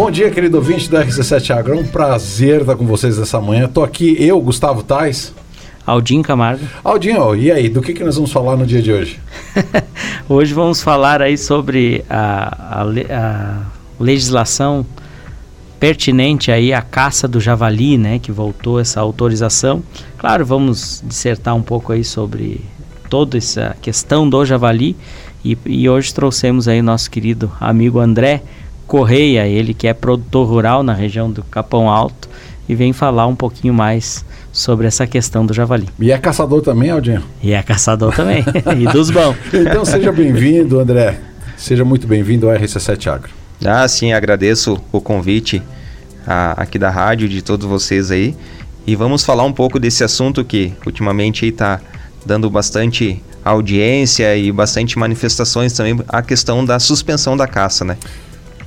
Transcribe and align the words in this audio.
Bom 0.00 0.10
dia, 0.10 0.30
querido 0.30 0.56
ouvinte 0.56 0.90
da 0.90 1.04
RC7 1.04 1.54
Agro. 1.54 1.74
É 1.74 1.76
um 1.76 1.86
prazer 1.86 2.62
estar 2.62 2.74
com 2.74 2.86
vocês 2.86 3.18
nessa 3.18 3.38
manhã. 3.38 3.66
Estou 3.66 3.84
aqui, 3.84 4.16
eu, 4.18 4.40
Gustavo 4.40 4.82
Tais. 4.82 5.34
Aldinho 5.84 6.22
Camargo. 6.22 6.64
Aldinho, 6.82 7.36
e 7.36 7.52
aí, 7.52 7.68
do 7.68 7.82
que, 7.82 7.92
que 7.92 8.02
nós 8.02 8.14
vamos 8.14 8.32
falar 8.32 8.56
no 8.56 8.64
dia 8.64 8.80
de 8.80 8.90
hoje? 8.90 9.20
hoje 10.26 10.54
vamos 10.54 10.82
falar 10.82 11.20
aí 11.20 11.36
sobre 11.36 12.02
a, 12.08 12.80
a, 12.80 12.84
a 13.10 13.66
legislação 14.02 14.86
pertinente 15.78 16.50
aí 16.50 16.72
à 16.72 16.80
caça 16.80 17.28
do 17.28 17.38
javali, 17.38 17.98
né, 17.98 18.18
que 18.18 18.32
voltou 18.32 18.80
essa 18.80 19.00
autorização. 19.00 19.82
Claro, 20.16 20.46
vamos 20.46 21.04
dissertar 21.04 21.54
um 21.54 21.62
pouco 21.62 21.92
aí 21.92 22.04
sobre 22.04 22.62
toda 23.10 23.36
essa 23.36 23.76
questão 23.82 24.26
do 24.26 24.46
javali 24.46 24.96
e, 25.44 25.58
e 25.66 25.90
hoje 25.90 26.14
trouxemos 26.14 26.68
aí 26.68 26.80
nosso 26.80 27.10
querido 27.10 27.52
amigo 27.60 27.98
André 28.00 28.42
Correia, 28.90 29.46
ele 29.46 29.72
que 29.72 29.86
é 29.86 29.94
produtor 29.94 30.48
rural 30.48 30.82
na 30.82 30.92
região 30.92 31.30
do 31.30 31.44
Capão 31.44 31.88
Alto 31.88 32.28
e 32.68 32.74
vem 32.74 32.92
falar 32.92 33.28
um 33.28 33.36
pouquinho 33.36 33.72
mais 33.72 34.24
sobre 34.50 34.84
essa 34.84 35.06
questão 35.06 35.46
do 35.46 35.54
javali. 35.54 35.88
E 36.00 36.10
é 36.10 36.18
caçador 36.18 36.60
também, 36.60 36.90
Aldinho? 36.90 37.22
E 37.40 37.52
é 37.52 37.62
caçador 37.62 38.12
também, 38.12 38.44
e 38.76 38.92
dos 38.92 39.08
bons. 39.12 39.36
Então 39.54 39.84
seja 39.84 40.10
bem-vindo, 40.10 40.80
André. 40.80 41.20
Seja 41.56 41.84
muito 41.84 42.08
bem-vindo 42.08 42.50
ao 42.50 42.56
RC7 42.56 43.06
Agro. 43.06 43.30
Ah, 43.64 43.86
sim, 43.86 44.12
agradeço 44.12 44.76
o 44.90 45.00
convite 45.00 45.62
a, 46.26 46.60
aqui 46.60 46.76
da 46.76 46.90
rádio, 46.90 47.28
de 47.28 47.42
todos 47.42 47.68
vocês 47.68 48.10
aí. 48.10 48.34
E 48.84 48.96
vamos 48.96 49.24
falar 49.24 49.44
um 49.44 49.52
pouco 49.52 49.78
desse 49.78 50.02
assunto 50.02 50.44
que 50.44 50.72
ultimamente 50.84 51.46
está 51.46 51.80
dando 52.26 52.50
bastante 52.50 53.22
audiência 53.44 54.36
e 54.36 54.50
bastante 54.50 54.98
manifestações 54.98 55.74
também, 55.74 55.96
a 56.08 56.22
questão 56.22 56.64
da 56.64 56.80
suspensão 56.80 57.36
da 57.36 57.46
caça, 57.46 57.84
né? 57.84 57.96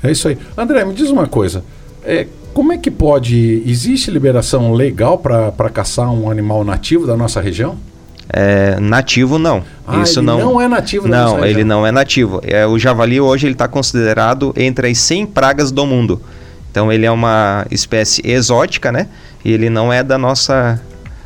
É 0.04 0.12
isso 0.12 0.28
aí. 0.28 0.38
André, 0.58 0.84
me 0.84 0.94
diz 0.94 1.10
uma 1.10 1.28
coisa. 1.28 1.64
É, 2.04 2.28
como 2.54 2.72
é 2.72 2.78
que 2.78 2.92
pode. 2.92 3.64
Existe 3.66 4.12
liberação 4.12 4.74
legal 4.74 5.18
para 5.18 5.70
caçar 5.70 6.12
um 6.12 6.30
animal 6.30 6.64
nativo 6.64 7.08
da 7.08 7.16
nossa 7.16 7.42
região? 7.42 7.78
É, 8.30 8.80
nativo 8.80 9.38
não. 9.38 9.64
Ah, 9.88 10.02
Isso 10.02 10.20
ele 10.20 10.26
não, 10.26 10.40
não 10.40 10.62
é 10.62 10.68
nativo. 10.68 11.08
Não, 11.08 11.46
ele 11.46 11.64
não 11.64 11.86
é 11.86 11.92
nativo. 11.92 12.42
É, 12.44 12.66
o 12.66 12.78
javali 12.78 13.20
hoje 13.20 13.48
ele 13.48 13.54
está 13.54 13.68
considerado 13.68 14.54
entre 14.56 14.90
as 14.90 14.98
100 15.00 15.28
pragas 15.28 15.72
do 15.72 15.86
mundo. 15.86 16.22
Então 16.72 16.92
ele 16.92 17.06
é 17.06 17.12
uma 17.12 17.66
espécie 17.70 18.22
exótica, 18.26 18.92
né? 18.92 19.08
E 19.44 19.52
ele 19.52 19.70
não 19.70 19.92
é 19.92 20.04
da 20.04 20.18
nossa 20.18 20.82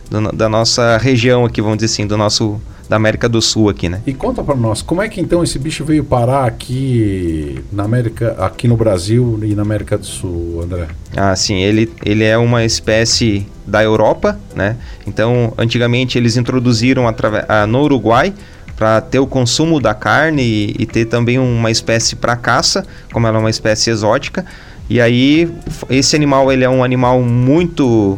do, 0.09 0.31
da 0.31 0.50
nossa 0.50 0.97
região 0.97 1.45
aqui, 1.45 1.62
vamos 1.62 1.78
dizer 1.78 1.94
assim, 1.94 2.08
do 2.08 2.17
nosso 2.17 2.59
da 2.89 2.95
América 2.95 3.27
do 3.27 3.41
Sul 3.41 3.69
aqui, 3.69 3.89
né? 3.89 4.02
E 4.05 4.13
conta 4.13 4.43
para 4.43 4.55
nós, 4.55 4.81
como 4.81 5.02
é 5.02 5.09
que 5.09 5.19
então 5.19 5.43
esse 5.43 5.59
bicho 5.59 5.83
veio 5.83 6.03
parar 6.03 6.45
aqui 6.45 7.63
na 7.71 7.83
América, 7.83 8.35
aqui 8.39 8.67
no 8.67 8.77
Brasil 8.77 9.39
e 9.44 9.53
na 9.55 9.61
América 9.61 9.97
do 9.97 10.05
Sul, 10.05 10.61
André? 10.63 10.88
Ah, 11.16 11.35
sim, 11.35 11.55
ele, 11.61 11.91
ele 12.05 12.23
é 12.23 12.38
uma 12.38 12.63
espécie 12.63 13.45
da 13.66 13.83
Europa, 13.83 14.39
né? 14.55 14.77
Então, 15.05 15.53
antigamente 15.57 16.17
eles 16.17 16.38
introduziram 16.38 17.03
ah, 17.47 17.67
no 17.67 17.81
Uruguai 17.81 18.33
para 18.77 19.01
ter 19.01 19.19
o 19.19 19.27
consumo 19.27 19.81
da 19.81 19.94
carne 19.94 20.44
e, 20.44 20.75
e 20.79 20.85
ter 20.85 21.05
também 21.05 21.39
uma 21.39 21.72
espécie 21.72 22.16
para 22.16 22.35
caça, 22.35 22.85
como 23.11 23.25
ela 23.27 23.38
é 23.38 23.39
uma 23.39 23.49
espécie 23.49 23.89
exótica. 23.89 24.45
E 24.89 25.01
aí 25.01 25.51
esse 25.89 26.16
animal 26.16 26.51
ele 26.51 26.63
é 26.63 26.69
um 26.69 26.83
animal 26.83 27.22
muito 27.22 28.17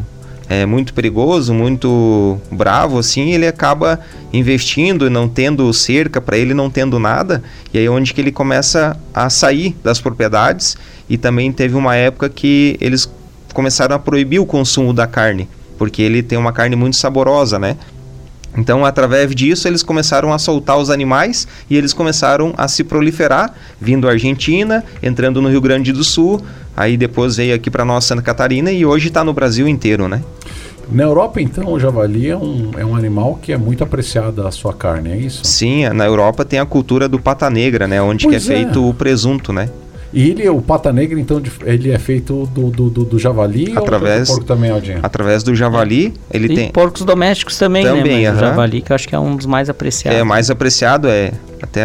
é 0.50 0.66
muito 0.66 0.92
perigoso, 0.92 1.54
muito 1.54 2.36
bravo, 2.50 2.98
assim, 2.98 3.30
ele 3.30 3.46
acaba 3.46 4.00
investindo 4.32 5.06
e 5.06 5.08
não 5.08 5.28
tendo 5.28 5.72
cerca 5.72 6.20
para 6.20 6.36
ele, 6.36 6.52
não 6.52 6.68
tendo 6.68 6.98
nada, 6.98 7.40
e 7.72 7.78
aí 7.78 7.86
é 7.86 7.88
onde 7.88 8.12
que 8.12 8.20
ele 8.20 8.32
começa 8.32 8.98
a 9.14 9.30
sair 9.30 9.76
das 9.84 10.00
propriedades 10.00 10.76
e 11.08 11.16
também 11.16 11.52
teve 11.52 11.76
uma 11.76 11.94
época 11.94 12.28
que 12.28 12.76
eles 12.80 13.08
começaram 13.54 13.94
a 13.94 13.98
proibir 14.00 14.40
o 14.40 14.44
consumo 14.44 14.92
da 14.92 15.06
carne, 15.06 15.48
porque 15.78 16.02
ele 16.02 16.20
tem 16.20 16.36
uma 16.36 16.52
carne 16.52 16.74
muito 16.74 16.96
saborosa, 16.96 17.56
né? 17.56 17.76
Então, 18.56 18.84
através 18.84 19.32
disso, 19.32 19.68
eles 19.68 19.84
começaram 19.84 20.32
a 20.32 20.38
soltar 20.38 20.76
os 20.76 20.90
animais 20.90 21.46
e 21.70 21.76
eles 21.76 21.92
começaram 21.92 22.52
a 22.58 22.66
se 22.66 22.82
proliferar, 22.82 23.54
vindo 23.80 24.08
à 24.08 24.10
Argentina, 24.10 24.84
entrando 25.00 25.40
no 25.40 25.48
Rio 25.48 25.60
Grande 25.60 25.92
do 25.92 26.02
Sul, 26.02 26.42
aí 26.76 26.96
depois 26.96 27.36
veio 27.36 27.54
aqui 27.54 27.70
para 27.70 27.84
nossa 27.84 28.08
Santa 28.08 28.22
Catarina 28.22 28.72
e 28.72 28.84
hoje 28.84 29.06
está 29.06 29.22
no 29.22 29.32
Brasil 29.32 29.68
inteiro, 29.68 30.08
né? 30.08 30.20
Na 30.90 31.04
Europa, 31.04 31.40
então, 31.40 31.72
o 31.72 31.78
javali 31.78 32.28
é 32.28 32.36
um, 32.36 32.70
é 32.76 32.84
um 32.84 32.96
animal 32.96 33.38
que 33.40 33.52
é 33.52 33.56
muito 33.56 33.84
apreciado 33.84 34.46
a 34.46 34.50
sua 34.50 34.72
carne, 34.74 35.10
é 35.12 35.16
isso? 35.16 35.44
Sim, 35.44 35.88
na 35.90 36.04
Europa 36.04 36.44
tem 36.44 36.58
a 36.58 36.66
cultura 36.66 37.08
do 37.08 37.20
pata 37.20 37.48
negra, 37.48 37.86
né? 37.86 38.02
Onde 38.02 38.26
que 38.26 38.34
é, 38.34 38.38
é 38.38 38.40
feito 38.40 38.88
o 38.88 38.92
presunto, 38.92 39.52
né? 39.52 39.68
E 40.12 40.28
ele, 40.30 40.48
o 40.48 40.60
pata 40.60 40.92
negra, 40.92 41.20
então, 41.20 41.40
ele 41.64 41.92
é 41.92 41.98
feito 41.98 42.44
do, 42.46 42.70
do, 42.70 42.90
do, 42.90 43.04
do 43.04 43.18
javali 43.18 43.72
através, 43.76 44.28
ou 44.28 44.34
do 44.34 44.38
porco 44.38 44.44
também, 44.44 44.70
Aldinho? 44.70 44.98
Através 45.02 45.44
do 45.44 45.54
javali, 45.54 46.12
ele 46.32 46.52
e 46.52 46.56
tem... 46.56 46.70
porcos 46.70 47.02
domésticos 47.02 47.56
também, 47.56 47.84
também 47.84 48.24
né? 48.24 48.30
Mas 48.30 48.38
uh 48.38 48.42
-huh. 48.42 48.46
o 48.46 48.48
javali, 48.48 48.82
que 48.82 48.90
eu 48.90 48.94
acho 48.96 49.08
que 49.08 49.14
é 49.14 49.18
um 49.18 49.36
dos 49.36 49.46
mais 49.46 49.70
apreciados. 49.70 50.18
É, 50.18 50.24
mais 50.24 50.50
apreciado, 50.50 51.06
é. 51.06 51.32
Até 51.62 51.84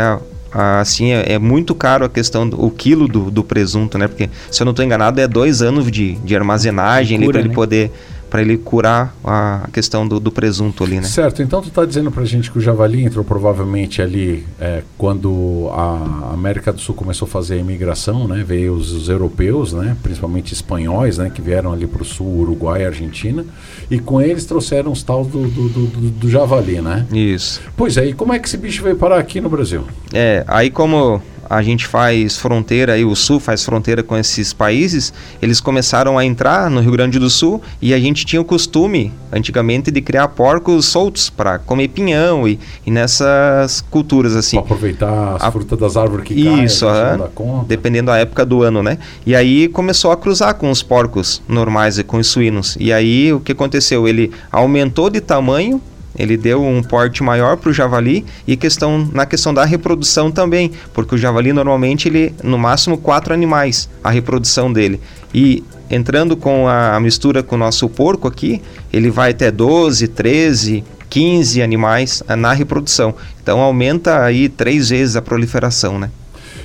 assim, 0.51 1.11
é, 1.11 1.33
é, 1.33 1.39
muito 1.39 1.75
caro 1.75 2.05
a 2.05 2.09
questão 2.09 2.47
do 2.47 2.63
o 2.63 2.71
quilo 2.71 3.07
do, 3.07 3.29
do, 3.29 3.43
presunto, 3.43 3.97
né? 3.97 4.07
Porque, 4.07 4.29
se 4.49 4.61
eu 4.61 4.65
não 4.65 4.71
estou 4.71 4.83
enganado, 4.83 5.19
é 5.19 5.27
dois 5.27 5.61
anos 5.61 5.91
de, 5.91 6.13
de 6.15 6.35
armazenagem 6.35 7.19
para 7.27 7.39
ele 7.39 7.49
né? 7.49 7.53
poder 7.53 7.91
para 8.29 8.41
ele 8.41 8.57
curar 8.57 9.15
a 9.23 9.67
questão 9.71 10.07
do, 10.07 10.19
do, 10.19 10.31
presunto 10.31 10.83
ali, 10.83 10.95
né? 10.95 11.03
Certo, 11.03 11.41
então 11.41 11.61
tu 11.61 11.69
está 11.69 11.85
dizendo 11.85 12.11
para 12.11 12.23
a 12.23 12.25
gente 12.25 12.51
que 12.51 12.57
o 12.57 12.61
javali 12.61 13.03
entrou 13.03 13.23
provavelmente 13.23 14.01
ali 14.01 14.45
é, 14.59 14.83
quando 14.97 15.69
a 15.71 16.33
América 16.33 16.73
do 16.73 16.79
Sul 16.79 16.95
começou 16.95 17.27
a 17.27 17.29
fazer 17.29 17.55
a 17.55 17.57
imigração, 17.57 18.27
né? 18.27 18.43
Veio 18.45 18.73
os, 18.73 18.91
os 18.91 19.09
europeus, 19.09 19.73
né? 19.73 19.95
Principalmente 20.01 20.53
espanhóis, 20.53 21.17
né? 21.17 21.29
Que 21.33 21.41
vieram 21.41 21.71
ali 21.71 21.87
para 21.87 22.01
o 22.01 22.05
sul, 22.05 22.41
Uruguai 22.41 22.85
Argentina, 22.85 23.45
e 23.89 23.99
com 23.99 24.21
eles 24.21 24.45
trouxeram 24.45 24.91
os 24.91 25.03
tal 25.03 25.23
do, 25.23 25.47
do, 25.47 25.69
do, 25.69 25.87
do, 26.09 26.29
javali, 26.29 26.81
né? 26.81 27.05
Isso. 27.13 27.61
Pois 27.77 27.97
é, 27.97 28.05
e 28.05 28.13
como 28.13 28.33
é 28.33 28.39
que 28.39 28.47
esse 28.47 28.57
bicho 28.57 28.83
veio 28.83 28.95
parar 28.95 29.19
aqui 29.19 29.39
no 29.39 29.49
Brasil? 29.49 29.83
É, 30.13 30.43
aí 30.47 30.69
como 30.69 31.21
a 31.49 31.61
gente 31.61 31.85
faz 31.85 32.37
fronteira, 32.37 32.97
e 32.97 33.05
o 33.05 33.15
Sul 33.15 33.39
faz 33.39 33.63
fronteira 33.63 34.03
com 34.03 34.17
esses 34.17 34.53
países, 34.53 35.13
eles 35.41 35.59
começaram 35.59 36.17
a 36.17 36.25
entrar 36.25 36.69
no 36.69 36.81
Rio 36.81 36.91
Grande 36.91 37.19
do 37.19 37.29
Sul 37.29 37.61
e 37.81 37.93
a 37.93 37.99
gente 37.99 38.25
tinha 38.25 38.41
o 38.41 38.45
costume, 38.45 39.11
antigamente, 39.31 39.91
de 39.91 40.01
criar 40.01 40.27
porcos 40.29 40.85
soltos 40.85 41.29
para 41.29 41.59
comer 41.59 41.89
pinhão 41.89 42.47
e, 42.47 42.59
e, 42.85 42.91
nessas 42.91 43.81
culturas 43.81 44.35
assim. 44.35 44.57
Pra 44.57 44.65
aproveitar 44.65 45.35
as 45.35 45.43
a... 45.43 45.51
frutas 45.51 45.77
das 45.77 45.97
árvores 45.97 46.25
que 46.25 46.33
Isso, 46.33 46.85
caem, 46.85 47.21
uh, 47.21 47.65
dependendo 47.65 48.07
da 48.07 48.17
época 48.17 48.45
do 48.45 48.63
ano, 48.63 48.81
né? 48.81 48.97
E 49.25 49.35
aí 49.35 49.67
começou 49.67 50.11
a 50.11 50.17
cruzar 50.17 50.55
com 50.55 50.69
os 50.69 50.81
porcos 50.81 51.41
normais 51.47 51.97
e 51.97 52.03
com 52.03 52.17
os 52.17 52.27
suínos. 52.27 52.77
E 52.79 52.91
aí 52.91 53.31
o 53.33 53.39
que 53.39 53.51
aconteceu? 53.51 54.07
Ele 54.07 54.31
aumentou 54.51 55.09
de 55.09 55.21
tamanho 55.21 55.81
ele 56.17 56.37
deu 56.37 56.63
um 56.63 56.81
porte 56.81 57.23
maior 57.23 57.57
para 57.57 57.69
o 57.69 57.73
javali 57.73 58.25
e 58.47 58.55
questão 58.55 59.09
na 59.13 59.25
questão 59.25 59.53
da 59.53 59.65
reprodução 59.65 60.31
também, 60.31 60.71
porque 60.93 61.15
o 61.15 61.17
javali 61.17 61.51
normalmente 61.53 62.07
ele 62.07 62.33
no 62.43 62.57
máximo 62.57 62.97
quatro 62.97 63.33
animais 63.33 63.89
a 64.03 64.09
reprodução 64.09 64.71
dele 64.71 64.99
e 65.33 65.63
entrando 65.89 66.35
com 66.37 66.67
a 66.67 66.99
mistura 66.99 67.43
com 67.43 67.55
o 67.55 67.59
nosso 67.59 67.87
porco 67.89 68.27
aqui, 68.27 68.61
ele 68.91 69.11
vai 69.11 69.31
até 69.31 69.51
12, 69.51 70.07
13, 70.07 70.83
15 71.09 71.61
animais 71.61 72.23
eh, 72.27 72.35
na 72.35 72.53
reprodução. 72.53 73.13
Então 73.41 73.59
aumenta 73.59 74.23
aí 74.23 74.49
três 74.49 74.89
vezes 74.89 75.15
a 75.15 75.21
proliferação, 75.21 75.99
né? 75.99 76.09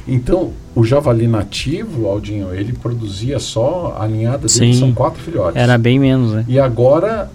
Então, 0.09 0.53
o 0.75 0.85
javali 0.85 1.27
nativo, 1.27 2.07
Aldinho, 2.07 2.55
ele 2.55 2.73
produzia 2.73 3.39
só 3.39 3.97
a 4.01 4.09
ninhada 4.09 4.49
dele, 4.49 4.49
Sim, 4.49 4.73
são 4.73 4.93
quatro 4.93 5.23
filhotes. 5.23 5.57
Era 5.57 5.77
bem 5.77 5.99
menos, 5.99 6.33
né? 6.33 6.45
E 6.49 6.59
agora 6.59 7.31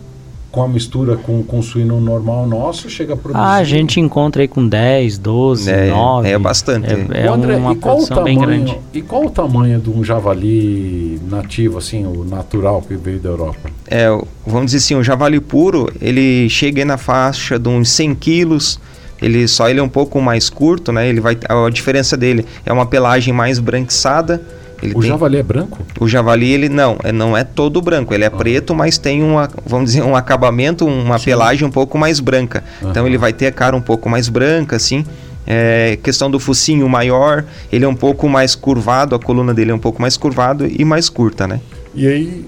com 0.55 0.63
a 0.63 0.69
mistura 0.69 1.17
com, 1.17 1.43
com 1.43 1.59
o 1.59 1.63
suíno 1.63 1.99
normal 1.99 2.47
nosso, 2.47 2.89
chega 2.89 3.13
a 3.13 3.17
produzir... 3.17 3.43
Ah, 3.45 3.55
a 3.55 3.63
gente 3.66 3.99
encontra 3.99 4.41
aí 4.41 4.47
com 4.47 4.66
10, 4.66 5.17
12, 5.17 5.69
é, 5.69 5.89
9. 5.89 6.29
É 6.29 6.39
bastante. 6.39 6.88
É, 6.88 7.25
é 7.25 7.27
André, 7.27 7.57
uma 7.57 7.75
produção 7.75 8.16
tamanho, 8.16 8.23
bem 8.23 8.39
grande. 8.39 8.79
E 8.93 9.01
qual 9.01 9.25
o 9.25 9.29
tamanho 9.29 9.81
de 9.81 9.89
um 9.89 10.01
javali 10.01 11.19
nativo, 11.29 11.78
assim, 11.78 12.05
o 12.05 12.23
natural 12.23 12.81
que 12.81 12.96
veio 12.96 13.19
da 13.19 13.28
Europa? 13.28 13.69
É, 13.85 14.07
vamos 14.47 14.67
dizer 14.67 14.78
assim, 14.78 14.96
o 14.96 15.03
javali 15.03 15.41
puro, 15.41 15.91
ele 15.99 16.47
chega 16.47 16.85
na 16.85 16.97
faixa 16.97 17.59
de 17.59 17.67
uns 17.67 17.90
100 17.90 18.16
quilos, 18.16 18.79
ele 19.22 19.49
só 19.49 19.69
ele 19.69 19.81
é 19.81 19.84
um 19.84 19.90
pouco 19.90 20.22
mais 20.22 20.49
curto, 20.49 20.93
né? 20.93 21.09
Ele 21.09 21.19
vai 21.19 21.37
a 21.49 21.69
diferença 21.69 22.16
dele 22.16 22.46
é 22.66 22.72
uma 22.72 22.85
pelagem 22.85 23.34
mais 23.34 23.59
branquiçada 23.59 24.41
ele 24.81 24.93
o 24.95 24.99
tem... 24.99 25.09
javali 25.09 25.37
é 25.37 25.43
branco? 25.43 25.79
O 25.99 26.07
javali, 26.07 26.51
ele 26.51 26.69
não, 26.69 26.97
é, 27.03 27.11
não 27.11 27.35
é 27.35 27.43
todo 27.43 27.81
branco. 27.81 28.13
Ele 28.13 28.23
é 28.23 28.27
ah. 28.27 28.31
preto, 28.31 28.73
mas 28.73 28.97
tem 28.97 29.23
uma, 29.23 29.49
vamos 29.66 29.91
dizer, 29.91 30.03
um 30.03 30.16
acabamento, 30.16 30.85
uma 30.85 31.17
Sim. 31.17 31.25
pelagem 31.25 31.67
um 31.67 31.72
pouco 31.72 31.97
mais 31.97 32.19
branca. 32.19 32.63
Então 32.81 33.07
ele 33.07 33.17
vai 33.17 33.33
ter 33.33 33.47
a 33.47 33.51
cara 33.51 33.75
um 33.75 33.81
pouco 33.81 34.09
mais 34.09 34.29
branca, 34.29 34.75
assim. 34.75 35.05
É, 35.47 35.97
questão 36.01 36.29
do 36.29 36.39
focinho 36.39 36.89
maior, 36.89 37.45
ele 37.72 37.85
é 37.85 37.87
um 37.87 37.95
pouco 37.95 38.27
mais 38.27 38.55
curvado, 38.55 39.13
a 39.13 39.19
coluna 39.19 39.53
dele 39.53 39.72
é 39.72 39.75
um 39.75 39.79
pouco 39.79 40.01
mais 40.01 40.17
curvado 40.17 40.66
e 40.67 40.83
mais 40.83 41.07
curta, 41.07 41.47
né? 41.47 41.61
E 41.93 42.07
aí, 42.07 42.45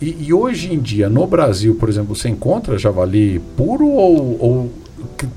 e, 0.00 0.26
e 0.26 0.32
hoje 0.32 0.72
em 0.72 0.78
dia, 0.78 1.08
no 1.08 1.26
Brasil, 1.26 1.74
por 1.74 1.88
exemplo, 1.88 2.14
você 2.14 2.28
encontra 2.28 2.78
javali 2.78 3.40
puro 3.56 3.86
ou, 3.86 4.36
ou 4.40 4.72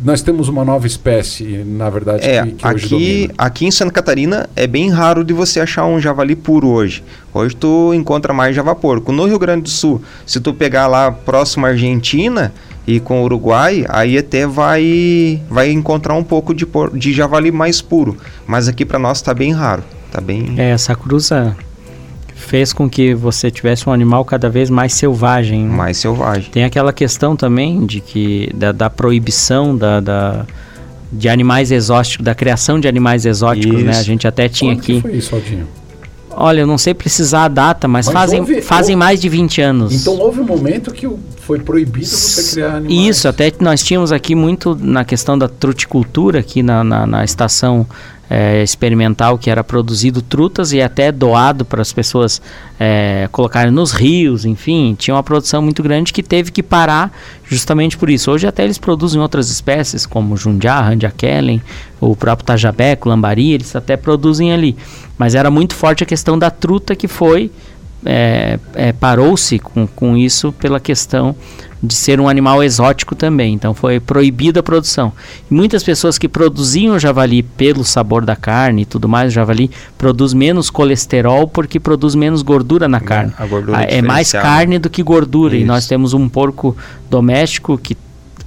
nós 0.03 0.21
temos 0.21 0.47
uma 0.47 0.63
nova 0.63 0.85
espécie, 0.85 1.63
na 1.65 1.89
verdade, 1.89 2.25
é, 2.25 2.43
que, 2.43 2.51
que 2.53 2.67
aqui, 2.67 3.29
aqui 3.37 3.65
em 3.65 3.71
Santa 3.71 3.91
Catarina 3.91 4.49
é 4.55 4.67
bem 4.67 4.89
raro 4.89 5.23
de 5.23 5.33
você 5.33 5.59
achar 5.59 5.85
um 5.85 5.99
javali 5.99 6.35
puro 6.35 6.67
hoje. 6.67 7.03
Hoje 7.33 7.55
tu 7.55 7.93
encontra 7.93 8.33
mais 8.33 8.55
javaporco. 8.55 9.11
No 9.11 9.25
Rio 9.25 9.39
Grande 9.39 9.63
do 9.63 9.69
Sul, 9.69 10.01
se 10.25 10.39
tu 10.39 10.53
pegar 10.53 10.87
lá 10.87 11.11
próximo 11.11 11.65
à 11.65 11.69
Argentina 11.69 12.53
e 12.85 12.99
com 12.99 13.21
o 13.21 13.23
Uruguai, 13.23 13.85
aí 13.89 14.17
até 14.17 14.45
vai 14.45 15.41
vai 15.49 15.71
encontrar 15.71 16.15
um 16.15 16.23
pouco 16.23 16.53
de, 16.53 16.67
de 16.93 17.13
javali 17.13 17.51
mais 17.51 17.81
puro. 17.81 18.17
Mas 18.45 18.67
aqui 18.67 18.85
para 18.85 18.99
nós 18.99 19.17
está 19.17 19.33
bem 19.33 19.51
raro. 19.51 19.83
Tá 20.11 20.19
bem... 20.19 20.55
É, 20.57 20.71
essa 20.71 20.93
cruza 20.93 21.55
fez 22.51 22.73
com 22.73 22.89
que 22.89 23.15
você 23.15 23.49
tivesse 23.49 23.87
um 23.87 23.93
animal 23.93 24.25
cada 24.25 24.49
vez 24.49 24.69
mais 24.69 24.93
selvagem. 24.93 25.63
Né? 25.63 25.73
Mais 25.73 25.95
selvagem. 25.95 26.51
Tem 26.51 26.65
aquela 26.65 26.91
questão 26.91 27.33
também 27.33 27.85
de 27.85 28.01
que 28.01 28.49
da, 28.53 28.73
da 28.73 28.89
proibição 28.89 29.73
da, 29.73 30.01
da, 30.01 30.45
de 31.09 31.29
animais 31.29 31.71
exóticos, 31.71 32.25
da 32.25 32.35
criação 32.35 32.77
de 32.77 32.89
animais 32.89 33.25
exóticos, 33.25 33.77
isso. 33.77 33.85
né? 33.85 33.97
A 33.97 34.03
gente 34.03 34.27
até 34.27 34.49
tinha 34.49 34.73
Quando 34.73 34.81
aqui. 34.81 34.95
Que 34.95 35.01
foi 35.01 35.11
isso, 35.13 35.33
Aldinho? 35.33 35.65
Olha, 36.31 36.59
eu 36.59 36.67
não 36.67 36.77
sei 36.77 36.93
precisar 36.93 37.45
a 37.45 37.47
data, 37.47 37.87
mas, 37.87 38.07
mas 38.07 38.13
fazem, 38.13 38.41
houve, 38.41 38.61
fazem 38.61 38.95
houve, 38.95 39.05
mais 39.05 39.21
de 39.21 39.29
20 39.29 39.61
anos. 39.61 39.93
Então 39.93 40.19
houve 40.19 40.41
um 40.41 40.45
momento 40.45 40.91
que 40.91 41.07
foi 41.41 41.59
proibido 41.59 42.05
você 42.05 42.53
criar 42.53 42.75
animais. 42.75 43.07
Isso, 43.07 43.27
até 43.27 43.51
nós 43.59 43.83
tínhamos 43.83 44.11
aqui 44.11 44.35
muito 44.35 44.77
na 44.79 45.03
questão 45.03 45.37
da 45.37 45.47
truticultura 45.47 46.39
aqui 46.39 46.61
na, 46.61 46.83
na, 46.83 47.07
na 47.07 47.23
estação 47.23 47.85
é, 48.29 48.63
experimental 48.63 49.37
que 49.37 49.49
era 49.49 49.61
produzido 49.61 50.21
trutas 50.21 50.71
e 50.71 50.81
até 50.81 51.11
doado 51.11 51.65
para 51.65 51.81
as 51.81 51.91
pessoas 51.91 52.41
é, 52.79 53.27
colocarem 53.29 53.73
nos 53.73 53.91
rios, 53.91 54.45
enfim, 54.45 54.95
tinha 54.97 55.13
uma 55.13 55.21
produção 55.21 55.61
muito 55.61 55.83
grande 55.83 56.13
que 56.13 56.23
teve 56.23 56.49
que 56.49 56.63
parar 56.63 57.11
justamente 57.43 57.97
por 57.97 58.09
isso. 58.09 58.31
Hoje 58.31 58.47
até 58.47 58.63
eles 58.63 58.77
produzem 58.77 59.19
outras 59.19 59.49
espécies, 59.49 60.05
como 60.05 60.37
jundiá, 60.37 60.79
randiakellen, 60.79 61.61
o 61.99 62.15
próprio 62.15 62.45
tajabeco, 62.45 63.09
lambari, 63.09 63.51
eles 63.51 63.75
até 63.75 63.97
produzem 63.97 64.53
ali. 64.53 64.77
Mas 65.17 65.35
era 65.35 65.51
muito 65.51 65.75
forte 65.75 66.01
a 66.01 66.07
questão 66.07 66.39
da 66.39 66.49
truta 66.49 66.95
que 66.95 67.09
foi 67.09 67.51
é, 68.05 68.59
é, 68.73 68.91
parou-se 68.91 69.59
com, 69.59 69.87
com 69.87 70.17
isso 70.17 70.51
pela 70.51 70.79
questão 70.79 71.35
de 71.83 71.95
ser 71.95 72.19
um 72.19 72.29
animal 72.29 72.63
exótico 72.63 73.15
também. 73.15 73.53
Então 73.53 73.73
foi 73.73 73.99
proibida 73.99 74.59
a 74.59 74.63
produção. 74.63 75.11
E 75.49 75.53
muitas 75.53 75.83
pessoas 75.83 76.17
que 76.17 76.29
produziam 76.29 76.99
javali 76.99 77.41
pelo 77.41 77.83
sabor 77.83 78.23
da 78.23 78.35
carne 78.35 78.83
e 78.83 78.85
tudo 78.85 79.09
mais, 79.09 79.31
o 79.31 79.35
javali 79.35 79.71
produz 79.97 80.33
menos 80.33 80.69
colesterol 80.69 81.47
porque 81.47 81.79
produz 81.79 82.13
menos 82.13 82.41
gordura 82.41 82.87
na 82.87 82.99
carne. 82.99 83.33
A 83.37 83.45
ah, 83.79 83.83
é 83.83 84.01
mais 84.01 84.31
carne 84.31 84.77
do 84.77 84.89
que 84.89 85.01
gordura. 85.01 85.55
Isso. 85.55 85.63
E 85.63 85.67
nós 85.67 85.87
temos 85.87 86.13
um 86.13 86.29
porco 86.29 86.77
doméstico 87.09 87.77
que 87.77 87.97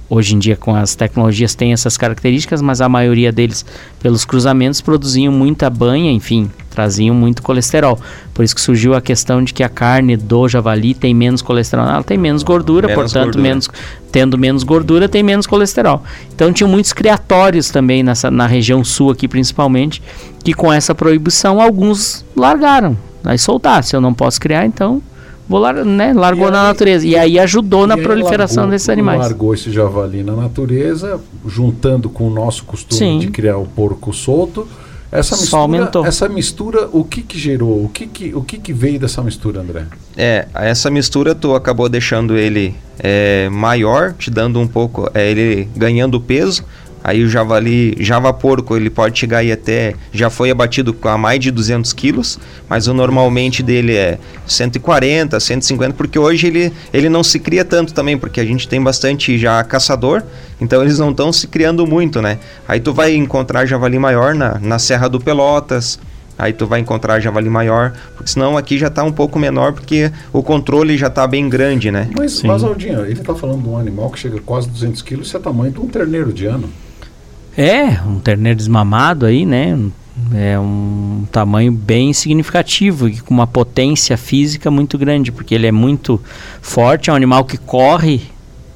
hoje 0.09 0.35
em 0.35 0.39
dia 0.39 0.55
com 0.55 0.75
as 0.75 0.95
tecnologias 0.95 1.55
tem 1.55 1.73
essas 1.73 1.97
características, 1.97 2.61
mas 2.61 2.79
a 2.79 2.87
maioria 2.87 3.31
deles 3.31 3.65
pelos 3.99 4.23
cruzamentos 4.23 4.79
produziam 4.79 5.33
muita 5.33 5.69
banha, 5.69 6.11
enfim, 6.11 6.49
traziam 6.75 7.15
muito 7.15 7.41
colesterol. 7.41 7.97
Por 8.33 8.43
isso 8.43 8.53
que 8.53 8.59
surgiu 8.59 8.93
a 8.93 9.01
questão 9.01 9.41
de 9.41 9.53
que 9.53 9.63
a 9.63 9.69
carne 9.69 10.17
do 10.17 10.47
javali 10.49 10.93
tem 10.93 11.13
menos 11.13 11.41
colesterol. 11.41 11.87
Ela 11.87 12.03
tem 12.03 12.17
menos 12.17 12.43
gordura, 12.43 12.87
menos 12.87 13.01
portanto, 13.01 13.23
gordura. 13.23 13.43
menos 13.43 13.69
tendo 14.11 14.37
menos 14.37 14.63
gordura, 14.63 15.07
tem 15.07 15.23
menos 15.23 15.47
colesterol. 15.47 16.03
Então 16.33 16.51
tinha 16.51 16.67
muitos 16.67 16.91
criatórios 16.91 17.69
também 17.69 18.03
nessa, 18.03 18.29
na 18.29 18.45
região 18.45 18.83
sul 18.83 19.09
aqui 19.09 19.27
principalmente, 19.27 20.01
que 20.43 20.53
com 20.53 20.71
essa 20.71 20.93
proibição 20.93 21.61
alguns 21.61 22.25
largaram. 22.35 22.97
Aí 23.23 23.37
soltar, 23.37 23.83
se 23.83 23.95
eu 23.95 24.01
não 24.01 24.13
posso 24.13 24.39
criar, 24.39 24.65
então 24.65 25.01
vou 25.47 25.59
lar 25.59 25.73
né, 25.85 26.13
largou 26.13 26.47
aí, 26.47 26.51
na 26.51 26.63
natureza. 26.63 27.07
E 27.07 27.15
aí 27.15 27.39
ajudou 27.39 27.85
e 27.85 27.87
na 27.87 27.95
aí 27.95 28.03
proliferação 28.03 28.63
largou, 28.63 28.71
desses 28.71 28.89
animais. 28.89 29.19
Largou 29.19 29.53
esse 29.53 29.71
javali 29.71 30.23
na 30.23 30.35
natureza, 30.35 31.19
juntando 31.47 32.09
com 32.09 32.27
o 32.27 32.29
nosso 32.29 32.65
costume 32.65 32.99
Sim. 32.99 33.19
de 33.19 33.27
criar 33.27 33.57
o 33.57 33.65
porco 33.65 34.13
solto 34.13 34.67
essa 35.11 35.35
mistura, 35.35 35.49
Só 35.49 35.57
aumentou. 35.59 36.05
Essa 36.05 36.27
mistura, 36.29 36.89
o 36.91 37.03
que 37.03 37.21
que 37.21 37.37
gerou? 37.37 37.85
O 37.85 37.89
que 37.89 38.07
que, 38.07 38.35
o 38.35 38.41
que 38.41 38.57
que 38.57 38.73
veio 38.73 38.99
dessa 38.99 39.21
mistura, 39.21 39.61
André? 39.61 39.85
É, 40.17 40.47
essa 40.53 40.89
mistura 40.89 41.33
tu 41.35 41.55
acabou 41.55 41.87
deixando 41.87 42.37
ele 42.37 42.75
é, 42.99 43.49
maior, 43.49 44.13
te 44.13 44.29
dando 44.29 44.59
um 44.59 44.67
pouco, 44.67 45.09
é, 45.13 45.29
ele 45.29 45.69
ganhando 45.75 46.19
peso, 46.19 46.63
Aí 47.07 47.23
o 47.23 47.29
javali, 47.29 47.95
java 47.99 48.33
porco, 48.33 48.75
ele 48.75 48.89
pode 48.89 49.19
chegar 49.19 49.37
aí 49.37 49.51
até, 49.51 49.93
já 50.11 50.27
foi 50.27 50.49
abatido 50.49 50.91
com 50.91 51.07
a 51.07 51.15
mais 51.15 51.39
de 51.39 51.51
200 51.51 51.93
quilos, 51.93 52.39
mas 52.67 52.87
o 52.87 52.95
normalmente 52.95 53.61
dele 53.61 53.93
é 53.95 54.17
140, 54.47 55.39
150, 55.39 55.93
porque 55.93 56.17
hoje 56.17 56.47
ele, 56.47 56.73
ele 56.91 57.07
não 57.07 57.23
se 57.23 57.37
cria 57.37 57.63
tanto 57.63 57.93
também, 57.93 58.17
porque 58.17 58.41
a 58.41 58.43
gente 58.43 58.67
tem 58.67 58.81
bastante 58.81 59.37
já 59.37 59.63
caçador, 59.63 60.23
então 60.59 60.81
eles 60.81 60.97
não 60.97 61.11
estão 61.11 61.31
se 61.31 61.45
criando 61.45 61.85
muito, 61.85 62.23
né? 62.23 62.39
Aí 62.67 62.79
tu 62.79 62.91
vai 62.91 63.13
encontrar 63.13 63.67
javali 63.67 63.99
maior 63.99 64.33
na, 64.33 64.57
na 64.57 64.79
Serra 64.79 65.07
do 65.07 65.19
Pelotas, 65.19 65.99
aí 66.35 66.53
tu 66.53 66.65
vai 66.65 66.79
encontrar 66.79 67.19
javali 67.19 67.51
maior, 67.51 67.93
porque 68.15 68.31
senão 68.31 68.57
aqui 68.57 68.79
já 68.79 68.87
está 68.87 69.03
um 69.03 69.11
pouco 69.11 69.37
menor, 69.37 69.73
porque 69.73 70.11
o 70.33 70.41
controle 70.41 70.97
já 70.97 71.05
está 71.05 71.27
bem 71.27 71.47
grande, 71.47 71.91
né? 71.91 72.09
Mas, 72.17 72.41
mas 72.41 72.63
Aldinho, 72.63 73.01
ele 73.01 73.13
está 73.13 73.35
falando 73.35 73.61
de 73.61 73.69
um 73.69 73.77
animal 73.77 74.09
que 74.09 74.17
chega 74.17 74.37
a 74.37 74.41
quase 74.41 74.67
200 74.71 75.03
quilos, 75.03 75.27
isso 75.27 75.37
é 75.37 75.39
tamanho 75.39 75.71
de 75.71 75.79
um 75.79 75.87
terneiro 75.87 76.33
de 76.33 76.47
ano. 76.47 76.67
É, 77.57 78.01
um 78.05 78.19
terneiro 78.19 78.57
desmamado 78.57 79.25
aí, 79.25 79.45
né? 79.45 79.77
É 80.33 80.57
um 80.57 81.25
tamanho 81.31 81.71
bem 81.71 82.13
significativo 82.13 83.07
e 83.07 83.19
com 83.19 83.33
uma 83.33 83.47
potência 83.47 84.17
física 84.17 84.71
muito 84.71 84.97
grande, 84.97 85.31
porque 85.31 85.53
ele 85.53 85.67
é 85.67 85.71
muito 85.71 86.21
forte, 86.61 87.09
é 87.09 87.13
um 87.13 87.15
animal 87.15 87.43
que 87.45 87.57
corre 87.57 88.21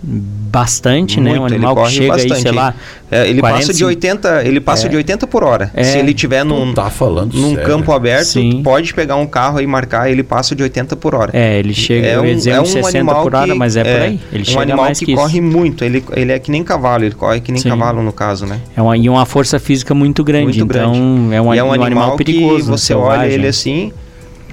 bastante, 0.01 1.19
Muito, 1.19 1.33
né? 1.33 1.39
Um 1.39 1.45
animal 1.45 1.75
que 1.75 1.91
chega 1.91 2.13
bastante, 2.13 2.33
aí, 2.33 2.41
sei 2.41 2.51
lá. 2.51 2.73
É, 3.11 3.27
ele 3.27 3.39
40, 3.41 3.59
passa 3.59 3.73
de 3.73 3.83
80, 3.83 4.43
ele 4.45 4.61
passa 4.61 4.85
é, 4.85 4.89
de 4.89 4.95
80 4.95 5.27
por 5.27 5.43
hora. 5.43 5.71
É, 5.73 5.83
Se 5.83 5.97
ele 5.97 6.13
tiver 6.13 6.45
num, 6.45 6.73
tá 6.73 6.89
falando 6.89 7.33
num 7.33 7.55
campo 7.55 7.91
aberto, 7.91 8.25
Sim. 8.25 8.61
pode 8.63 8.93
pegar 8.93 9.15
um 9.17 9.25
carro 9.27 9.59
e 9.59 9.67
marcar, 9.67 10.09
ele 10.09 10.23
passa 10.23 10.55
de 10.55 10.63
80 10.63 10.95
por 10.95 11.15
hora. 11.15 11.31
É, 11.33 11.59
ele 11.59 11.73
chega, 11.73 12.07
é 12.07 12.19
um, 12.19 12.25
eu 12.25 12.35
dizer, 12.35 12.51
é 12.51 12.61
um 12.61 12.65
60 12.65 13.13
por 13.13 13.35
hora, 13.35 13.51
que, 13.51 13.57
mas 13.57 13.75
é, 13.75 13.83
por 13.83 13.89
é 13.89 14.05
aí. 14.05 14.19
Ele 14.31 14.43
um 14.43 14.45
chega 14.45 14.61
animal 14.61 14.85
mais 14.85 14.99
que, 14.99 15.05
que 15.05 15.15
corre 15.15 15.41
muito, 15.41 15.83
ele, 15.83 16.03
ele 16.15 16.31
é 16.31 16.39
que 16.39 16.51
nem 16.51 16.63
cavalo, 16.63 17.03
ele 17.03 17.15
corre 17.15 17.41
que 17.41 17.51
nem 17.51 17.61
Sim. 17.61 17.69
cavalo 17.69 18.01
no 18.01 18.13
caso, 18.13 18.45
né? 18.45 18.59
É 18.75 18.81
uma, 18.81 18.95
e 18.95 19.09
uma 19.09 19.25
força 19.25 19.59
física 19.59 19.93
muito 19.93 20.23
grande, 20.23 20.59
muito 20.59 20.63
então 20.63 20.91
grande. 20.93 20.97
é 21.35 21.41
um, 21.41 21.53
é 21.53 21.63
um, 21.63 21.71
animal, 21.71 21.85
animal 21.85 22.15
perigoso. 22.15 22.65
Que 22.65 22.77
você 22.77 22.93
olha 22.93 23.27
ele 23.27 23.47
assim, 23.47 23.91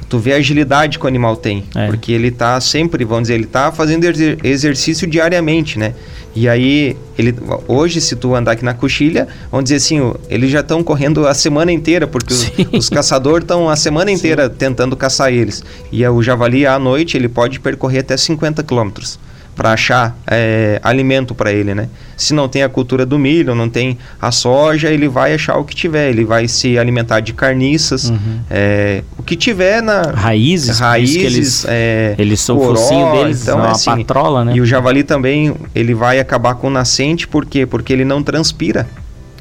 tu 0.09 0.19
vê 0.19 0.35
a 0.35 0.37
agilidade 0.37 0.99
que 0.99 1.05
o 1.05 1.09
animal 1.09 1.37
tem. 1.37 1.65
É. 1.75 1.87
Porque 1.87 2.13
ele 2.13 2.29
está 2.29 2.61
sempre, 2.61 3.05
vamos 3.05 3.25
dizer, 3.25 3.35
ele 3.35 3.45
está 3.45 3.73
fazendo 3.73 4.05
exercício 4.45 5.07
diariamente, 5.07 5.79
né? 5.79 5.95
E 6.35 6.49
aí, 6.49 6.97
ele, 7.19 7.35
hoje, 7.67 7.99
se 7.99 8.15
tu 8.15 8.35
andar 8.35 8.53
aqui 8.53 8.65
na 8.65 8.75
coxilha, 8.75 9.27
vamos 9.51 9.65
dizer 9.65 9.77
assim, 9.77 10.13
eles 10.29 10.51
já 10.51 10.61
estão 10.61 10.85
correndo 10.85 11.27
a 11.27 11.33
semana 11.33 11.73
inteira, 11.73 12.07
porque 12.07 12.33
os, 12.33 12.53
os, 12.73 12.89
caçadores 12.91 13.45
estão 13.45 13.71
a 13.71 13.77
semana 13.77 14.11
inteira 14.11 14.49
Sim. 14.49 14.55
tentando 14.59 14.95
caçar 14.97 15.33
eles. 15.33 15.65
E 15.91 16.07
o 16.07 16.23
javali, 16.23 16.67
à 16.67 16.79
noite, 16.79 17.17
ele 17.17 17.29
pode 17.29 17.59
percorrer 17.59 18.01
até 18.01 18.17
50 18.17 18.63
quilômetros 18.63 19.19
para 19.57 19.73
achar 19.73 20.17
é, 20.27 20.79
alimento 20.83 21.35
para 21.35 21.51
ele, 21.51 21.75
né? 21.75 21.89
Se 22.15 22.35
não 22.35 22.47
tem 22.47 22.63
a 22.63 22.69
cultura 22.69 23.07
do 23.07 23.19
milho, 23.19 23.55
não 23.55 23.71
tem 23.71 23.97
a 24.21 24.31
soja, 24.31 24.91
ele 24.91 25.09
vai 25.09 25.35
achar 25.35 25.57
o 25.57 25.65
que 25.65 25.75
tiver. 25.75 26.11
Ele 26.11 26.27
vai 26.27 26.47
se 26.47 26.79
alimentar 26.79 27.21
de 27.21 27.33
carniças, 27.33 28.11
uhum. 28.11 28.41
é, 28.51 29.03
o 29.19 29.23
que 29.23 29.35
tiver 29.35 29.83
na 29.83 30.03
raízes, 30.03 30.79
raízes, 30.79 31.17
eles, 31.17 31.67
é, 31.69 32.15
eles 32.19 32.39
são 32.41 32.59
o 32.59 32.61
focinho 32.61 33.13
deles, 33.13 33.43
então 33.43 33.65
é 33.65 33.71
assim, 33.71 33.97
patrola, 33.97 34.45
né? 34.45 34.53
E 34.55 34.61
o 34.61 34.67
javali 34.67 35.03
também 35.03 35.55
ele 35.75 35.95
vai 35.95 36.21
acabar 36.21 36.55
com 36.55 36.69
nascente, 36.69 37.27
por 37.27 37.47
quê? 37.47 37.65
Porque 37.65 37.93
ele 37.93 38.05
não 38.05 38.23
transpira. 38.23 38.87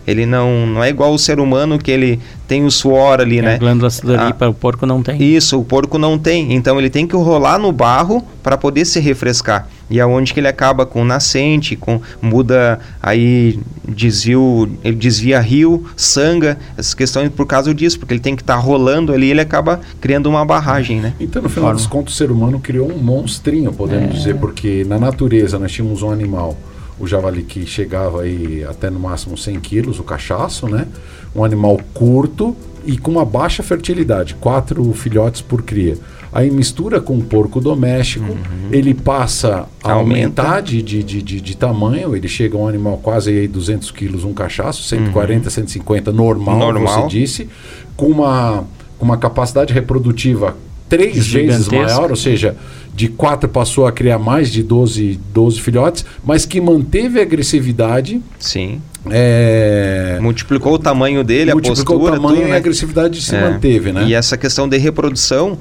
Ele 0.08 0.26
não, 0.26 0.68
não 0.68 0.84
é 0.84 0.90
igual 0.90 1.12
o 1.14 1.18
ser 1.18 1.40
humano 1.40 1.80
que 1.80 1.90
ele 1.90 2.20
tem 2.48 2.64
o 2.64 2.70
suor 2.70 3.20
ali, 3.20 3.40
é, 3.40 3.42
né? 3.42 3.56
A 3.56 3.58
glândula 3.58 3.90
sudorípara, 3.90 4.52
o 4.52 4.54
porco 4.54 4.86
não 4.86 5.02
tem. 5.02 5.22
Isso, 5.22 5.60
o 5.60 5.66
porco 5.66 5.98
não 5.98 6.18
tem. 6.20 6.54
Então 6.54 6.78
ele 6.78 6.92
tem 6.92 7.08
que 7.08 7.16
rolar 7.16 7.58
no 7.58 7.72
barro 7.72 8.24
para 8.44 8.56
poder 8.56 8.86
se 8.86 9.00
refrescar. 9.00 9.68
E 9.90 10.00
é 10.00 10.06
onde 10.06 10.34
que 10.34 10.40
ele 10.40 10.48
acaba 10.48 10.86
com 10.86 11.04
nascente, 11.04 11.76
com 11.76 12.02
muda 12.22 12.80
aí 13.02 13.60
desvio, 13.88 14.70
ele 14.84 14.96
desvia 14.96 15.40
rio, 15.40 15.86
sanga, 15.96 16.58
essas 16.78 16.94
questões 16.94 17.30
por 17.30 17.46
causa 17.46 17.74
disso, 17.74 18.00
porque 18.00 18.14
ele 18.14 18.22
tem 18.22 18.36
que 18.36 18.42
estar 18.42 18.56
tá 18.56 18.60
rolando 18.60 19.14
ali, 19.14 19.30
ele 19.30 19.42
acaba 19.42 19.80
criando 20.02 20.28
uma 20.28 20.44
barragem, 20.44 21.00
né? 21.00 21.14
Então 21.20 21.42
no 21.42 21.50
final 21.50 21.72
dos 21.74 21.86
contos 21.86 22.16
o 22.16 22.18
ser 22.18 22.32
humano 22.32 22.60
criou 22.60 22.92
um 22.92 22.98
monstrinho, 22.98 23.72
podemos 23.72 24.10
é. 24.10 24.14
dizer, 24.14 24.36
porque 24.38 24.84
na 24.86 24.98
natureza 24.98 25.60
nós 25.60 25.72
tínhamos 25.72 26.02
um 26.02 26.10
animal 26.10 26.58
o 27.00 27.06
javali 27.06 27.44
que 27.44 27.66
chegava 27.66 28.22
aí 28.22 28.64
até 28.64 28.90
no 28.90 29.00
máximo 29.00 29.38
100 29.38 29.60
quilos, 29.60 30.00
o 30.00 30.04
cachaço, 30.04 30.68
né? 30.68 30.88
Um 31.36 31.44
animal 31.44 31.80
curto 31.94 32.56
e 32.86 32.98
com 32.98 33.12
uma 33.12 33.26
baixa 33.26 33.62
fertilidade, 33.64 34.36
quatro 34.36 34.94
filhotes 34.94 35.42
por 35.42 35.64
cria. 35.64 35.98
Aí 36.36 36.52
mistura 36.52 37.00
com 37.00 37.18
o 37.18 37.24
porco 37.24 37.62
doméstico, 37.62 38.34
uhum. 38.34 38.68
ele 38.70 38.94
passa 38.94 39.70
a 39.82 39.94
Aumenta. 39.94 40.42
aumentar 40.44 40.62
de, 40.62 40.82
de, 40.82 41.02
de, 41.02 41.22
de, 41.22 41.40
de 41.40 41.56
tamanho, 41.56 42.14
ele 42.14 42.28
chega 42.28 42.58
a 42.58 42.60
um 42.60 42.68
animal 42.68 42.98
quase 43.02 43.30
aí 43.30 43.48
200 43.48 43.90
quilos, 43.92 44.26
um 44.26 44.34
cachaço, 44.34 44.84
140, 44.84 45.46
uhum. 45.46 45.50
150, 45.50 46.12
normal, 46.12 46.60
normal, 46.60 47.04
você 47.04 47.20
disse, 47.20 47.50
com 47.96 48.08
uma, 48.08 48.66
com 49.00 49.06
uma 49.06 49.16
capacidade 49.18 49.74
reprodutiva 49.74 50.58
três 50.90 51.26
vezes 51.28 51.70
maior, 51.70 52.10
ou 52.10 52.18
seja, 52.18 52.56
de 52.94 53.08
4 53.08 53.50
passou 53.50 53.88
a 53.88 53.92
criar 53.92 54.20
mais 54.20 54.52
de 54.52 54.62
12, 54.62 55.20
12 55.34 55.62
filhotes, 55.62 56.06
mas 56.24 56.46
que 56.46 56.60
manteve 56.60 57.20
a 57.20 57.24
agressividade. 57.24 58.22
Sim. 58.38 58.82
É... 59.10 60.18
Multiplicou 60.22 60.74
o 60.74 60.80
tamanho 60.80 61.24
dele, 61.24 61.54
Multiplicou 61.54 61.96
a 61.96 62.00
postura, 62.00 62.14
o 62.14 62.16
tamanho 62.16 62.36
tudo, 62.36 62.48
e 62.48 62.50
né? 62.50 62.56
a 62.56 62.58
agressividade 62.58 63.22
se 63.22 63.36
É. 63.36 63.42
manteve, 63.42 63.92
né? 63.92 64.06
E 64.06 64.14
essa 64.14 64.38
questão 64.38 64.68
de 64.68 64.78
reprodução, 64.78 65.58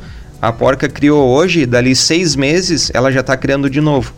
a 0.48 0.52
porca 0.52 0.88
criou 0.88 1.26
hoje, 1.26 1.64
dali 1.64 1.96
seis 1.96 2.36
meses, 2.36 2.90
ela 2.92 3.10
já 3.10 3.20
está 3.20 3.34
criando 3.34 3.70
de 3.70 3.80
novo. 3.80 4.12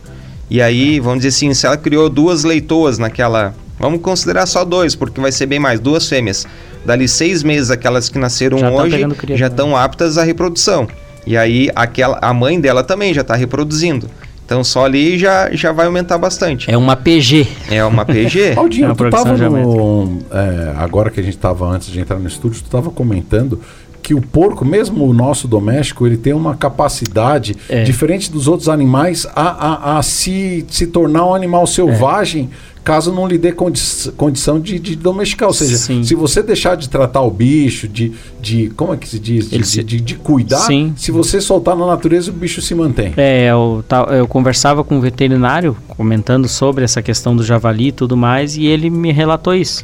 E 0.49 0.61
aí, 0.61 0.99
vamos 0.99 1.19
dizer 1.19 1.29
assim, 1.29 1.53
se 1.53 1.65
ela 1.65 1.77
criou 1.77 2.09
duas 2.09 2.43
leitoas 2.43 2.97
naquela. 2.97 3.53
Vamos 3.79 4.01
considerar 4.01 4.45
só 4.45 4.65
dois, 4.65 4.95
porque 4.95 5.21
vai 5.21 5.31
ser 5.31 5.45
bem 5.45 5.59
mais, 5.59 5.79
duas 5.79 6.09
fêmeas. 6.09 6.45
Dali 6.85 7.07
seis 7.07 7.43
meses, 7.43 7.71
aquelas 7.71 8.09
que 8.09 8.17
nasceram 8.17 8.57
Já 8.57 8.69
tá 8.69 8.75
hoje 8.75 9.07
já 9.35 9.47
estão 9.47 9.75
aptas 9.75 10.17
à 10.17 10.23
reprodução. 10.23 10.87
E 11.25 11.37
aí, 11.37 11.69
aquela, 11.75 12.17
a 12.21 12.33
mãe 12.33 12.59
dela 12.59 12.83
também 12.83 13.13
já 13.13 13.21
está 13.21 13.35
reproduzindo. 13.35 14.09
Então, 14.45 14.63
só 14.63 14.85
ali 14.85 15.17
já, 15.17 15.49
já 15.53 15.73
vai 15.73 15.85
aumentar 15.87 16.17
bastante. 16.17 16.71
É 16.71 16.77
uma 16.77 16.95
PG. 16.95 17.47
É 17.69 17.83
uma 17.83 18.05
PG. 18.05 18.53
Aldinho, 18.55 18.85
É 18.87 18.87
uma 18.87 18.95
tu 18.95 19.09
tava 19.09 19.37
no, 19.37 20.19
é, 20.31 20.73
agora 20.77 21.09
que 21.09 21.19
a 21.19 21.23
gente 21.23 21.35
estava 21.35 21.67
antes 21.67 21.89
de 21.89 21.99
entrar 21.99 22.17
no 22.17 22.27
estúdio, 22.27 22.61
tu 22.61 22.65
estava 22.65 22.89
comentando 22.89 23.61
que 24.01 24.13
o 24.13 24.21
porco, 24.21 24.63
mesmo 24.63 25.05
o 25.05 25.13
nosso 25.13 25.47
doméstico, 25.47 26.05
ele 26.07 26.17
tem 26.17 26.33
uma 26.33 26.55
capacidade 26.55 27.55
É. 27.69 27.83
diferente 27.83 28.31
dos 28.31 28.47
outros 28.47 28.69
animais 28.69 29.25
a, 29.35 29.95
a, 29.95 29.97
a 29.97 30.03
se, 30.03 30.65
se 30.69 30.87
tornar 30.87 31.25
um 31.25 31.33
animal 31.35 31.67
selvagem 31.67 32.49
caso 32.83 33.11
não 33.13 33.27
lhe 33.27 33.37
dê 33.37 33.51
condi 33.51 33.81
condição 34.15 34.61
de, 34.61 34.79
de 34.79 34.95
domesticar. 34.95 35.49
Ou 35.49 35.53
seja, 35.53 35.75
Sim. 35.75 36.03
se 36.03 36.15
você 36.15 36.41
deixar 36.41 36.77
de 36.77 36.87
tratar 36.87 37.19
o 37.21 37.29
bicho, 37.29 37.85
de, 37.85 38.13
de 38.41 38.69
como 38.77 38.93
é 38.93 38.97
que 38.97 39.09
se 39.09 39.19
diz? 39.19 39.49
De, 39.49 39.61
se- 39.67 39.83
de- 39.83 39.99
de 39.99 40.15
cuidar, 40.15 40.59
Sim. 40.59 40.93
se 40.95 41.11
você 41.11 41.41
soltar 41.41 41.75
na 41.75 41.85
natureza, 41.85 42.31
o 42.31 42.33
bicho 42.33 42.61
se 42.61 42.73
mantém. 42.73 43.11
É, 43.17 43.51
eu, 43.51 43.83
eu 44.17 44.25
conversava 44.25 44.85
com 44.85 44.95
um 44.95 45.01
veterinário 45.01 45.75
comentando 45.89 46.47
sobre 46.47 46.85
essa 46.85 47.01
questão 47.01 47.35
do 47.35 47.43
javali 47.43 47.87
e 47.87 47.91
tudo 47.91 48.15
mais, 48.15 48.55
e 48.55 48.65
ele 48.65 48.89
me 48.89 49.11
relatou 49.11 49.53
isso. 49.53 49.83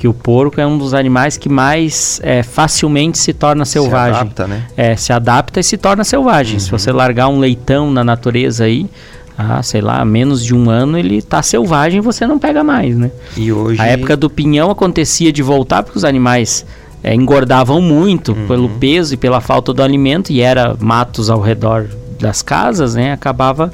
Que 0.00 0.08
o 0.08 0.14
porco 0.14 0.58
é 0.58 0.66
um 0.66 0.78
dos 0.78 0.94
animais 0.94 1.36
que 1.36 1.46
mais 1.46 2.22
é, 2.22 2.42
facilmente 2.42 3.18
se 3.18 3.34
torna 3.34 3.66
selvagem. 3.66 4.14
Se 4.14 4.20
adapta, 4.22 4.46
né? 4.46 4.66
É, 4.74 4.96
se 4.96 5.12
adapta 5.12 5.60
e 5.60 5.62
se 5.62 5.76
torna 5.76 6.04
selvagem. 6.04 6.58
Se 6.58 6.70
você 6.70 6.90
largar 6.90 7.28
um 7.28 7.38
leitão 7.38 7.90
na 7.90 8.02
natureza 8.02 8.64
aí, 8.64 8.88
ah, 9.36 9.62
sei 9.62 9.82
lá, 9.82 10.02
menos 10.02 10.42
de 10.42 10.54
um 10.54 10.70
ano 10.70 10.96
ele 10.96 11.20
tá 11.20 11.42
selvagem 11.42 11.98
e 11.98 12.00
você 12.00 12.26
não 12.26 12.38
pega 12.38 12.64
mais, 12.64 12.96
né? 12.96 13.10
E 13.36 13.52
hoje. 13.52 13.78
A 13.78 13.88
época 13.88 14.16
do 14.16 14.30
pinhão 14.30 14.70
acontecia 14.70 15.30
de 15.30 15.42
voltar 15.42 15.82
porque 15.82 15.98
os 15.98 16.04
animais 16.06 16.64
é, 17.04 17.14
engordavam 17.14 17.82
muito 17.82 18.34
pelo 18.48 18.70
peso 18.70 19.12
e 19.12 19.18
pela 19.18 19.42
falta 19.42 19.70
do 19.74 19.82
alimento 19.82 20.32
e 20.32 20.40
era 20.40 20.74
matos 20.80 21.28
ao 21.28 21.42
redor 21.42 21.90
das 22.18 22.40
casas, 22.40 22.94
né? 22.94 23.12
Acabava 23.12 23.70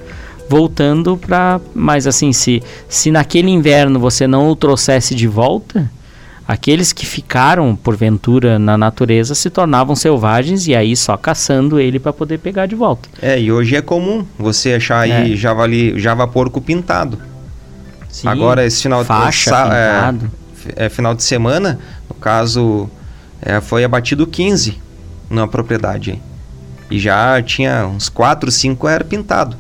voltando 0.48 1.16
para, 1.16 1.60
mas 1.72 2.04
assim, 2.04 2.32
se 2.32 2.60
se 2.88 3.12
naquele 3.12 3.48
inverno 3.48 4.00
você 4.00 4.26
não 4.26 4.50
o 4.50 4.56
trouxesse 4.56 5.14
de 5.14 5.28
volta, 5.28 5.88
aqueles 6.46 6.92
que 6.92 7.04
ficaram 7.04 7.74
porventura 7.74 8.58
na 8.58 8.76
natureza 8.78 9.34
se 9.34 9.50
tornavam 9.50 9.96
selvagens 9.96 10.66
e 10.66 10.74
aí 10.74 10.96
só 10.96 11.16
caçando 11.16 11.78
ele 11.80 11.98
para 11.98 12.12
poder 12.12 12.38
pegar 12.38 12.66
de 12.66 12.74
volta. 12.74 13.08
É, 13.20 13.40
e 13.40 13.50
hoje 13.50 13.74
é 13.76 13.82
comum 13.82 14.24
você 14.38 14.74
achar 14.74 15.00
aí 15.00 15.32
É. 15.32 15.36
javali, 15.36 15.98
java 15.98 16.26
porco 16.28 16.60
pintado. 16.60 17.18
Sim, 18.08 18.28
Agora, 18.28 18.64
esse 18.64 18.82
final 18.82 19.02
de 19.02 19.08
faixa, 19.08 19.50
sa- 19.50 19.64
pintado. 19.64 20.30
é, 20.76 20.86
é, 20.86 20.88
final 20.88 21.14
de 21.14 21.22
semana, 21.22 21.78
no 22.08 22.14
caso, 22.14 22.88
é, 23.42 23.60
foi 23.60 23.84
abatido 23.84 24.26
15 24.26 24.80
na 25.28 25.46
propriedade. 25.46 26.20
E 26.90 26.98
já 26.98 27.42
tinha 27.42 27.86
uns 27.86 28.08
4, 28.08 28.50
5 28.50 28.88
era 28.88 29.04
pintado. 29.04 29.56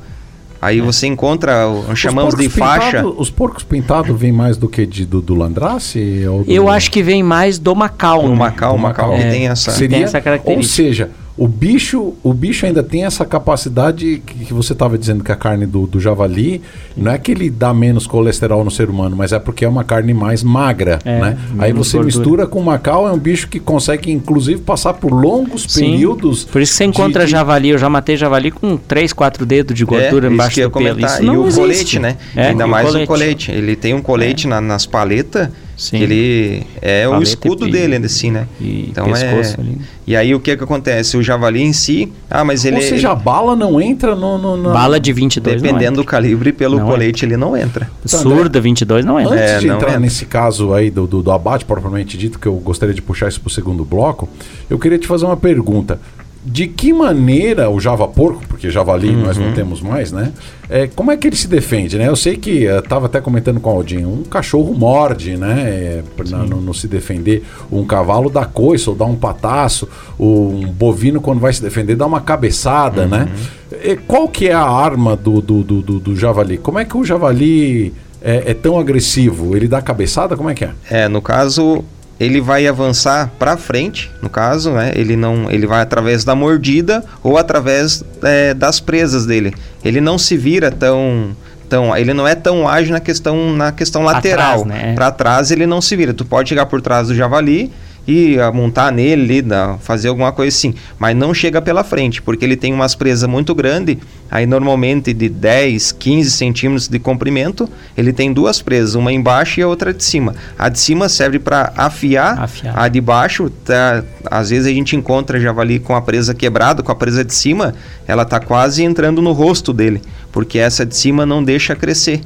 Aí 0.66 0.80
você 0.80 1.06
encontra, 1.06 1.64
chamamos 1.94 2.34
de 2.34 2.48
faixa. 2.48 2.86
pintado- 2.98 3.14
os 3.18 3.30
porcos 3.30 3.62
pintados 3.62 4.18
vêm 4.18 4.32
mais 4.32 4.56
do 4.56 4.68
que 4.68 4.84
de, 4.84 5.06
do, 5.06 5.20
do 5.20 5.34
Landrace? 5.34 6.26
Ou 6.28 6.42
do- 6.44 6.50
Eu 6.50 6.68
acho 6.68 6.90
que 6.90 7.02
vem 7.02 7.22
mais 7.22 7.58
do 7.58 7.74
Macau. 7.74 8.24
O 8.24 8.28
né? 8.30 8.34
Macau, 8.34 8.74
o 8.74 8.78
Macau 8.78 9.14
que 9.14 9.22
É. 9.22 9.30
tem 9.30 9.48
essa. 9.48 9.70
seria, 9.70 9.96
Tem 9.98 10.04
essa 10.04 10.20
característica. 10.20 10.82
Ou 10.82 10.88
seja, 10.88 11.10
o 11.38 11.46
bicho, 11.46 12.14
o 12.22 12.32
bicho 12.32 12.64
ainda 12.64 12.82
tem 12.82 13.04
essa 13.04 13.24
capacidade 13.24 14.22
que, 14.24 14.46
que 14.46 14.54
você 14.54 14.72
estava 14.72 14.96
dizendo 14.96 15.22
que 15.22 15.30
a 15.30 15.36
carne 15.36 15.66
do, 15.66 15.86
do 15.86 16.00
javali 16.00 16.62
não 16.96 17.12
é 17.12 17.18
que 17.18 17.30
ele 17.32 17.50
dá 17.50 17.74
menos 17.74 18.06
colesterol 18.06 18.64
no 18.64 18.70
ser 18.70 18.88
humano, 18.88 19.14
mas 19.14 19.32
é 19.32 19.38
porque 19.38 19.64
é 19.64 19.68
uma 19.68 19.84
carne 19.84 20.14
mais 20.14 20.42
magra, 20.42 20.98
É, 21.04 21.20
né? 21.20 21.38
Aí 21.58 21.72
você 21.72 21.98
gordura. 21.98 22.04
mistura 22.04 22.46
com 22.46 22.60
o 22.60 22.64
macau, 22.64 23.06
é 23.06 23.12
um 23.12 23.18
bicho 23.18 23.48
que 23.48 23.60
consegue 23.60 24.10
inclusive 24.10 24.62
passar 24.62 24.94
por 24.94 25.12
longos 25.12 25.66
Sim. 25.68 25.92
períodos. 25.92 26.44
Por 26.44 26.62
isso 26.62 26.72
que 26.72 26.78
você 26.78 26.84
encontra 26.84 27.24
de- 27.24 27.30
javali. 27.30 27.68
Eu 27.68 27.78
já 27.78 27.90
matei 27.90 28.16
javali 28.16 28.50
com 28.50 28.76
3, 28.76 29.12
4 29.12 29.44
dedos 29.44 29.76
de 29.76 29.84
gordura 29.84 30.28
é, 30.28 30.30
embaixo 30.30 30.60
do 30.62 30.70
pelo. 30.70 31.00
Isso 31.04 31.22
e 31.22 31.26
não 31.26 31.36
o 31.42 31.46
existe. 31.46 31.60
colete, 31.60 31.98
né? 31.98 32.16
É, 32.34 32.48
Ainda 32.48 32.64
e 32.64 32.68
mais 32.68 32.94
o 32.94 33.06
colete. 33.06 33.50
Ele 33.52 33.76
tem 33.76 33.92
um 33.92 34.00
colete 34.00 34.46
na- 34.48 34.60
nas 34.60 34.86
paletas, 34.86 35.48
Sim. 35.76 35.98
que 35.98 36.02
ele 36.04 36.62
é 36.80 37.06
o 37.08 37.20
escudo 37.22 37.68
e- 37.68 37.70
dele, 37.70 37.96
assim, 37.96 38.30
né? 38.30 38.46
E 38.60 38.86
Então 38.90 39.04
pescoço 39.04 39.56
é. 39.58 39.60
ali. 39.60 39.78
E 40.06 40.16
aí 40.16 40.34
o 40.34 40.40
que 40.40 40.56
que 40.56 40.64
acontece? 40.64 41.16
O 41.16 41.22
javali 41.22 41.60
em 41.62 41.72
si, 41.72 42.10
ah, 42.30 42.44
mas 42.44 42.64
ele 42.64 42.76
Ou 42.76 42.82
seja, 42.82 43.10
a 43.10 43.14
bala 43.14 43.54
não 43.54 43.80
entra 43.80 44.14
no. 44.14 44.38
no- 44.38 44.56
na- 44.56 44.72
Bala 44.72 44.98
de 44.98 45.12
22 45.12 45.60
dependendo 45.60 45.96
do 46.00 46.04
calibre 46.04 46.52
pelo 46.52 46.78
Não 46.78 46.86
colete 46.86 47.24
ele 47.24 47.36
não 47.36 47.56
entra. 47.56 47.90
Então, 48.04 48.20
Surda 48.20 48.60
22 48.60 49.04
não 49.04 49.20
entra. 49.20 49.34
Antes 49.34 49.50
É, 49.50 49.58
de 49.58 49.66
não 49.66 49.74
entrar 49.76 49.88
entra. 49.90 50.00
nesse 50.00 50.24
caso 50.24 50.72
aí 50.72 50.90
do, 50.90 51.06
do, 51.06 51.22
do 51.22 51.30
abate 51.30 51.64
propriamente 51.64 52.16
dito, 52.16 52.38
que 52.38 52.46
eu 52.46 52.54
gostaria 52.54 52.94
de 52.94 53.02
puxar 53.02 53.28
isso 53.28 53.40
para 53.40 53.48
o 53.48 53.50
segundo 53.50 53.84
bloco, 53.84 54.28
eu 54.70 54.78
queria 54.78 54.98
te 54.98 55.06
fazer 55.06 55.26
uma 55.26 55.36
pergunta. 55.36 56.00
De 56.48 56.68
que 56.68 56.92
maneira 56.92 57.68
o 57.68 57.80
Java 57.80 58.06
Porco, 58.06 58.40
porque 58.48 58.70
javali 58.70 59.10
nós 59.10 59.36
Uhum. 59.36 59.46
não 59.46 59.52
temos 59.52 59.80
mais, 59.80 60.12
né? 60.12 60.32
É, 60.70 60.86
como 60.86 61.10
é 61.10 61.16
que 61.16 61.26
ele 61.26 61.34
se 61.34 61.48
defende, 61.48 61.98
né? 61.98 62.06
Eu 62.08 62.14
sei 62.14 62.36
que 62.36 62.64
estava 62.66 63.06
até 63.06 63.20
comentando 63.20 63.58
com 63.58 63.68
o 63.68 63.72
Aldinho, 63.76 64.08
um 64.08 64.22
cachorro 64.22 64.72
morde, 64.72 65.36
né? 65.36 65.54
É, 65.68 66.02
na- 66.30 66.44
no, 66.44 66.60
no 66.60 66.72
se 66.72 66.86
defender, 66.86 67.44
um 67.70 67.84
cavalo 67.84 68.30
dá 68.30 68.44
coice 68.44 68.88
ou 68.88 68.94
dá 68.94 69.04
um 69.04 69.16
pataço, 69.16 69.88
um 70.18 70.66
bovino 70.68 71.20
quando 71.20 71.40
vai 71.40 71.52
se 71.52 71.60
defender 71.60 71.96
dá 71.96 72.06
uma 72.06 72.20
cabeçada, 72.20 73.06
né? 73.06 73.28
Uhum. 73.72 73.78
É, 73.82 73.96
qual 73.96 74.28
que 74.28 74.46
é 74.48 74.52
a 74.52 74.62
arma 74.62 75.16
do, 75.16 75.40
do, 75.40 75.64
do, 75.64 75.82
do- 75.82 75.98
do 75.98 76.14
javali? 76.16 76.58
Como 76.58 76.78
é 76.78 76.84
que 76.84 76.96
o 76.96 77.04
javali 77.04 77.92
é, 78.22 78.52
é 78.52 78.54
tão 78.54 78.78
agressivo? 78.78 79.56
Ele 79.56 79.66
dá 79.66 79.82
cabeçada? 79.82 80.36
Como 80.36 80.48
é 80.48 80.54
que 80.54 80.64
é? 80.64 80.70
É, 80.88 81.08
no 81.08 81.20
caso, 81.20 81.84
ele 82.18 82.40
vai 82.40 82.66
avançar 82.66 83.30
para 83.38 83.56
frente, 83.56 84.10
no 84.22 84.30
caso, 84.30 84.70
né? 84.70 84.92
Ele 84.94 85.16
não, 85.16 85.50
ele 85.50 85.66
vai 85.66 85.82
através 85.82 86.24
da 86.24 86.34
mordida 86.34 87.04
ou 87.22 87.36
através 87.36 88.02
é, 88.22 88.54
das 88.54 88.80
presas 88.80 89.26
dele. 89.26 89.54
Ele 89.84 90.00
não 90.00 90.16
se 90.16 90.36
vira 90.36 90.70
tão 90.70 91.36
tão, 91.68 91.96
ele 91.96 92.14
não 92.14 92.26
é 92.26 92.34
tão 92.34 92.68
ágil 92.68 92.92
na 92.92 93.00
questão 93.00 93.52
na 93.52 93.72
questão 93.72 94.02
lateral. 94.02 94.64
Né? 94.64 94.94
Para 94.94 95.10
trás 95.10 95.50
ele 95.50 95.66
não 95.66 95.80
se 95.80 95.94
vira. 95.94 96.14
Tu 96.14 96.24
pode 96.24 96.48
chegar 96.48 96.66
por 96.66 96.80
trás 96.80 97.08
do 97.08 97.14
javali 97.14 97.70
e 98.06 98.36
montar 98.54 98.92
nele, 98.92 99.42
fazer 99.80 100.08
alguma 100.08 100.30
coisa 100.32 100.56
assim, 100.56 100.74
mas 100.98 101.16
não 101.16 101.34
chega 101.34 101.60
pela 101.60 101.82
frente, 101.82 102.22
porque 102.22 102.44
ele 102.44 102.56
tem 102.56 102.72
umas 102.72 102.94
presas 102.94 103.28
muito 103.28 103.54
grandes, 103.54 103.96
aí 104.30 104.46
normalmente 104.46 105.12
de 105.12 105.28
10, 105.28 105.92
15 105.92 106.30
centímetros 106.30 106.88
de 106.88 106.98
comprimento, 106.98 107.68
ele 107.96 108.12
tem 108.12 108.32
duas 108.32 108.62
presas, 108.62 108.94
uma 108.94 109.12
embaixo 109.12 109.58
e 109.60 109.62
a 109.62 109.68
outra 109.68 109.92
de 109.92 110.04
cima. 110.04 110.34
A 110.58 110.68
de 110.68 110.78
cima 110.78 111.08
serve 111.08 111.38
para 111.38 111.72
afiar, 111.76 112.38
Afiar. 112.38 112.78
a 112.78 112.88
de 112.88 113.00
baixo, 113.00 113.50
tá, 113.50 114.04
às 114.30 114.50
vezes 114.50 114.66
a 114.66 114.70
gente 114.70 114.94
encontra 114.94 115.40
javali 115.40 115.78
com 115.78 115.94
a 115.96 116.00
presa 116.00 116.34
quebrada, 116.34 116.82
com 116.82 116.92
a 116.92 116.96
presa 116.96 117.24
de 117.24 117.34
cima, 117.34 117.74
ela 118.06 118.24
tá 118.24 118.38
quase 118.38 118.84
entrando 118.84 119.20
no 119.20 119.32
rosto 119.32 119.72
dele, 119.72 120.00
porque 120.30 120.58
essa 120.58 120.86
de 120.86 120.96
cima 120.96 121.26
não 121.26 121.42
deixa 121.42 121.74
crescer 121.74 122.20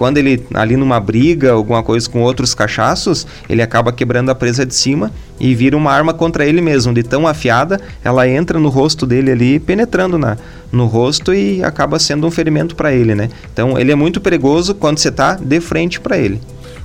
quando 0.00 0.16
ele 0.16 0.42
ali 0.54 0.78
numa 0.78 0.98
briga, 0.98 1.52
alguma 1.52 1.82
coisa 1.82 2.08
com 2.08 2.22
outros 2.22 2.54
cachaços, 2.54 3.26
ele 3.50 3.60
acaba 3.60 3.92
quebrando 3.92 4.30
a 4.30 4.34
presa 4.34 4.64
de 4.64 4.74
cima 4.74 5.12
e 5.38 5.54
vira 5.54 5.76
uma 5.76 5.92
arma 5.92 6.14
contra 6.14 6.46
ele 6.46 6.62
mesmo, 6.62 6.94
de 6.94 7.02
tão 7.02 7.26
afiada, 7.26 7.78
ela 8.02 8.26
entra 8.26 8.58
no 8.58 8.70
rosto 8.70 9.04
dele 9.04 9.30
ali, 9.30 9.60
penetrando 9.60 10.16
na, 10.16 10.38
no 10.72 10.86
rosto 10.86 11.34
e 11.34 11.62
acaba 11.62 11.98
sendo 11.98 12.26
um 12.26 12.30
ferimento 12.30 12.74
para 12.74 12.94
ele, 12.94 13.14
né? 13.14 13.28
Então 13.52 13.78
ele 13.78 13.92
é 13.92 13.94
muito 13.94 14.22
perigoso 14.22 14.74
quando 14.74 14.96
você 14.96 15.10
tá 15.10 15.34
de 15.34 15.60
frente 15.60 16.00
para 16.00 16.16
ele. 16.16 16.40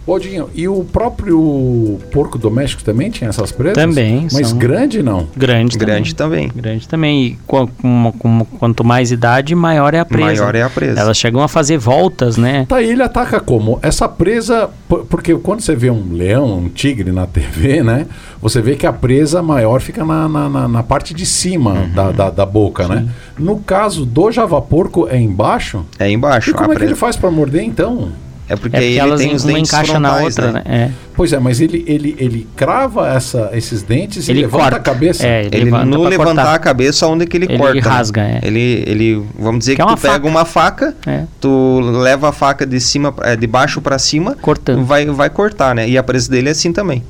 Baldinho, 0.06 0.50
e 0.54 0.68
o 0.68 0.84
próprio 0.84 2.00
porco 2.12 2.38
doméstico 2.38 2.84
também 2.84 3.10
tinha 3.10 3.30
essas 3.30 3.52
presas? 3.52 3.74
Também, 3.76 4.28
Mas 4.32 4.50
são- 4.50 4.58
grande 4.58 5.02
não. 5.02 5.28
Grande, 5.36 5.78
Grande 5.78 6.14
também. 6.14 6.48
também. 6.50 6.62
Grande 6.64 6.88
também. 6.88 7.24
E 7.26 7.38
com, 7.48 7.68
com- 7.68 8.14
com- 8.20 8.46
quanto 8.60 8.84
mais 8.84 9.12
idade, 9.12 9.56
maior 9.56 9.94
é 9.94 10.00
a 10.00 10.06
presa. 10.06 10.26
Maior 10.26 10.56
é 10.56 10.62
a 10.62 10.70
presa. 10.70 11.00
Elas 11.00 11.18
chegam 11.18 11.42
a 11.42 11.48
fazer 11.48 11.78
voltas, 11.78 12.38
né? 12.38 12.66
Tá, 12.70 12.82
e 12.82 12.90
ele 12.92 13.02
ataca 13.02 13.40
como? 13.40 13.80
Essa 13.82 14.08
presa, 14.08 14.70
por- 14.88 15.06
porque 15.06 15.34
quando 15.36 15.62
você 15.62 15.76
vê 15.76 15.90
um 15.90 16.14
leão, 16.14 16.58
um 16.60 16.70
tigre 16.70 17.12
na 17.12 17.26
TV, 17.28 17.82
né? 17.84 18.06
Você 18.42 18.62
vê 18.62 18.76
que 18.76 18.86
a 18.86 18.94
presa 18.94 19.42
maior 19.42 19.82
fica 19.82 20.06
na, 20.06 20.30
na, 20.30 20.48
na- 20.50 20.68
na 20.68 20.84
parte 20.84 21.14
de 21.16 21.26
cima 21.26 21.72
Uhum. 21.72 21.90
da, 21.94 22.12
da, 22.12 22.30
da 22.30 22.46
boca, 22.46 22.88
né? 22.88 23.08
No 23.40 23.58
caso 23.58 24.06
do 24.06 24.32
javaporco 24.32 25.08
é 25.10 25.20
embaixo? 25.20 25.84
É 25.98 26.10
embaixo. 26.12 26.52
E 26.52 26.54
como 26.54 26.70
a 26.72 26.74
é 26.74 26.78
que 26.78 26.84
ele 26.84 26.90
presa. 26.92 27.00
faz 27.00 27.16
para 27.16 27.32
morder 27.32 27.64
então? 27.64 28.10
É 28.48 28.56
porque, 28.56 28.76
É 28.76 28.80
porque 28.80 28.86
ele 28.92 29.00
elas 29.00 29.20
tem 29.22 29.34
os 29.34 29.44
uma 29.44 29.54
dentes 29.54 29.72
encaixa 29.74 30.00
na 30.00 30.18
outra, 30.18 30.52
né? 30.52 30.62
É. 30.66 30.92
Pois 31.16 31.34
é, 31.34 31.40
mas 31.40 31.60
ele, 31.62 31.84
ele, 31.88 32.16
ele 32.20 32.48
crava 32.56 33.08
essa, 33.10 33.50
esses 33.54 33.82
dentes 33.82 34.30
Ele 34.30 34.40
e 34.40 34.42
levanta 34.44 34.64
corta. 34.64 34.78
a 34.78 34.80
cabeça. 34.80 35.26
É, 35.26 35.46
ele, 35.46 35.56
Ele, 35.56 35.66
levanta 35.66 35.86
no 35.86 36.04
levantar 36.04 36.36
cortar. 36.36 36.54
a 36.54 36.60
cabeça, 36.60 37.08
onde 37.08 37.26
que 37.26 37.38
ele, 37.38 37.46
Ele 37.46 37.58
corta? 37.58 37.74
né? 37.74 37.82
rasga, 37.82 38.22
é. 38.22 38.40
Ele, 38.44 38.84
ele, 38.86 39.24
vamos 39.40 39.60
dizer 39.60 39.72
Que 39.72 39.76
que, 39.78 39.82
é 39.82 39.86
uma 39.86 39.96
tu 39.98 40.02
pega 40.02 40.14
faca. 40.14 40.28
uma 40.28 40.46
faca, 40.46 40.96
É. 41.08 41.24
tu 41.42 41.80
leva 41.82 42.30
a 42.30 42.32
faca 42.32 42.66
de 42.68 42.80
cima, 42.80 43.14
é, 43.24 43.36
de 43.36 43.48
baixo 43.48 43.82
para 43.82 43.98
cima, 43.98 44.36
Cortando. 44.40 44.86
vai, 44.86 45.06
vai 45.08 45.30
cortar, 45.30 45.74
né? 45.74 45.90
E 45.90 45.98
a 45.98 46.04
presa 46.04 46.30
dele 46.30 46.50
é 46.50 46.52
assim 46.52 46.72
também. 46.72 47.02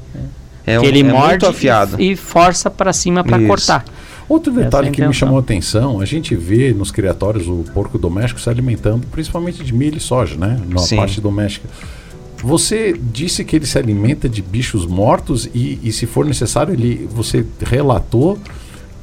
É, 0.65 0.77
que 0.79 0.85
um- 0.85 0.87
ele 0.87 1.01
é 1.01 1.03
morde 1.03 1.27
muito 1.27 1.47
afiado. 1.47 2.01
E, 2.01 2.11
e 2.13 2.15
força 2.15 2.69
pra 2.71 2.91
cima 2.93 3.23
pra 3.23 3.37
Isso. 3.37 3.47
cortar. 3.47 3.83
Outro 4.27 4.51
detalhe 4.51 4.89
é 4.89 4.91
que 4.91 5.05
me 5.05 5.13
chamou 5.13 5.37
a 5.37 5.39
atenção, 5.39 6.01
a 6.01 6.05
gente 6.05 6.35
vê 6.35 6.73
nos 6.73 6.91
criatórios 6.91 7.47
o 7.47 7.63
porco 7.73 7.97
doméstico 7.97 8.39
se 8.39 8.49
alimentando 8.49 9.05
principalmente 9.07 9.63
de 9.63 9.73
milho 9.73 9.97
e 9.97 9.99
soja, 9.99 10.35
né? 10.35 10.59
Na 10.67 10.79
Sim. 10.79 10.95
parte 10.97 11.21
doméstica. 11.21 11.69
Você 12.43 12.93
disse 12.93 13.43
que 13.43 13.55
ele 13.55 13.65
se 13.65 13.77
alimenta 13.77 14.27
de 14.27 14.41
bichos 14.41 14.85
mortos 14.85 15.49
e, 15.53 15.79
e 15.81 15.91
se 15.91 16.05
for 16.05 16.25
necessário, 16.25 16.73
ele, 16.73 17.07
você 17.11 17.45
relatou 17.65 18.37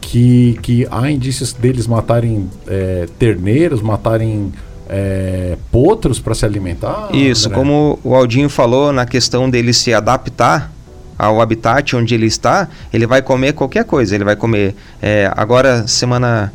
que, 0.01 0.59
que 0.63 0.87
há 0.91 1.11
indícios 1.11 1.53
deles 1.53 1.87
matarem 1.87 2.49
é, 2.67 3.07
terneiros, 3.19 3.81
matarem 3.81 4.53
é, 4.89 5.57
potros 5.71 6.21
para 6.21 6.35
se 6.35 6.45
alimentar? 6.45 7.09
Isso, 7.13 7.47
André? 7.47 7.59
como 7.59 7.99
o 8.05 8.15
Aldinho 8.15 8.49
falou 8.49 8.93
na 8.93 9.07
questão 9.07 9.49
dele 9.49 9.73
se 9.73 9.95
adaptar 9.95 10.71
ao 11.19 11.41
habitat 11.41 11.97
onde 11.97 12.15
ele 12.15 12.27
está, 12.27 12.69
ele 12.93 13.07
vai 13.07 13.23
comer 13.23 13.53
qualquer 13.53 13.85
coisa. 13.85 14.15
Ele 14.15 14.25
vai 14.25 14.37
comer. 14.37 14.75
é, 15.01 15.31
agora, 15.37 15.87
semana. 15.87 16.53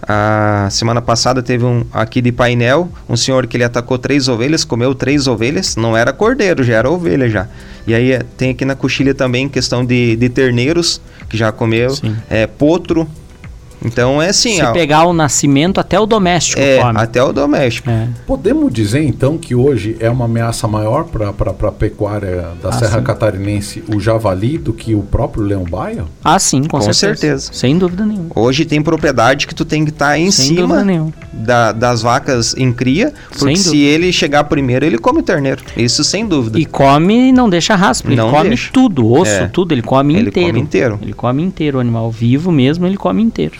A 0.00 0.68
semana 0.70 1.02
passada 1.02 1.42
teve 1.42 1.64
um 1.64 1.84
aqui 1.92 2.22
de 2.22 2.30
painel, 2.30 2.88
um 3.08 3.16
senhor 3.16 3.48
que 3.48 3.56
ele 3.56 3.64
atacou 3.64 3.98
três 3.98 4.28
ovelhas, 4.28 4.64
comeu 4.64 4.94
três 4.94 5.26
ovelhas, 5.26 5.74
não 5.74 5.96
era 5.96 6.12
cordeiro, 6.12 6.62
já 6.62 6.76
era 6.76 6.88
ovelha 6.88 7.28
já. 7.28 7.48
E 7.84 7.92
aí 7.92 8.12
é, 8.12 8.22
tem 8.36 8.50
aqui 8.50 8.64
na 8.64 8.76
coxilha 8.76 9.12
também 9.12 9.48
questão 9.48 9.84
de, 9.84 10.14
de 10.14 10.28
terneiros, 10.28 11.00
que 11.28 11.36
já 11.36 11.50
comeu, 11.50 11.92
é, 12.30 12.46
potro. 12.46 13.08
Então 13.84 14.20
é 14.20 14.28
assim, 14.30 14.56
Se 14.56 14.62
ó, 14.62 14.72
pegar 14.72 15.04
o 15.04 15.12
nascimento, 15.12 15.78
até 15.78 15.98
o 16.00 16.06
doméstico 16.06 16.60
é, 16.60 16.78
come. 16.82 16.98
até 17.00 17.22
o 17.22 17.32
doméstico. 17.32 17.88
É. 17.90 18.08
Podemos 18.26 18.72
dizer 18.72 19.02
então 19.04 19.38
que 19.38 19.54
hoje 19.54 19.96
é 20.00 20.10
uma 20.10 20.24
ameaça 20.24 20.66
maior 20.66 21.04
para 21.04 21.28
a 21.30 21.72
pecuária 21.72 22.48
da 22.62 22.70
Ah, 22.70 22.72
Serra 22.72 22.98
sim. 22.98 23.04
Catarinense 23.04 23.84
o 23.94 24.00
javali 24.00 24.58
do 24.58 24.72
que 24.72 24.94
o 24.94 25.02
próprio 25.02 25.44
leão-baio? 25.44 26.06
Ah, 26.24 26.38
sim, 26.38 26.62
com, 26.62 26.78
Com 26.78 26.80
certeza. 26.92 27.16
certeza. 27.16 27.50
Sem 27.52 27.78
dúvida 27.78 28.04
nenhuma. 28.04 28.30
Hoje 28.34 28.64
tem 28.64 28.82
propriedade 28.82 29.46
que 29.46 29.54
tu 29.54 29.64
tem 29.64 29.84
que 29.84 29.90
estar 29.90 30.18
em 30.18 30.30
Sem 30.30 30.56
cima 30.56 30.84
da- 31.32 31.72
das 31.72 32.02
vacas 32.02 32.54
em 32.56 32.72
cria, 32.72 33.12
porque 33.30 33.54
Sem 33.54 33.56
se 33.56 33.78
ele 33.80 34.12
chegar 34.12 34.44
primeiro, 34.44 34.84
ele 34.84 34.98
come 34.98 35.22
terneiro. 35.22 35.62
Isso 35.76 36.02
sem 36.02 36.26
dúvida. 36.26 36.58
E 36.58 36.64
come 36.64 37.28
e 37.28 37.32
não 37.32 37.48
deixa 37.48 37.74
rastro. 37.76 38.08
Ele 38.10 38.16
Não 38.16 38.30
come 38.30 38.48
deixa. 38.48 38.70
tudo, 38.72 39.10
osso, 39.10 39.30
É. 39.30 39.46
tudo. 39.48 39.72
Ele 39.72 39.82
come 39.82 40.14
Ele 40.14 40.28
inteiro. 40.28 40.48
come 40.48 40.60
inteiro. 40.60 40.98
Ele 41.02 41.12
come 41.12 41.42
inteiro. 41.42 41.78
O 41.78 41.80
animal 41.80 42.10
vivo 42.10 42.50
mesmo, 42.50 42.86
ele 42.86 42.96
come 42.96 43.22
inteiro. 43.22 43.54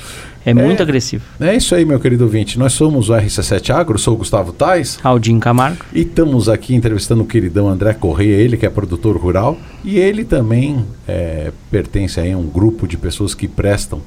É, 0.50 0.54
muito 0.54 0.82
agressivo. 0.82 1.24
É 1.40 1.54
isso 1.54 1.74
aí, 1.74 1.84
meu 1.84 2.00
querido 2.00 2.24
ouvinte. 2.24 2.58
Nós 2.58 2.72
somos 2.72 3.10
o 3.10 3.12
RC7 3.12 3.70
Agro, 3.70 3.98
sou 3.98 4.14
o 4.14 4.16
Gustavo 4.16 4.52
Tais 4.52 4.98
Aldinho 5.02 5.40
Camargo. 5.40 5.84
e 5.92 6.00
estamos 6.00 6.48
aqui 6.48 6.74
entrevistando 6.74 7.22
o 7.22 7.26
queridão 7.26 7.68
André 7.68 7.92
Correia, 7.94 8.36
ele 8.36 8.56
que 8.56 8.66
é 8.66 8.70
produtor 8.70 9.16
rural 9.16 9.58
e 9.84 9.98
ele 9.98 10.24
também 10.24 10.84
é, 11.06 11.52
pertence 11.70 12.18
aí 12.20 12.32
a 12.32 12.38
um 12.38 12.46
grupo 12.46 12.86
de 12.86 12.96
pessoas 12.96 13.34
que 13.34 13.46
prestam 13.46 14.00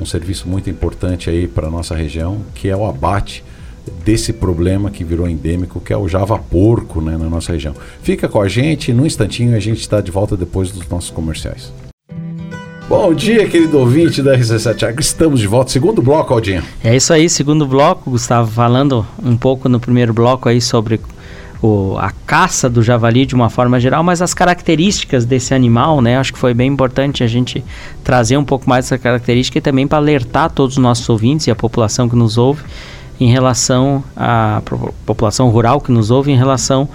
um 0.00 0.06
serviço 0.06 0.48
muito 0.48 0.70
importante 0.70 1.28
aí 1.28 1.46
para 1.46 1.68
nossa 1.68 1.94
região, 1.94 2.38
que 2.54 2.68
é 2.68 2.76
o 2.76 2.86
abate 2.86 3.44
desse 4.04 4.32
problema 4.32 4.90
que 4.90 5.04
virou 5.04 5.28
endêmico, 5.28 5.80
que 5.80 5.92
é 5.92 5.96
o 5.96 6.08
java 6.08 6.38
porco 6.38 7.00
né, 7.00 7.16
na 7.16 7.28
nossa 7.28 7.52
região. 7.52 7.74
Fica 8.02 8.28
com 8.28 8.40
a 8.40 8.48
gente, 8.48 8.92
num 8.92 9.06
instantinho 9.06 9.54
a 9.56 9.60
gente 9.60 9.80
está 9.80 10.00
de 10.00 10.10
volta 10.10 10.36
depois 10.36 10.70
dos 10.70 10.88
nossos 10.88 11.10
comerciais. 11.10 11.72
Bom 12.90 13.14
dia, 13.14 13.48
querido 13.48 13.78
ouvinte 13.78 14.20
da 14.20 14.36
RC7 14.36 14.88
Agro. 14.88 15.00
Estamos 15.00 15.38
de 15.38 15.46
volta. 15.46 15.70
Segundo 15.70 16.02
bloco, 16.02 16.34
Aldinho. 16.34 16.64
É 16.82 16.96
isso 16.96 17.12
aí, 17.12 17.30
segundo 17.30 17.64
bloco, 17.64 18.10
Gustavo, 18.10 18.50
falando 18.50 19.06
um 19.22 19.36
pouco 19.36 19.68
no 19.68 19.78
primeiro 19.78 20.12
bloco 20.12 20.48
aí 20.48 20.60
sobre 20.60 21.00
o, 21.62 21.96
a 21.98 22.10
caça 22.26 22.68
do 22.68 22.82
javali 22.82 23.24
de 23.26 23.32
uma 23.36 23.48
forma 23.48 23.78
geral, 23.78 24.02
mas 24.02 24.20
as 24.20 24.34
características 24.34 25.24
desse 25.24 25.54
animal, 25.54 26.00
né? 26.00 26.18
Acho 26.18 26.32
que 26.32 26.38
foi 26.40 26.52
bem 26.52 26.68
importante 26.68 27.22
a 27.22 27.28
gente 27.28 27.62
trazer 28.02 28.36
um 28.36 28.44
pouco 28.44 28.68
mais 28.68 28.86
essa 28.86 28.98
característica 28.98 29.58
e 29.58 29.60
também 29.60 29.86
para 29.86 29.98
alertar 29.98 30.50
todos 30.50 30.76
os 30.76 30.82
nossos 30.82 31.08
ouvintes 31.08 31.46
e 31.46 31.50
a 31.52 31.54
população 31.54 32.08
que 32.08 32.16
nos 32.16 32.38
ouve 32.38 32.64
em 33.20 33.30
relação 33.30 34.02
à 34.16 34.62
população 35.06 35.48
rural 35.48 35.80
que 35.80 35.92
nos 35.92 36.10
ouve 36.10 36.32
em 36.32 36.36
relação 36.36 36.88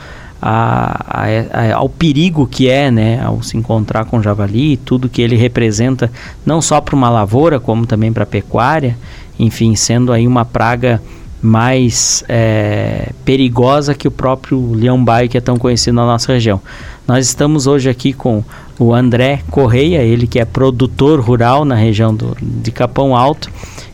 a, 0.47 1.23
a- 1.23 1.59
a- 1.71 1.75
ao 1.75 1.89
perigo 1.89 2.45
que 2.45 2.69
é, 2.69 2.91
né, 2.91 3.19
ao 3.23 3.41
se 3.41 3.57
encontrar 3.57 4.05
com 4.05 4.17
o 4.19 4.21
javali, 4.21 4.73
e 4.73 4.77
tudo 4.77 5.09
que 5.09 5.21
ele 5.21 5.35
representa, 5.35 6.11
não 6.45 6.61
só 6.61 6.79
para 6.79 6.95
uma 6.95 7.09
lavoura, 7.09 7.59
como 7.59 7.87
também 7.87 8.13
para 8.13 8.23
a 8.23 8.27
pecuária, 8.27 8.95
enfim, 9.39 9.75
sendo 9.75 10.13
aí 10.13 10.27
uma 10.27 10.45
praga 10.45 11.01
mais 11.41 12.23
é, 12.29 13.09
perigosa 13.23 13.93
que 13.93 14.07
o 14.07 14.11
próprio 14.11 14.71
leão-baio 14.73 15.27
que 15.29 15.37
é 15.37 15.41
tão 15.41 15.57
conhecido 15.57 15.95
na 15.95 16.05
nossa 16.05 16.31
região. 16.31 16.61
Nós 17.07 17.25
estamos 17.27 17.65
hoje 17.67 17.89
aqui 17.89 18.13
com 18.13 18.43
o 18.79 18.93
André 18.93 19.41
Correia, 19.49 20.01
ele 20.01 20.27
que 20.27 20.39
é 20.39 20.45
produtor 20.45 21.19
rural 21.19 21.65
na 21.65 21.75
região 21.75 22.13
do, 22.15 22.35
de 22.41 22.71
Capão 22.71 23.15
Alto 23.15 23.49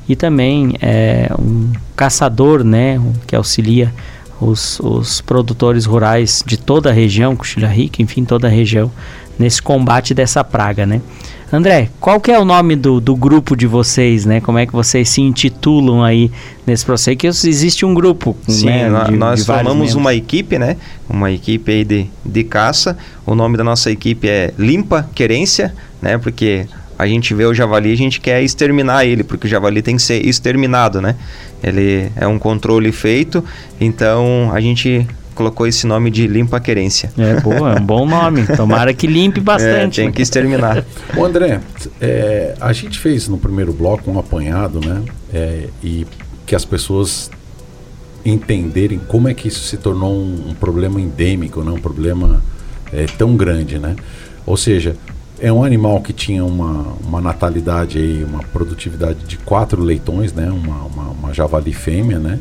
e 0.07 0.15
também 0.15 0.75
é 0.81 1.29
um 1.39 1.69
caçador, 1.95 2.63
né, 2.63 2.99
que 3.27 3.35
auxilia 3.35 3.93
os, 4.41 4.80
os 4.80 5.21
produtores 5.21 5.86
rurais 5.86 6.43
de 6.45 6.58
toda 6.58 6.89
a 6.89 6.93
região, 6.93 7.36
Coxilha 7.36 7.67
Rica, 7.67 8.01
enfim, 8.01 8.25
toda 8.25 8.47
a 8.47 8.49
região, 8.49 8.91
nesse 9.39 9.62
combate 9.62 10.13
dessa 10.13 10.43
praga, 10.43 10.86
né? 10.86 10.99
André, 11.54 11.89
qual 11.99 12.19
que 12.21 12.32
é 12.32 12.39
o 12.39 12.45
nome 12.45 12.77
do, 12.77 13.01
do 13.01 13.13
grupo 13.13 13.58
de 13.58 13.67
vocês, 13.67 14.25
né? 14.25 14.39
Como 14.39 14.58
é 14.58 14.65
que 14.65 14.71
vocês 14.71 15.10
se 15.10 15.19
intitulam 15.21 16.01
aí 16.01 16.32
nesse 16.65 16.86
processo? 16.86 17.17
Que 17.17 17.27
existe 17.27 17.86
um 17.86 17.93
grupo, 17.93 18.38
Sim, 18.47 18.67
né? 18.67 18.89
nó- 18.89 19.04
de- 19.04 19.17
nós 19.17 19.41
de 19.41 19.45
formamos 19.45 19.93
uma 19.93 20.13
equipe, 20.13 20.58
né? 20.58 20.77
Uma 21.10 21.30
equipe 21.30 21.69
aí 21.69 21.84
de, 21.84 22.08
de 22.25 22.43
caça. 22.45 22.97
O 23.25 23.36
nome 23.36 23.58
da 23.58 23.65
nossa 23.65 23.91
equipe 23.91 24.30
é 24.30 24.54
Limpa 24.58 25.10
Querência, 25.13 25.73
né? 26.01 26.17
Porque 26.17 26.67
a 27.01 27.07
gente 27.07 27.33
vê 27.33 27.45
o 27.45 27.53
javali, 27.53 27.91
a 27.91 27.97
gente 27.97 28.21
quer 28.21 28.43
exterminar 28.43 29.05
ele, 29.05 29.23
porque 29.23 29.47
o 29.47 29.49
javali 29.49 29.81
tem 29.81 29.95
que 29.95 30.03
ser 30.03 30.23
exterminado, 30.23 31.01
né? 31.01 31.15
Ele 31.63 32.11
é 32.15 32.27
um 32.27 32.37
controle 32.37 32.91
feito, 32.91 33.43
então 33.79 34.51
a 34.53 34.61
gente 34.61 35.07
colocou 35.33 35.65
esse 35.65 35.87
nome 35.87 36.11
de 36.11 36.27
Limpa 36.27 36.59
Querência. 36.59 37.11
É 37.17 37.39
boa, 37.39 37.73
é 37.73 37.79
um 37.79 37.83
bom 37.83 38.05
nome. 38.05 38.45
Tomara 38.55 38.93
que 38.93 39.07
limpe 39.07 39.39
É, 39.39 39.43
bastante. 39.43 39.95
tem 39.95 40.05
né? 40.05 40.11
que 40.11 40.21
exterminar. 40.21 40.85
Ô 41.17 41.25
André, 41.25 41.59
é, 41.99 42.53
a 42.61 42.71
gente 42.71 42.99
fez 42.99 43.27
no 43.27 43.39
primeiro 43.39 43.73
bloco 43.73 44.11
um 44.11 44.19
apanhado, 44.19 44.79
né? 44.79 45.01
É, 45.33 45.69
e 45.83 46.05
que 46.45 46.55
as 46.55 46.65
pessoas 46.65 47.31
entenderem 48.23 49.01
como 49.07 49.27
é 49.27 49.33
que 49.33 49.47
isso 49.47 49.61
se 49.61 49.77
tornou 49.77 50.13
um, 50.13 50.49
um 50.49 50.53
problema 50.53 51.01
endêmico, 51.01 51.63
né? 51.63 51.71
um 51.71 51.81
problema 51.81 52.43
é, 52.93 53.07
tão 53.17 53.35
grande, 53.35 53.79
né? 53.79 53.95
Ou 54.45 54.55
seja, 54.55 54.95
é 55.41 55.51
um 55.51 55.63
animal 55.63 55.99
que 56.01 56.13
tinha 56.13 56.45
uma, 56.45 56.93
uma 57.04 57.19
natalidade 57.19 57.97
aí, 57.97 58.23
uma 58.23 58.43
produtividade 58.43 59.25
de 59.25 59.38
quatro 59.38 59.82
leitões, 59.82 60.32
né? 60.32 60.49
Uma, 60.51 60.84
uma, 60.86 61.04
uma 61.10 61.34
javali 61.34 61.73
fêmea, 61.73 62.19
né? 62.19 62.39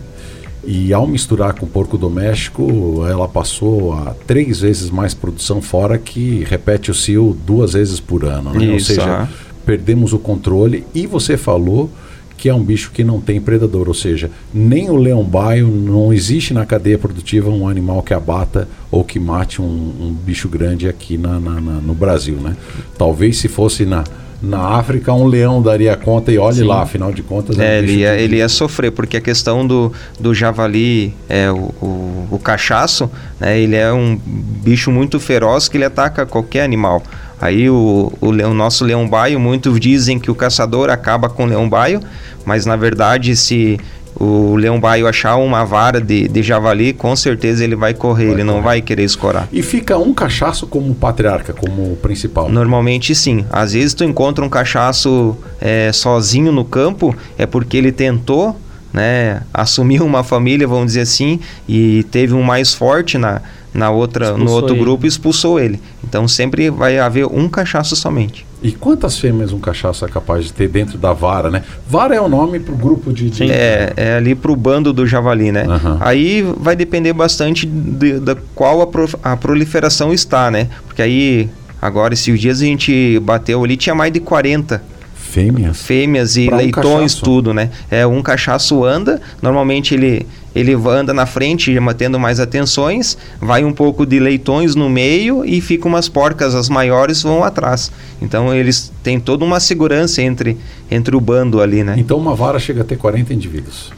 E 0.63 0.93
ao 0.93 1.07
misturar 1.07 1.55
com 1.55 1.67
porco 1.67 1.97
doméstico, 1.97 3.07
ela 3.09 3.27
passou 3.27 3.95
a 3.95 4.15
três 4.27 4.61
vezes 4.61 4.91
mais 4.91 5.15
produção, 5.15 5.63
fora 5.63 5.97
que 5.97 6.45
repete 6.45 6.91
o 6.91 6.95
cio 6.95 7.35
duas 7.47 7.73
vezes 7.73 7.99
por 7.99 8.25
ano. 8.27 8.53
Né? 8.53 8.69
Ou 8.69 8.77
Isso, 8.77 8.89
seja, 8.89 9.03
aham. 9.03 9.29
perdemos 9.65 10.13
o 10.13 10.19
controle. 10.19 10.85
E 10.95 11.07
você 11.07 11.39
falou 11.39 11.91
que 12.41 12.49
é 12.49 12.55
um 12.55 12.65
bicho 12.65 12.91
que 12.91 13.05
não 13.05 13.21
tem 13.21 13.39
predador, 13.39 13.87
ou 13.87 13.93
seja, 13.93 14.31
nem 14.53 14.89
o 14.89 14.97
leão-baio, 14.97 15.67
não 15.69 16.11
existe 16.11 16.55
na 16.55 16.65
cadeia 16.65 16.97
produtiva 16.97 17.51
um 17.51 17.69
animal 17.69 18.03
que 18.03 18.15
abata 18.15 18.67
ou 18.91 19.05
que 19.05 19.21
mate 19.21 19.61
um, 19.61 19.65
um 20.01 20.17
bicho 20.25 20.49
grande 20.49 20.89
aqui 20.89 21.19
na, 21.19 21.39
na- 21.39 21.61
na- 21.61 21.81
no 21.83 21.93
Brasil. 21.93 22.37
Né? 22.37 22.57
Talvez 22.97 23.37
se 23.37 23.47
fosse 23.47 23.85
na, 23.85 24.05
na 24.43 24.59
África, 24.59 25.13
um 25.13 25.27
leão 25.27 25.61
daria 25.61 25.95
conta 25.99 26.33
e 26.33 26.39
olhe 26.39 26.57
Sim. 26.57 26.65
lá, 26.65 26.81
afinal 26.81 27.13
de 27.13 27.23
contas. 27.23 27.59
um 27.59 27.61
É, 27.61 27.79
ele, 27.79 27.97
ia, 27.97 28.19
ele 28.19 28.37
ia 28.37 28.49
sofrer, 28.49 28.91
porque 28.91 29.19
a 29.19 29.21
questão 29.21 29.67
do, 29.67 29.93
do 30.19 30.33
javali, 30.33 31.15
é, 31.29 31.51
o, 31.53 31.57
o, 31.83 32.29
o 32.31 32.39
cachaço, 32.43 33.11
né, 33.39 33.61
ele 33.61 33.77
é 33.77 33.93
um 33.93 34.19
bicho 34.65 34.91
muito 34.91 35.21
feroz 35.21 35.69
que 35.69 35.77
ele 35.77 35.85
ataca 35.85 36.25
qualquer 36.25 36.63
animal. 36.63 37.03
Aí 37.41 37.69
o, 37.71 38.13
o, 38.21 38.31
leão- 38.31 38.53
nosso 38.55 38.85
leão-baio, 38.85 39.41
muitos 39.41 39.79
dizem 39.81 40.19
que 40.19 40.31
o 40.31 40.35
caçador 40.35 40.91
acaba 40.91 41.29
com 41.29 41.45
o 41.45 41.47
leão-baio, 41.47 42.01
mas 42.45 42.67
na 42.67 42.77
verdade 42.77 43.35
se 43.37 43.79
o 44.15 44.55
leão-baio 44.57 45.07
achar 45.07 45.37
uma 45.37 45.65
vara 45.65 46.01
de, 46.01 46.29
de 46.29 46.43
javali, 46.43 46.93
com 46.93 47.15
certeza 47.17 47.65
ele 47.65 47.75
vai 47.77 47.95
correr, 47.95 48.27
Vai 48.27 48.35
ele 48.35 48.45
não 48.45 48.55
correr. 48.55 48.65
vai 48.65 48.83
querer 48.83 49.05
escorar. 49.05 49.49
E 49.51 49.63
fica 49.63 49.97
um 49.97 50.13
cachaço 50.13 50.67
como 50.67 50.95
patriarca, 50.95 51.55
como 51.55 51.97
principal. 51.97 52.49
Normalmente 52.51 53.15
sim. 53.15 53.47
Às 53.51 53.73
vezes 53.73 53.95
tu 53.95 54.05
encontra 54.05 54.45
um 54.45 54.49
cachaço 54.49 55.37
é, 55.61 55.91
sozinho 55.93 56.53
no 56.53 56.65
campo, 56.65 57.17
é 57.39 57.47
porque 57.47 57.77
ele 57.79 57.93
tentou, 57.93 58.61
né, 58.93 59.41
assumir 59.55 60.03
uma 60.03 60.23
família, 60.23 60.67
vamos 60.69 60.87
dizer 60.89 61.03
assim, 61.03 61.41
e 61.67 62.03
teve 62.11 62.35
um 62.35 62.43
mais 62.43 62.75
forte 62.75 63.17
na, 63.17 63.41
na 63.73 63.91
outra, 63.91 64.27
Expulsou 64.27 64.45
no 64.47 64.53
outro 64.53 64.75
ele. 64.75 64.81
grupo 64.83 65.07
expulsou 65.07 65.61
ele. 65.61 65.81
Então 66.03 66.27
sempre 66.27 66.71
vai 66.71 66.99
haver 66.99 67.27
um 67.27 67.49
cachaço 67.49 67.95
somente. 67.95 68.45
E 68.63 68.73
quantas 68.73 69.19
fêmeas 69.19 69.53
um 69.53 69.59
cachaço 69.59 70.05
é 70.05 70.09
capaz 70.09 70.45
de 70.45 70.53
ter 70.53 70.69
dentro 70.69 70.99
da 70.99 71.13
vara, 71.15 71.51
né? 71.51 71.63
Vara 71.89 72.15
é 72.15 72.21
o 72.21 72.29
nome 72.29 72.61
pro 72.61 72.75
grupo 72.77 73.11
de... 73.13 73.31
de-. 73.31 73.51
É, 73.51 73.93
é 73.97 74.15
ali 74.17 74.35
pro 74.35 74.55
bando 74.55 74.93
do 74.93 75.07
javali, 75.07 75.51
né? 75.51 75.65
Aham. 75.67 75.97
Aí 76.01 76.43
vai 76.59 76.77
depender 76.77 77.13
bastante 77.15 77.65
de- 77.67 78.19
da 78.21 78.37
qual 78.55 78.83
a, 78.83 78.87
pro- 78.87 79.09
a 79.23 79.35
proliferação 79.37 80.13
está, 80.13 80.51
né? 80.51 80.69
Porque 80.87 81.01
aí, 81.01 81.49
agora, 81.81 82.13
esses 82.13 82.39
dias 82.39 82.61
a 82.61 82.65
gente 82.65 83.19
bateu 83.21 83.65
ali, 83.65 83.77
tinha 83.79 83.95
mais 83.95 84.13
de 84.13 84.21
40 84.21 84.83
Fêmeas? 85.15 85.81
fêmeas 85.83 86.37
e 86.37 86.47
Pra 86.47 86.57
um 86.57 86.59
leitões, 86.59 86.85
cachaço. 87.15 87.23
tudo, 87.25 87.55
né? 87.55 87.71
É, 87.91 88.05
um 88.07 88.21
cachaço 88.21 88.85
anda, 88.85 89.21
normalmente 89.41 89.95
ele, 89.95 90.27
ele 90.55 90.75
anda 90.75 91.15
na 91.15 91.27
frente, 91.27 91.79
mantendo 91.79 92.19
mais 92.19 92.41
atenções, 92.41 93.17
vai 93.41 93.65
um 93.65 93.73
pouco 93.73 94.05
de 94.05 94.19
leitões 94.19 94.75
no 94.75 94.89
meio 94.89 95.45
e 95.45 95.61
fica 95.61 95.87
umas 95.87 96.09
porcas, 96.09 96.55
as 96.55 96.69
maiores 96.69 97.23
vão 97.23 97.45
atrás. 97.45 97.93
Então 98.21 98.53
eles 98.55 98.93
têm 99.03 99.21
toda 99.21 99.45
uma 99.45 99.61
segurança 99.61 100.23
entre, 100.23 100.57
entre 100.91 101.15
o 101.17 101.21
bando 101.21 101.61
ali, 101.61 101.85
né? 101.85 101.95
Então 101.97 102.19
uma 102.19 102.35
vara 102.35 102.59
chega 102.59 102.83
a 102.83 102.85
ter 102.85 102.97
40 102.97 103.33
indivíduos. 103.33 103.93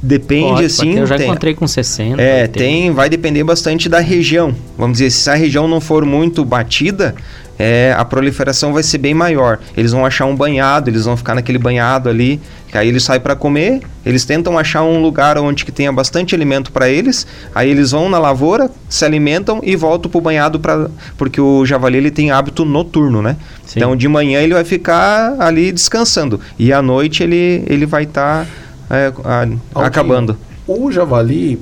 Depende, 0.00 0.48
Pode, 0.52 0.64
assim... 0.64 0.96
eu 0.96 1.06
já 1.06 1.16
tem- 1.16 1.26
encontrei 1.26 1.54
com 1.54 1.66
60. 1.66 2.22
É, 2.22 2.42
80. 2.42 2.58
tem, 2.58 2.90
vai 2.92 3.10
depender 3.10 3.42
bastante 3.42 3.88
da 3.88 3.98
região. 3.98 4.54
Vamos 4.76 4.98
dizer, 4.98 5.10
se 5.10 5.28
a 5.28 5.34
região 5.34 5.66
não 5.66 5.80
for 5.80 6.04
muito 6.04 6.44
batida, 6.44 7.16
é, 7.58 7.92
a 7.96 8.04
proliferação 8.04 8.72
vai 8.72 8.84
ser 8.84 8.98
bem 8.98 9.12
maior. 9.12 9.58
Eles 9.76 9.90
vão 9.90 10.06
achar 10.06 10.26
um 10.26 10.36
banhado, 10.36 10.88
eles 10.88 11.04
vão 11.04 11.16
ficar 11.16 11.34
naquele 11.34 11.58
banhado 11.58 12.08
ali, 12.08 12.40
que 12.68 12.76
aí 12.76 12.88
eles 12.88 13.02
saem 13.02 13.20
para 13.20 13.34
comer, 13.34 13.80
eles 14.04 14.24
tentam 14.24 14.58
achar 14.58 14.82
um 14.82 15.00
lugar 15.00 15.38
onde 15.38 15.64
que 15.64 15.72
tenha 15.72 15.92
bastante 15.92 16.34
alimento 16.34 16.70
para 16.70 16.88
eles, 16.88 17.26
aí 17.54 17.70
eles 17.70 17.92
vão 17.92 18.08
na 18.08 18.18
lavoura, 18.18 18.70
se 18.88 19.04
alimentam 19.04 19.60
e 19.62 19.74
voltam 19.74 20.10
pro 20.10 20.20
banhado 20.20 20.60
para 20.60 20.90
porque 21.16 21.40
o 21.40 21.64
javali 21.64 21.98
ele 21.98 22.10
tem 22.10 22.30
hábito 22.30 22.64
noturno, 22.64 23.22
né? 23.22 23.36
Sim. 23.64 23.78
Então 23.78 23.96
de 23.96 24.06
manhã 24.06 24.40
ele 24.40 24.54
vai 24.54 24.64
ficar 24.64 25.36
ali 25.38 25.72
descansando 25.72 26.40
e 26.58 26.72
à 26.72 26.82
noite 26.82 27.22
ele 27.22 27.64
ele 27.66 27.86
vai 27.86 28.04
estar 28.04 28.46
Aldinho, 28.90 29.60
acabando. 29.74 30.36
O 30.66 30.90
javali 30.90 31.60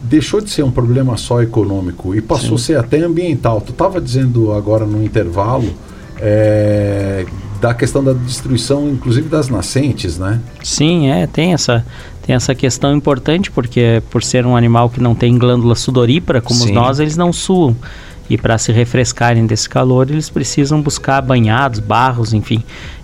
deixou 0.00 0.40
de 0.40 0.50
ser 0.50 0.62
um 0.62 0.70
problema 0.70 1.16
só 1.16 1.42
econômico 1.42 2.14
e 2.14 2.20
passou 2.20 2.56
a 2.56 2.58
ser 2.58 2.78
até 2.78 2.98
ambiental. 2.98 3.60
Tu 3.60 3.72
estava 3.72 4.00
dizendo 4.00 4.52
agora 4.52 4.86
no 4.86 5.02
intervalo 5.02 5.74
é, 6.18 7.26
da 7.60 7.74
questão 7.74 8.02
da 8.02 8.12
destruição, 8.12 8.88
inclusive 8.88 9.28
das 9.28 9.48
nascentes, 9.48 10.18
né? 10.18 10.40
Sim, 10.62 11.08
é, 11.08 11.26
tem 11.26 11.52
essa, 11.52 11.84
tem 12.24 12.34
essa 12.34 12.54
questão 12.54 12.94
importante, 12.94 13.50
porque 13.50 14.02
por 14.10 14.22
ser 14.22 14.44
um 14.44 14.56
animal 14.56 14.90
que 14.90 15.00
não 15.00 15.14
tem 15.14 15.38
glândula 15.38 15.74
sudorípara, 15.74 16.40
como 16.40 16.60
Sim. 16.60 16.72
nós, 16.72 16.98
eles 17.00 17.16
não 17.16 17.32
suam. 17.32 17.76
E 18.28 18.36
para 18.36 18.58
se 18.58 18.72
refrescarem 18.72 19.46
desse 19.46 19.68
calor, 19.68 20.10
eles 20.10 20.28
precisam 20.28 20.82
buscar 20.82 21.22
banhados, 21.22 21.78
barros, 21.78 22.32
enfim. 22.32 22.62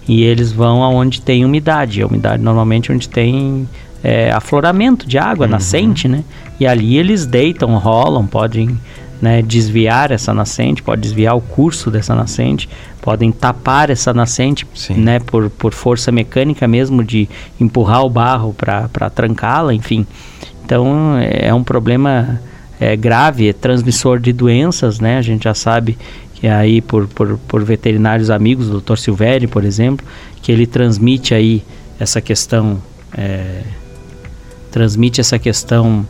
E 0.08 0.22
eles 0.24 0.50
vão 0.50 0.82
aonde 0.82 1.20
tem 1.20 1.44
umidade. 1.44 2.02
A 2.02 2.06
umidade 2.06 2.42
normalmente 2.42 2.90
onde 2.90 3.08
tem 3.08 3.68
é, 4.02 4.32
afloramento 4.32 5.06
de 5.06 5.18
água, 5.18 5.46
nascente, 5.46 6.08
né? 6.08 6.24
E 6.58 6.66
ali 6.66 6.96
eles 6.96 7.24
deitam, 7.24 7.76
rolam, 7.78 8.26
podem 8.26 8.78
né, 9.22 9.40
desviar 9.40 10.10
essa 10.10 10.34
nascente, 10.34 10.82
pode 10.82 11.00
desviar 11.00 11.36
o 11.36 11.40
curso 11.40 11.92
dessa 11.92 12.12
nascente, 12.12 12.68
podem 13.00 13.30
tapar 13.30 13.88
essa 13.88 14.12
nascente, 14.12 14.66
Sim. 14.74 14.94
né, 14.94 15.20
por, 15.20 15.48
por 15.48 15.72
força 15.72 16.10
mecânica 16.10 16.66
mesmo 16.66 17.04
de 17.04 17.28
empurrar 17.60 18.04
o 18.04 18.10
barro 18.10 18.52
para 18.52 19.08
trancá-la, 19.10 19.72
enfim. 19.72 20.04
Então 20.64 21.16
é 21.20 21.54
um 21.54 21.62
problema 21.62 22.40
é, 22.80 22.96
grave, 22.96 23.48
é 23.48 23.52
transmissor 23.52 24.18
de 24.18 24.32
doenças, 24.32 24.98
né? 24.98 25.18
A 25.18 25.22
gente 25.22 25.44
já 25.44 25.54
sabe 25.54 25.96
que 26.34 26.48
aí 26.48 26.80
por, 26.80 27.06
por, 27.06 27.38
por 27.46 27.62
veterinários 27.62 28.28
amigos, 28.28 28.68
o 28.68 28.80
Dr. 28.80 28.96
Silvério, 28.96 29.48
por 29.48 29.64
exemplo, 29.64 30.04
que 30.42 30.50
ele 30.50 30.66
transmite 30.66 31.32
aí 31.32 31.62
essa 32.00 32.20
questão, 32.20 32.82
é, 33.16 33.62
transmite 34.72 35.20
essa 35.20 35.38
questão 35.38 36.04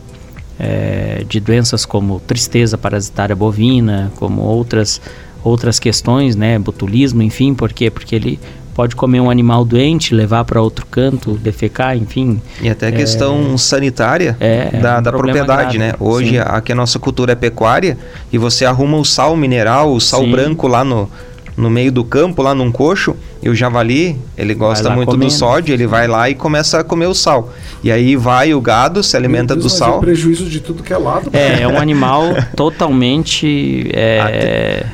é, 0.63 1.25
de 1.27 1.39
doenças 1.41 1.85
como 1.85 2.19
tristeza 2.21 2.77
parasitária 2.77 3.35
bovina, 3.35 4.11
como 4.15 4.41
outras 4.41 5.01
outras 5.43 5.77
questões, 5.77 6.37
né, 6.37 6.57
botulismo, 6.57 7.21
enfim, 7.21 7.53
por 7.53 7.73
quê? 7.73 7.89
Porque 7.91 8.15
ele 8.15 8.39
pode 8.73 8.95
comer 8.95 9.19
um 9.19 9.29
animal 9.29 9.65
doente, 9.65 10.15
levar 10.15 10.45
para 10.45 10.61
outro 10.61 10.85
canto, 10.85 11.33
defecar, 11.33 11.97
enfim. 11.97 12.41
E 12.61 12.69
até 12.69 12.87
a 12.87 12.91
questão 12.93 13.57
sanitária 13.57 14.37
É, 14.39 14.69
é 14.71 14.79
da, 14.79 14.99
um 14.99 15.01
da 15.01 15.11
propriedade, 15.11 15.77
grave. 15.77 15.77
né? 15.77 15.93
Hoje 15.99 16.29
Sim. 16.29 16.37
aqui 16.39 16.71
a 16.71 16.75
nossa 16.75 16.97
cultura 16.97 17.33
é 17.33 17.35
pecuária 17.35 17.97
e 18.31 18.37
você 18.37 18.63
arruma 18.63 18.97
o 18.97 19.03
sal 19.03 19.35
mineral, 19.35 19.93
o 19.93 19.99
sal 19.99 20.21
Sim. 20.21 20.31
branco 20.31 20.65
lá 20.65 20.83
no, 20.85 21.09
no 21.55 21.69
meio 21.69 21.91
do 21.91 22.03
campo, 22.03 22.41
lá 22.41 22.55
num 22.55 22.71
coxo, 22.71 23.15
e 23.41 23.49
o 23.49 23.53
javali, 23.55 24.17
ele 24.37 24.53
gosta 24.53 24.89
muito 24.89 25.09
comendo. 25.11 25.25
do 25.25 25.31
sódio, 25.31 25.73
ele 25.73 25.85
vai 25.85 26.07
lá 26.07 26.29
e 26.29 26.35
começa 26.35 26.79
a 26.79 26.83
comer 26.83 27.05
o 27.07 27.13
sal. 27.13 27.53
E 27.83 27.91
aí 27.91 28.15
vai 28.15 28.53
o 28.53 28.61
gado, 28.61 29.03
se 29.03 29.15
alimenta 29.15 29.53
Deus, 29.55 29.65
do 29.65 29.69
mas 29.69 29.73
É 29.73 29.77
sal. 29.77 29.99
prejuízo 29.99 30.45
de 30.45 30.59
tudo 30.59 30.81
que 30.81 30.91
é 30.93 30.97
lado. 30.97 31.29
É, 31.33 31.61
é 31.61 31.67
um 31.67 31.77
animal 31.79 32.23
totalmente 32.55 33.89
é, 33.93 34.85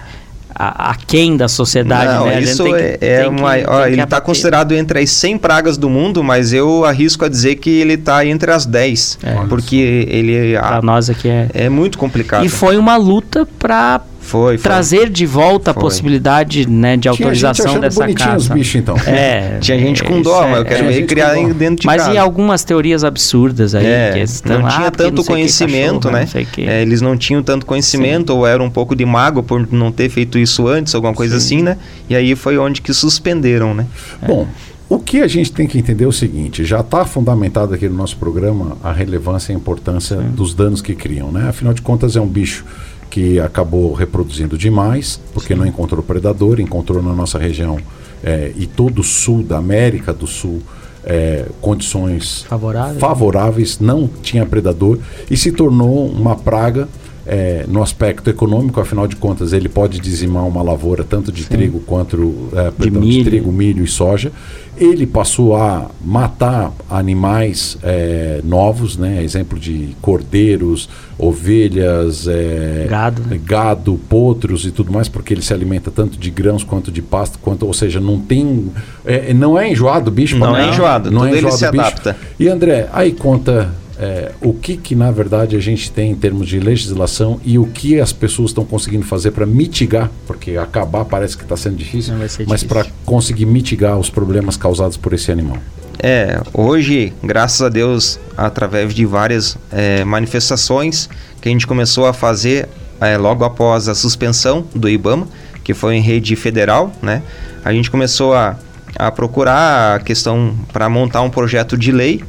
a- 0.53 0.89
aquém 0.91 1.37
da 1.37 1.47
sociedade, 1.47 2.13
Não, 2.13 2.25
né? 2.25 2.35
A 2.35 2.41
isso 2.41 2.63
tem 2.63 2.73
que- 2.73 2.79
é, 2.81 2.97
é 3.01 3.21
que- 3.23 3.27
uma. 3.29 3.51
ó, 3.67 3.85
ele 3.85 4.01
está 4.01 4.19
considerado 4.19 4.73
entre 4.73 4.99
as 4.99 5.09
100 5.11 5.37
pragas 5.37 5.77
do 5.77 5.89
mundo, 5.89 6.21
mas 6.23 6.51
eu 6.51 6.83
arrisco 6.83 7.23
a 7.23 7.29
dizer 7.29 7.55
que 7.55 7.69
ele 7.69 7.93
está 7.93 8.25
entre 8.25 8.51
as 8.51 8.65
10. 8.65 9.17
É. 9.23 9.33
porque 9.47 10.05
ele 10.09 10.57
Pra 10.57 10.77
ah, 10.77 10.81
nós 10.81 11.09
aqui 11.09 11.29
é. 11.29 11.47
é 11.53 11.69
muito 11.69 11.97
complicado. 11.97 12.43
E 12.45 12.49
foi 12.49 12.77
uma 12.77 12.97
luta 12.97 13.47
para 13.57 14.01
foi, 14.29 14.57
foi. 14.57 14.63
trazer 14.63 15.09
de 15.09 15.25
volta 15.25 15.71
a 15.71 15.73
Foi. 15.73 15.81
possibilidade 15.81 16.69
né, 16.69 16.95
de 16.95 17.01
Tinha 17.01 17.13
gente 17.13 17.23
autorização 17.23 17.65
achando 17.65 17.81
dessa 17.81 17.99
bonitinho 18.01 18.35
os 18.35 18.47
bichos, 18.47 18.75
então. 18.75 18.95
É, 19.05 19.57
Tinha 19.59 19.79
gente 19.79 20.03
com 20.03 20.21
dó, 20.21 20.43
é- 20.43 20.47
mas 20.49 20.59
eu 20.59 20.65
quero 20.65 20.79
Tinha 20.79 20.91
ver 20.91 21.05
criar 21.05 21.33
dentro 21.53 21.81
de 21.81 21.85
Mas 21.87 22.03
casa. 22.03 22.13
e 22.13 22.17
algumas 22.17 22.63
teorias 22.63 23.03
absurdas 23.03 23.73
aí 23.75 23.85
É, 23.85 24.11
que 24.13 24.19
estão, 24.19 24.59
não 24.59 24.67
ah, 24.67 24.69
tinha 24.69 24.91
porque 24.91 25.03
tanto 25.03 25.17
não 25.17 25.23
conhecimento, 25.23 26.07
cachorro, 26.07 26.13
né? 26.23 26.29
Não 26.33 26.45
que. 26.45 26.61
É, 26.61 26.81
eles 26.81 27.01
não 27.01 27.17
tinham 27.17 27.41
tanto 27.43 27.65
conhecimento 27.65 28.29
ou 28.29 28.45
eram 28.45 28.65
um 28.65 28.69
pouco 28.69 28.95
de 28.95 29.05
mago 29.05 29.41
por 29.41 29.67
não 29.71 29.91
ter 29.91 30.09
feito 30.09 30.37
isso 30.37 30.67
antes, 30.67 30.93
alguma 30.93 31.13
coisa 31.13 31.37
assim, 31.37 31.61
né? 31.61 31.77
E 32.09 32.15
aí 32.15 32.35
foi 32.35 32.57
onde 32.57 32.81
que 32.81 32.93
suspenderam, 32.93 33.73
né? 33.73 33.85
Bom, 34.25 34.47
o 34.87 34.97
que 34.97 35.21
a 35.21 35.27
gente 35.27 35.51
tem 35.51 35.67
que 35.67 35.77
entender 35.77 36.03
é 36.03 36.07
o 36.07 36.11
seguinte: 36.11 36.65
já 36.65 36.79
está 36.79 37.05
fundamentado 37.05 37.73
aqui 37.73 37.87
no 37.87 37.95
nosso 37.95 38.17
programa 38.17 38.77
a 38.83 38.91
relevância 38.91 39.51
e 39.51 39.55
a 39.55 39.57
importância 39.57 40.17
dos 40.17 40.53
danos 40.53 40.81
que 40.81 40.95
criam, 40.95 41.31
né? 41.31 41.47
Afinal 41.49 41.73
de 41.73 41.81
contas, 41.81 42.15
é 42.15 42.21
um 42.21 42.27
bicho 42.27 42.65
que 43.09 43.39
acabou 43.39 43.93
reproduzindo 43.93 44.57
demais, 44.57 45.19
porque 45.33 45.55
não 45.55 45.65
encontrou 45.65 46.03
predador, 46.03 46.59
encontrou 46.59 47.01
na 47.01 47.13
nossa 47.13 47.37
região 47.37 47.77
eh, 48.23 48.51
e 48.55 48.65
todo 48.67 48.99
o 48.99 49.03
sul 49.03 49.41
da 49.41 49.57
América 49.57 50.13
do 50.13 50.27
Sul 50.27 50.61
eh, 51.03 51.45
condições 51.61 52.43
Favorável. 52.47 52.99
favoráveis, 52.99 53.79
não 53.79 54.07
tinha 54.21 54.45
predador 54.45 54.99
e 55.29 55.37
se 55.37 55.51
tornou 55.51 56.07
uma 56.07 56.35
praga 56.35 56.87
eh, 57.31 57.65
no 57.67 57.83
aspecto 57.83 58.29
econômico, 58.29 58.81
afinal 58.81 59.07
de 59.07 59.15
contas 59.15 59.53
ele 59.53 59.69
pode 59.69 59.99
dizimar 59.99 60.45
uma 60.47 60.63
lavoura 60.63 61.03
tanto 61.03 61.31
de 61.31 61.45
trigo 61.45 61.79
quanto 61.81 62.49
eh, 62.53 62.71
perdão, 62.77 63.01
de 63.01 63.07
milho. 63.07 63.25
trigo, 63.25 63.51
milho 63.51 63.83
e 63.83 63.87
soja. 63.87 64.31
Ele 64.75 65.05
passou 65.05 65.55
a 65.57 65.91
matar 66.03 66.71
animais 66.89 67.77
eh, 67.83 68.39
novos, 68.43 68.97
né? 68.97 69.21
exemplo 69.23 69.59
de 69.59 69.89
cordeiros, 70.01 70.89
ovelhas, 71.17 72.25
eh, 72.27 72.87
Gado, 72.89 73.21
né? 73.23 73.39
gado, 73.45 73.99
potros 74.09 74.65
e 74.65 74.71
tudo 74.71 74.91
mais, 74.91 75.07
porque 75.09 75.33
ele 75.33 75.41
se 75.41 75.53
alimenta 75.53 75.91
tanto 75.91 76.17
de 76.17 76.29
grãos 76.31 76.63
quanto 76.63 76.91
de 76.91 77.01
pasto, 77.01 77.37
quanto, 77.39 77.65
ou 77.67 77.73
seja, 77.73 77.99
não 77.99 78.19
tem, 78.19 78.71
eh, 79.05 79.33
não 79.33 79.59
é 79.59 79.69
enjoado 79.69 80.09
o 80.09 80.13
bicho. 80.13 80.37
Não 80.37 80.47
pra 80.47 80.57
é 80.57 80.61
comer. 80.61 80.73
enjoado, 80.73 81.11
tudo 81.11 81.27
ele 81.27 81.37
enjoado 81.39 81.57
se 81.57 81.67
o 81.67 81.71
bicho. 81.71 81.83
adapta. 81.83 82.17
E 82.39 82.47
André, 82.47 82.87
aí 82.93 83.11
conta 83.11 83.69
é, 83.99 84.31
o 84.41 84.53
que 84.53 84.77
que 84.77 84.95
na 84.95 85.11
verdade 85.11 85.57
a 85.57 85.59
gente 85.59 85.91
tem 85.91 86.11
em 86.11 86.15
termos 86.15 86.47
de 86.47 86.57
legislação 86.57 87.39
e 87.43 87.59
o 87.59 87.67
que 87.67 87.99
as 87.99 88.13
pessoas 88.13 88.51
estão 88.51 88.63
conseguindo 88.63 89.05
fazer 89.05 89.31
para 89.31 89.45
mitigar, 89.45 90.09
porque 90.25 90.55
acabar 90.55 91.03
parece 91.03 91.35
que 91.35 91.43
está 91.43 91.57
sendo 91.57 91.75
difícil, 91.75 92.13
ser 92.29 92.47
mas 92.47 92.63
para 92.63 92.83
difícil. 92.83 93.01
conseguir 93.05 93.45
mitigar 93.45 93.99
os 93.99 94.09
problemas 94.09 94.55
causados 94.55 94.95
por 94.95 95.11
esse 95.11 95.31
animal. 95.31 95.57
É, 96.01 96.39
hoje, 96.53 97.11
graças 97.21 97.61
a 97.61 97.67
Deus, 97.67 98.17
através 98.37 98.93
de 98.93 99.05
várias 99.05 99.57
é, 99.69 100.05
manifestações 100.05 101.09
que 101.41 101.49
a 101.49 101.51
gente 101.51 101.67
começou 101.67 102.05
a 102.05 102.13
fazer 102.13 102.69
é, 103.01 103.17
logo 103.17 103.43
após 103.43 103.89
a 103.89 103.95
suspensão 103.95 104.65
do 104.73 104.87
IBAMA, 104.87 105.27
que 105.61 105.73
foi 105.73 105.95
em 105.95 106.01
rede 106.01 106.37
federal, 106.37 106.93
né? 107.01 107.21
A 107.65 107.73
gente 107.73 107.91
começou 107.91 108.33
a, 108.33 108.57
a 108.95 109.11
procurar 109.11 109.97
a 109.97 109.99
questão 109.99 110.55
para 110.71 110.87
montar 110.87 111.21
um 111.21 111.29
projeto 111.29 111.77
de 111.77 111.91
lei 111.91 112.23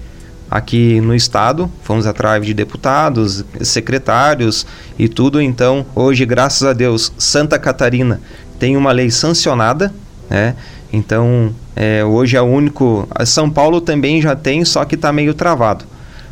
aqui 0.51 1.01
no 1.01 1.15
estado. 1.15 1.71
Fomos 1.83 2.07
atrás 2.07 2.45
de 2.45 2.53
deputados, 2.53 3.45
secretários 3.63 4.67
e 4.99 5.09
tudo. 5.09 5.41
Então, 5.41 5.87
hoje, 5.95 6.27
graças 6.27 6.67
a 6.67 6.73
Deus, 6.73 7.13
Santa 7.17 7.59
Catarina 7.59 8.21
tem 8.59 8.77
uma 8.77 8.93
lei 8.93 9.11
sancionada, 9.11 9.93
né? 10.29 10.55
Então, 10.93 11.55
é, 11.77 12.05
hoje 12.05 12.37
é 12.37 12.43
o 12.43 12.45
único. 12.45 13.09
São 13.25 13.49
Paulo 13.49 13.81
também 13.81 14.21
já 14.21 14.35
tem, 14.35 14.65
só 14.65 14.85
que 14.85 14.97
está 14.97 15.13
meio 15.13 15.33
travado. 15.33 15.85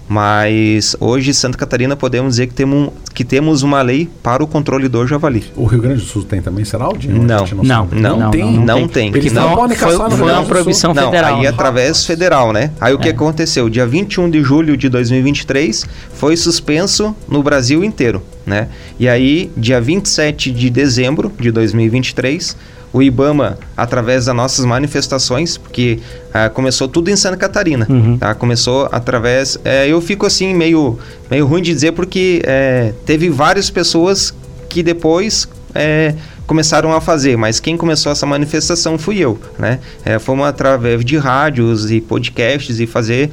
Mas 0.09 0.97
hoje, 0.99 1.35
Santa 1.35 1.59
Catarina, 1.59 1.95
podemos 1.95 2.31
dizer 2.35 2.47
que 2.47 2.55
temos, 2.55 2.91
que 3.13 3.25
temos 3.25 3.63
uma 3.63 3.83
lei 3.83 4.09
para 4.23 4.43
o 4.43 4.47
controle 4.47 4.89
do 4.89 5.07
javali. 5.07 5.45
O 5.55 5.67
Rio 5.67 5.83
Grande 5.83 6.01
do 6.01 6.07
Sul 6.07 6.25
tem 6.25 6.41
também, 6.41 6.65
será, 6.65 6.87
Aldinho? 6.87 7.23
Não, 7.23 7.47
não, 7.63 7.89
não, 7.93 8.19
não, 8.19 8.31
tem. 8.31 8.43
Não, 8.59 8.81
não 8.81 8.89
tem. 8.89 9.09
Eles 9.15 9.33
não, 9.33 9.55
podem 9.55 9.77
foi, 9.77 9.93
caçar 9.93 10.09
no 10.09 10.17
foi 10.17 10.19
Rio 10.19 10.25
uma 10.27 10.33
Grande 10.33 10.41
do 10.41 10.47
Sul. 10.47 10.55
proibição 10.55 10.95
Não, 10.95 11.05
federal. 11.05 11.37
aí 11.39 11.45
é 11.45 11.49
através 11.49 12.07
federal, 12.07 12.53
né? 12.53 12.71
Aí 12.81 12.95
o 12.95 12.99
que 12.99 13.09
É. 13.09 13.13
aconteceu? 13.13 13.69
Dia 13.69 13.87
21 13.87 14.31
de 14.31 14.43
julho 14.43 14.77
de 14.77 14.89
2023 14.89 15.85
foi 16.15 16.37
suspenso 16.37 17.15
no 17.29 17.43
Brasil 17.43 17.85
inteiro, 17.85 18.23
né? 18.47 18.69
E 18.99 19.07
aí, 19.09 19.51
dia 19.57 19.81
27 19.81 20.51
de 20.51 20.71
dezembro 20.71 21.31
de 21.39 21.51
2023, 21.51 22.57
o 22.93 23.03
IBAMA, 23.03 23.59
através 23.77 24.25
das 24.27 24.35
nossas 24.35 24.65
manifestações, 24.65 25.57
porque 25.59 25.99
ah, 26.33 26.49
começou 26.49 26.89
tudo 26.89 27.11
em 27.11 27.17
Santa 27.17 27.37
Catarina, 27.37 27.87
Uhum. 27.89 28.17
tá? 28.19 28.35
Começou 28.35 28.89
através... 28.91 29.59
é, 29.65 29.87
eu 29.87 30.01
fico 30.01 30.25
assim 30.27 30.55
meio, 30.55 30.99
meio 31.31 31.47
ruim 31.47 31.61
de 31.63 31.73
dizer 31.73 31.93
porque 31.93 32.41
é, 32.45 32.93
teve 33.05 33.29
várias 33.29 33.69
pessoas 33.71 34.33
que 34.69 34.83
depois... 34.83 35.49
é, 35.75 36.15
começaram 36.47 36.95
a 36.95 37.01
fazer, 37.01 37.37
mas 37.37 37.61
quem 37.61 37.77
começou 37.77 38.11
essa 38.11 38.25
manifestação 38.25 38.97
fui 38.97 39.19
eu, 39.19 39.39
né? 39.59 39.81
É, 40.03 40.19
fomos 40.19 40.47
através 40.49 41.05
de 41.05 41.19
rádios 41.19 41.91
e 41.91 42.01
podcasts 42.01 42.81
e 42.81 42.87
fazer 42.87 43.31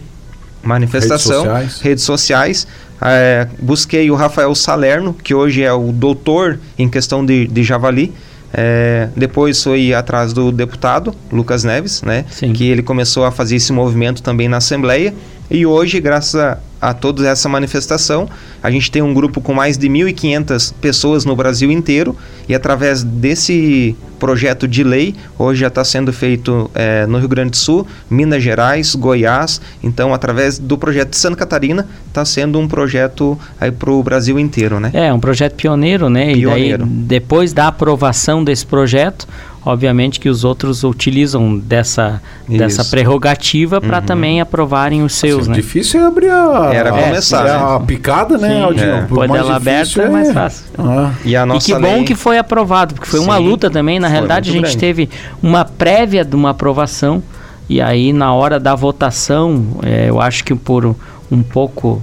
manifestação, 0.61 1.43
Redes 1.43 1.51
sociais. 1.73 1.81
redes 1.81 2.03
sociais. 2.03 2.67
É, 3.01 3.47
busquei 3.61 4.09
o 4.11 4.15
Rafael 4.15 4.53
Salerno, 4.55 5.13
que 5.13 5.33
hoje 5.33 5.63
é 5.63 5.71
o 5.71 5.91
doutor 5.93 6.59
em 6.77 6.89
questão 6.89 7.25
de, 7.25 7.47
de 7.47 7.63
javali. 7.63 8.13
É, 8.57 9.09
depois 9.15 9.61
foi 9.61 9.93
atrás 9.93 10.31
do 10.31 10.49
deputado 10.49 11.13
Lucas 11.29 11.65
Neves, 11.65 12.01
né? 12.01 12.23
Sim. 12.29 12.53
Que 12.53 12.69
ele 12.69 12.81
começou 12.81 13.25
a 13.25 13.31
fazer 13.31 13.57
esse 13.57 13.73
movimento 13.73 14.23
também 14.23 14.47
na 14.47 14.57
Assembleia. 14.57 15.13
E 15.51 15.65
hoje, 15.65 15.99
graças 15.99 16.35
a, 16.35 16.57
a 16.85 16.93
toda 16.93 17.27
essa 17.27 17.49
manifestação, 17.49 18.29
a 18.61 18.69
gente 18.69 18.91
tem 18.91 19.01
um 19.01 19.11
grupo 19.11 19.41
com 19.41 19.55
mais 19.55 19.75
de 19.75 19.89
1.500 19.89 20.71
pessoas 20.79 21.25
no 21.25 21.35
Brasil 21.35 21.71
inteiro. 21.71 22.15
E 22.47 22.53
através 22.53 23.03
desse 23.03 23.95
projeto 24.19 24.67
de 24.67 24.83
lei, 24.83 25.15
hoje 25.37 25.61
já 25.61 25.67
está 25.67 25.83
sendo 25.83 26.13
feito 26.13 26.69
é, 26.75 27.07
no 27.07 27.17
Rio 27.17 27.27
Grande 27.27 27.51
do 27.51 27.57
Sul, 27.57 27.87
Minas 28.07 28.43
Gerais, 28.43 28.93
Goiás. 28.93 29.59
Então, 29.83 30.13
através 30.13 30.59
do 30.59 30.77
projeto 30.77 31.09
de 31.09 31.17
Santa 31.17 31.35
Catarina, 31.35 31.87
está 32.07 32.23
sendo 32.23 32.59
um 32.59 32.67
projeto 32.67 33.37
aí 33.59 33.71
para 33.71 33.91
o 33.91 34.03
Brasil 34.03 34.37
inteiro, 34.37 34.79
né? 34.79 34.91
É, 34.93 35.11
um 35.11 35.19
projeto 35.19 35.55
pioneiro, 35.55 36.07
né? 36.07 36.33
Pioneiro. 36.33 36.83
E 36.83 36.87
daí, 36.87 36.97
depois 37.07 37.51
da 37.51 37.67
aprovação 37.67 38.43
desse 38.43 38.65
projeto, 38.65 39.27
obviamente 39.65 40.19
que 40.19 40.29
os 40.29 40.43
outros 40.43 40.83
utilizam 40.83 41.57
dessa, 41.57 42.21
dessa 42.47 42.85
prerrogativa 42.85 43.81
para 43.81 43.97
Uhum. 43.99 44.05
também 44.05 44.39
aprovarem 44.41 45.01
os 45.03 45.13
seus, 45.15 45.41
Assim, 45.41 45.49
né? 45.49 45.55
Difícil 45.55 45.99
é 46.01 46.05
abrir 46.05 46.29
a, 46.29 46.69
Era 46.73 46.89
a- 46.89 47.03
começar, 47.03 47.47
a, 47.47 47.79
né? 47.79 47.85
picada, 47.87 48.37
né, 48.37 48.49
Sim, 48.49 48.61
Aldinho? 48.61 48.85
é. 48.95 49.01
Pode 49.03 49.35
ela 49.35 49.55
aberta 49.55 50.01
é 50.03 50.09
mais 50.09 50.31
fácil. 50.31 50.65
Ah. 50.77 51.11
E 51.25 51.35
a 51.35 51.41
E 51.43 51.45
nossa 51.45 51.65
que 51.65 51.73
bom 51.73 51.95
lei... 51.95 52.03
que 52.03 52.13
foi 52.15 52.37
aprovado, 52.37 52.93
porque 52.93 53.09
foi 53.09 53.19
uma 53.19 53.37
Sim, 53.37 53.43
luta 53.47 53.69
também. 53.71 53.99
Na 53.99 54.07
foi 54.07 54.13
realidade, 54.13 54.49
a 54.49 54.53
gente 54.53 54.61
grande. 54.61 54.77
teve 54.77 55.09
uma 55.41 55.65
prévia 55.65 56.23
de 56.23 56.35
uma 56.35 56.51
aprovação, 56.51 57.23
e 57.67 57.81
aí 57.81 58.13
na 58.13 58.33
hora 58.33 58.59
da 58.59 58.75
votação, 58.75 59.65
é, 59.83 60.09
eu 60.09 60.21
acho 60.21 60.43
que 60.43 60.53
por 60.53 60.85
um- 61.31 61.41
pouco. 61.41 62.01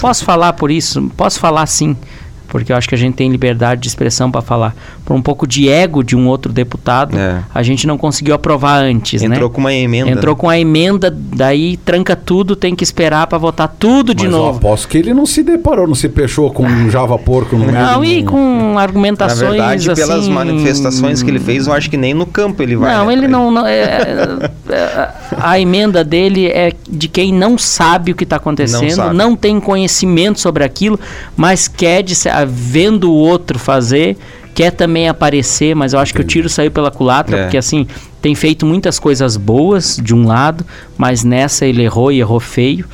posso 0.00 0.24
falar 0.24 0.52
por 0.52 0.70
isso? 0.70 1.10
Posso 1.16 1.40
falar 1.40 1.66
sim, 1.66 1.96
porque 2.48 2.70
eu 2.72 2.76
acho 2.76 2.88
que 2.88 2.94
a 2.94 2.98
gente 2.98 3.14
tem 3.16 3.28
liberdade 3.30 3.80
de 3.80 3.88
expressão 3.88 4.30
para 4.30 4.40
falar. 4.40 4.74
Por 5.04 5.14
um 5.14 5.20
pouco 5.22 5.46
de 5.48 5.68
ego 5.68 6.02
de 6.04 6.14
um 6.14 6.28
outro 6.28 6.52
deputado, 6.52 7.18
É. 7.18 7.42
a 7.52 7.62
gente 7.62 7.86
não 7.88 7.98
conseguiu 7.98 8.34
aprovar 8.34 8.82
antes, 8.84 9.20
né? 9.22 9.34
Entrou 9.34 9.50
com 9.50 9.60
uma 9.60 9.72
emenda. 9.72 10.08
Entrou 10.10 10.36
com 10.36 10.48
a 10.48 10.56
emenda, 10.58 11.10
daí 11.10 11.76
tranca 11.78 12.14
tudo, 12.14 12.54
tem 12.54 12.74
que 12.76 12.84
esperar 12.84 13.26
para 13.26 13.36
votar 13.36 13.74
tudo 13.78 14.14
de 14.14 14.24
Mas 14.24 14.32
eu 14.32 14.38
novo. 14.38 14.58
aposto 14.58 14.86
que 14.86 14.96
ele 14.98 15.12
não 15.12 15.26
se 15.26 15.42
deparou, 15.42 15.88
não 15.88 15.94
se 15.96 16.08
fechou 16.08 16.52
com 16.52 16.64
um 16.64 16.88
Java 16.88 17.18
porco 17.18 17.56
no 17.56 17.66
meio 17.66 17.72
Não, 17.78 18.04
e 18.04 18.22
com 18.22 18.74
Na 18.74 18.80
argumentações 18.80 19.40
verdade, 19.50 19.92
pelas 19.92 20.20
assim, 20.20 20.30
manifestações 20.32 21.20
que 21.22 21.30
ele 21.30 21.40
fez, 21.40 21.66
eu 21.66 21.72
acho 21.72 21.90
que 21.90 21.96
nem 21.96 22.14
no 22.14 22.24
campo 22.24 22.62
ele 22.62 22.76
vai. 22.76 22.94
Não, 22.96 23.06
né, 23.06 23.12
ele 23.12 23.26
não. 23.28 23.50
não- 23.50 23.66
é- 23.66 23.80
é- 24.70 25.08
a 25.36 25.58
emenda 25.58 26.04
dele 26.04 26.46
é 26.46 26.72
de 26.88 27.08
quem 27.08 27.32
não 27.32 27.58
sabe 27.58 28.12
o 28.12 28.14
que 28.14 28.24
está 28.24 28.36
acontecendo, 28.36 28.96
Não 29.12 29.12
não, 29.32 29.36
tem 29.36 29.58
conhecimento 29.60 30.38
sobre 30.40 30.62
aquilo, 30.64 30.98
mas 31.36 31.66
quer, 31.68 32.02
de, 32.02 32.14
se- 32.14 32.28
vendo 32.46 33.10
o 33.10 33.14
outro 33.14 33.58
fazer, 33.58 34.16
quer 34.54 34.70
também 34.70 35.08
aparecer, 35.08 35.74
mas 35.74 35.92
eu 35.92 35.98
acho 35.98 36.12
que 36.12 36.20
o 36.20 36.24
tiro 36.24 36.48
saiu 36.48 36.70
pela 36.70 36.90
culatra, 36.90 37.36
É. 37.36 37.42
porque 37.44 37.56
assim, 37.56 37.86
tem 38.20 38.34
feito 38.34 38.66
muitas 38.66 38.98
coisas 38.98 39.36
boas 39.36 39.98
de 40.02 40.14
um 40.14 40.26
lado, 40.26 40.64
mas 40.98 41.24
nessa 41.24 41.64
ele 41.66 41.82
errou 41.82 42.12
e 42.12 42.20
errou 42.20 42.38
feio. 42.40 42.84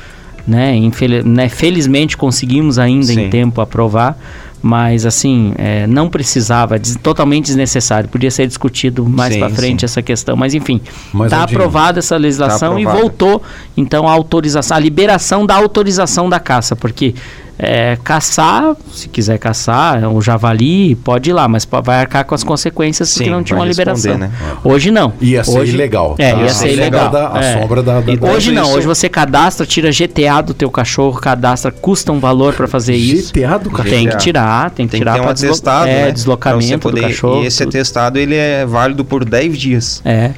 Né? 0.46 0.74
Infel- 0.76 1.22
né? 1.26 1.48
Felizmente 1.50 2.16
conseguimos 2.16 2.78
ainda 2.78 3.12
em 3.12 3.16
Sim. 3.16 3.28
tempo 3.28 3.60
aprovar, 3.60 4.18
mas 4.62 5.04
assim, 5.04 5.52
é, 5.58 5.86
não 5.86 6.08
precisava, 6.08 6.78
des- 6.78 6.96
totalmente 6.96 7.44
desnecessário, 7.46 8.08
podia 8.08 8.30
ser 8.30 8.46
discutido 8.46 9.06
mais 9.06 9.36
para 9.36 9.50
frente 9.50 9.80
sim. 9.80 9.84
essa 9.84 10.00
questão, 10.00 10.36
mas 10.36 10.54
enfim, 10.54 10.80
está 11.22 11.42
aprovada 11.42 11.98
essa 11.98 12.16
legislação 12.16 12.72
tá 12.74 12.80
e 12.80 12.82
aprovada. 12.82 13.00
voltou 13.02 13.42
então 13.76 14.08
a 14.08 14.12
autorização, 14.12 14.74
a 14.76 14.80
liberação 14.80 15.44
da 15.44 15.54
autorização 15.54 16.30
da 16.30 16.40
caça, 16.40 16.74
porque 16.74 17.14
é, 17.58 17.98
caçar, 18.04 18.76
se 18.92 19.08
quiser 19.08 19.36
caçar, 19.38 20.08
o 20.12 20.20
javali 20.22 20.94
pode 20.94 21.30
ir 21.30 21.32
lá, 21.32 21.48
mas 21.48 21.66
vai 21.82 21.98
arcar 22.00 22.24
com 22.24 22.34
as 22.34 22.44
consequências 22.44 23.12
porque 23.12 23.24
Sim, 23.24 23.30
não 23.30 23.42
tinha 23.42 23.58
uma 23.58 23.66
liberação. 23.66 24.16
né? 24.16 24.30
Hoje 24.62 24.90
não. 24.92 25.12
Ia 25.20 25.42
ser 25.42 25.58
hoje, 25.58 25.74
ilegal. 25.74 26.14
É, 26.18 26.32
tá? 26.32 26.40
ia 26.42 26.48
ser 26.50 26.72
ilegal. 26.72 27.10
da- 27.10 27.32
a 27.36 27.42
É. 27.44 27.60
sombra 27.60 27.82
da, 27.82 28.00
da, 28.00 28.12
E 28.12 28.16
da- 28.16 28.30
Hoje 28.30 28.52
não, 28.52 28.62
isso- 28.62 28.76
hoje 28.78 28.86
você 28.86 29.08
cadastra, 29.08 29.66
tira 29.66 29.90
GTA 29.90 30.40
do 30.40 30.54
teu 30.54 30.70
cachorro, 30.70 31.18
cadastra, 31.20 31.72
custa 31.72 32.12
um 32.12 32.20
valor 32.20 32.54
para 32.54 32.68
fazer 32.68 32.94
isso. 32.94 33.32
GTA 33.34 33.58
do 33.58 33.70
cachorro. 33.70 33.90
Tem 33.90 34.08
que 34.08 34.16
tirar, 34.18 34.70
tem 34.70 34.86
que 34.86 34.92
Tem 34.92 35.00
tirar 35.00 35.14
ter 35.14 35.20
um 35.22 35.32
deslo- 35.32 35.48
atestado, 35.48 35.88
é, 35.88 36.04
né? 36.06 36.10
Deslocamento 36.12 36.78
poder- 36.78 37.00
do 37.02 37.06
cachorro. 37.08 37.42
E 37.42 37.46
esse 37.46 37.58
tudo. 37.64 37.68
atestado, 37.70 38.18
ele 38.18 38.36
é 38.36 38.64
válido 38.64 39.04
por 39.04 39.24
10 39.24 39.58
dias. 39.58 40.00
É. 40.04 40.30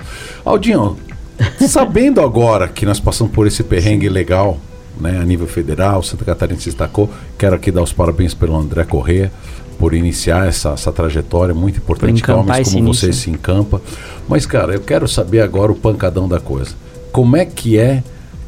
Aldinho, 0.45 0.97
sabendo 1.69 2.21
agora 2.21 2.67
que 2.69 2.87
nós 2.87 2.99
passamos 2.99 3.33
por 3.33 3.47
esse 3.47 3.63
perrengue 3.63 4.09
legal, 4.09 4.59
né, 5.01 5.19
a 5.19 5.25
nível 5.25 5.47
federal, 5.47 6.03
Santa 6.03 6.25
Catarina 6.25 6.59
se 6.59 6.67
destacou, 6.67 7.11
quero 7.39 7.57
aqui 7.57 7.71
dar 7.71 7.83
os 7.83 7.93
parabéns 7.93 8.35
pelo 8.35 8.57
André 8.57 8.85
Corrêa 8.85 9.31
por 9.79 9.95
iniciar 9.95 10.47
essa, 10.47 10.71
essa 10.71 10.93
trajetória 10.93 11.55
muito 11.55 11.79
importante 11.79 12.23
que 12.23 12.31
homens 12.31 12.73
como 12.73 12.93
você 12.93 13.13
se 13.15 13.31
encampa. 13.31 13.81
Mas, 14.29 14.45
cara, 14.45 14.75
eu 14.75 14.81
quero 14.81 15.09
saber 15.09 15.41
agora 15.41 15.73
o 15.73 15.75
pancadão 15.75 16.29
da 16.29 16.39
coisa. 16.39 16.73
Como 17.11 17.35
é 17.37 17.47
que 17.47 17.79
é 17.79 18.03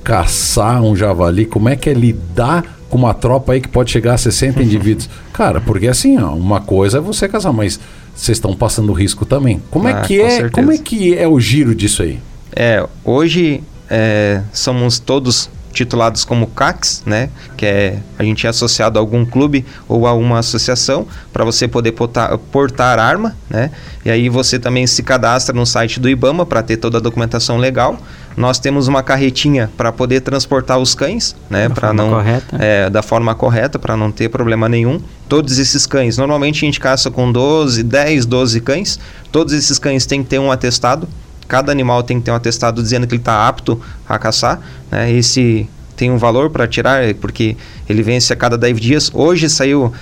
caçar 0.04 0.82
um 0.82 0.94
javali? 0.94 1.46
Como 1.46 1.68
é 1.68 1.76
que 1.76 1.88
é 1.88 1.94
lidar 1.94 2.78
com 2.90 2.98
uma 2.98 3.14
tropa 3.14 3.52
aí 3.54 3.60
que 3.62 3.68
pode 3.68 3.90
chegar 3.90 4.14
a 4.14 4.18
60 4.18 4.60
indivíduos? 4.62 5.08
Cara, 5.32 5.60
porque 5.60 5.88
assim, 5.88 6.18
ó, 6.18 6.34
uma 6.34 6.60
coisa 6.60 6.98
é 6.98 7.00
você 7.00 7.26
casar, 7.28 7.52
mas 7.52 7.80
vocês 8.14 8.36
estão 8.36 8.54
passando 8.54 8.92
risco 8.92 9.24
também. 9.24 9.62
Como 9.70 9.88
é 9.88 9.92
Ah, 9.92 10.00
que 10.02 10.18
com 10.18 10.26
é? 10.26 10.30
certeza. 10.30 10.50
Como 10.50 10.70
é 10.72 10.76
que 10.78 11.16
é 11.16 11.26
o 11.26 11.40
giro 11.40 11.74
disso 11.74 12.02
aí? 12.02 12.18
É, 12.54 12.86
hoje 13.02 13.62
é, 13.88 14.42
somos 14.52 14.98
todos 14.98 15.48
titulados 15.72 16.24
como 16.24 16.46
CACs, 16.46 17.02
né? 17.06 17.30
Que 17.56 17.66
é 17.66 17.98
a 18.18 18.24
gente 18.24 18.46
é 18.46 18.50
associado 18.50 18.98
a 18.98 19.02
algum 19.02 19.24
clube 19.24 19.64
ou 19.88 20.06
a 20.06 20.12
uma 20.12 20.38
associação 20.38 21.06
para 21.32 21.44
você 21.44 21.66
poder 21.66 21.92
portar, 21.92 22.37
portar 22.38 22.98
arma, 22.98 23.37
né? 23.50 23.70
E 24.04 24.11
aí 24.11 24.28
você 24.28 24.58
também 24.58 24.87
se 24.87 25.02
cadastra 25.02 25.54
no 25.54 25.66
site 25.66 25.98
do 25.98 26.08
IBAMA 26.08 26.46
para 26.46 26.62
ter 26.62 26.76
toda 26.76 26.98
a 26.98 27.00
documentação 27.00 27.56
legal. 27.56 27.98
Nós 28.37 28.58
temos 28.58 28.88
uma 28.88 29.02
carretinha 29.02 29.70
para 29.76 29.92
poder 29.92 30.20
transportar 30.20 30.78
os 30.78 30.94
cães, 30.94 31.37
né? 31.50 31.68
Para 31.68 31.92
não 31.92 32.11
correta. 32.11 32.56
é, 32.58 32.88
da 32.88 33.02
forma 33.02 33.35
correta 33.35 33.78
para 33.78 33.96
não 33.96 34.11
ter 34.11 34.28
problema 34.28 34.68
nenhum. 34.68 35.00
Todos 35.28 35.58
esses 35.58 35.87
cães, 35.87 36.16
normalmente 36.16 36.64
a 36.64 36.66
gente 36.66 36.80
caça 36.80 37.11
com 37.11 37.30
12, 37.30 37.82
10, 37.82 38.26
12 38.26 38.61
cães. 38.61 38.98
Todos 39.30 39.52
esses 39.52 39.78
cães 39.78 40.06
têm 40.06 40.22
que 40.22 40.30
ter 40.30 40.38
um 40.38 40.50
atestado. 40.50 41.08
Cada 41.48 41.70
animal 41.70 42.02
tem 42.02 42.18
que 42.18 42.24
ter 42.24 42.31
um 42.31 42.35
atestado 42.35 42.83
dizendo 42.83 43.07
que 43.07 43.14
ele 43.14 43.20
está 43.20 43.46
apto 43.46 43.81
a 44.09 44.18
caçar. 44.18 44.61
Né? 44.90 45.12
Esse 45.12 45.68
tem 45.96 46.11
um 46.11 46.18
valor 46.18 46.50
para 46.50 46.66
tirar, 46.66 47.05
é 47.05 47.14
porque 47.14 47.57
ele 47.88 48.02
vence 48.02 48.33
a 48.33 48.37
cada 48.37 48.57
10 48.57 48.81
dias. 48.81 49.11
Hoje 49.12 49.48
saiu, 49.48 49.92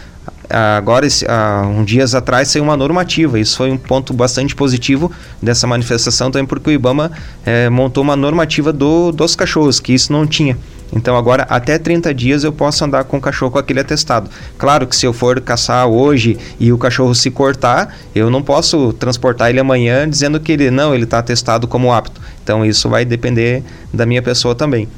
agora, 0.49 1.07
esse, 1.07 1.27
ah, 1.29 1.63
um 1.67 1.85
dias 1.85 2.15
atrás, 2.15 2.49
saiu 2.49 2.63
uma 2.63 2.77
normativa. 2.77 3.39
Isso 3.39 3.57
foi 3.57 3.71
um 3.71 3.77
ponto 3.77 4.15
bastante 4.15 4.55
positivo 4.55 5.11
dessa 5.43 5.67
manifestação, 5.67 6.31
também 6.31 6.47
porque 6.47 6.71
o 6.71 6.73
IBAMA 6.73 7.11
eh, 7.45 7.69
montou 7.69 8.03
uma 8.03 8.17
normativa 8.17 8.73
do, 8.73 9.13
dos 9.13 9.35
cachorros, 9.35 9.81
que 9.81 9.93
isso 9.93 10.13
não 10.13 10.27
tinha. 10.27 10.57
Então 10.93 11.17
agora 11.17 11.47
até 11.49 11.79
30 11.79 12.13
dias 12.13 12.45
eu 12.45 12.53
posso 12.53 12.85
andar 12.85 13.05
com 13.05 13.17
o 13.17 13.21
cachorro 13.21 13.53
com 13.53 13.59
aquele 13.59 13.81
atestado. 13.81 14.29
Claro 14.59 14.87
que 14.87 14.97
se 14.97 15.07
eu 15.07 15.13
for 15.13 15.41
caçar 15.41 15.87
hoje 15.87 16.37
e 16.59 16.73
o 16.73 16.79
cachorro 16.79 17.15
se 17.15 17.31
cortar, 17.31 17.95
eu 18.15 18.31
não 18.31 18.43
posso 18.43 18.93
transportar 18.95 19.51
ele 19.51 19.61
amanhã 19.61 20.09
dizendo 20.09 20.41
que 20.41 20.53
ele 20.53 20.71
não, 20.71 20.95
ele 20.95 21.05
está 21.05 21.19
atestado 21.19 21.69
como 21.69 21.93
apto. 21.93 22.21
Então 22.43 22.65
isso 22.65 22.89
vai 22.89 23.05
depender 23.05 23.63
da 23.93 24.05
minha 24.05 24.23
pessoa 24.23 24.55
também. 24.55 24.89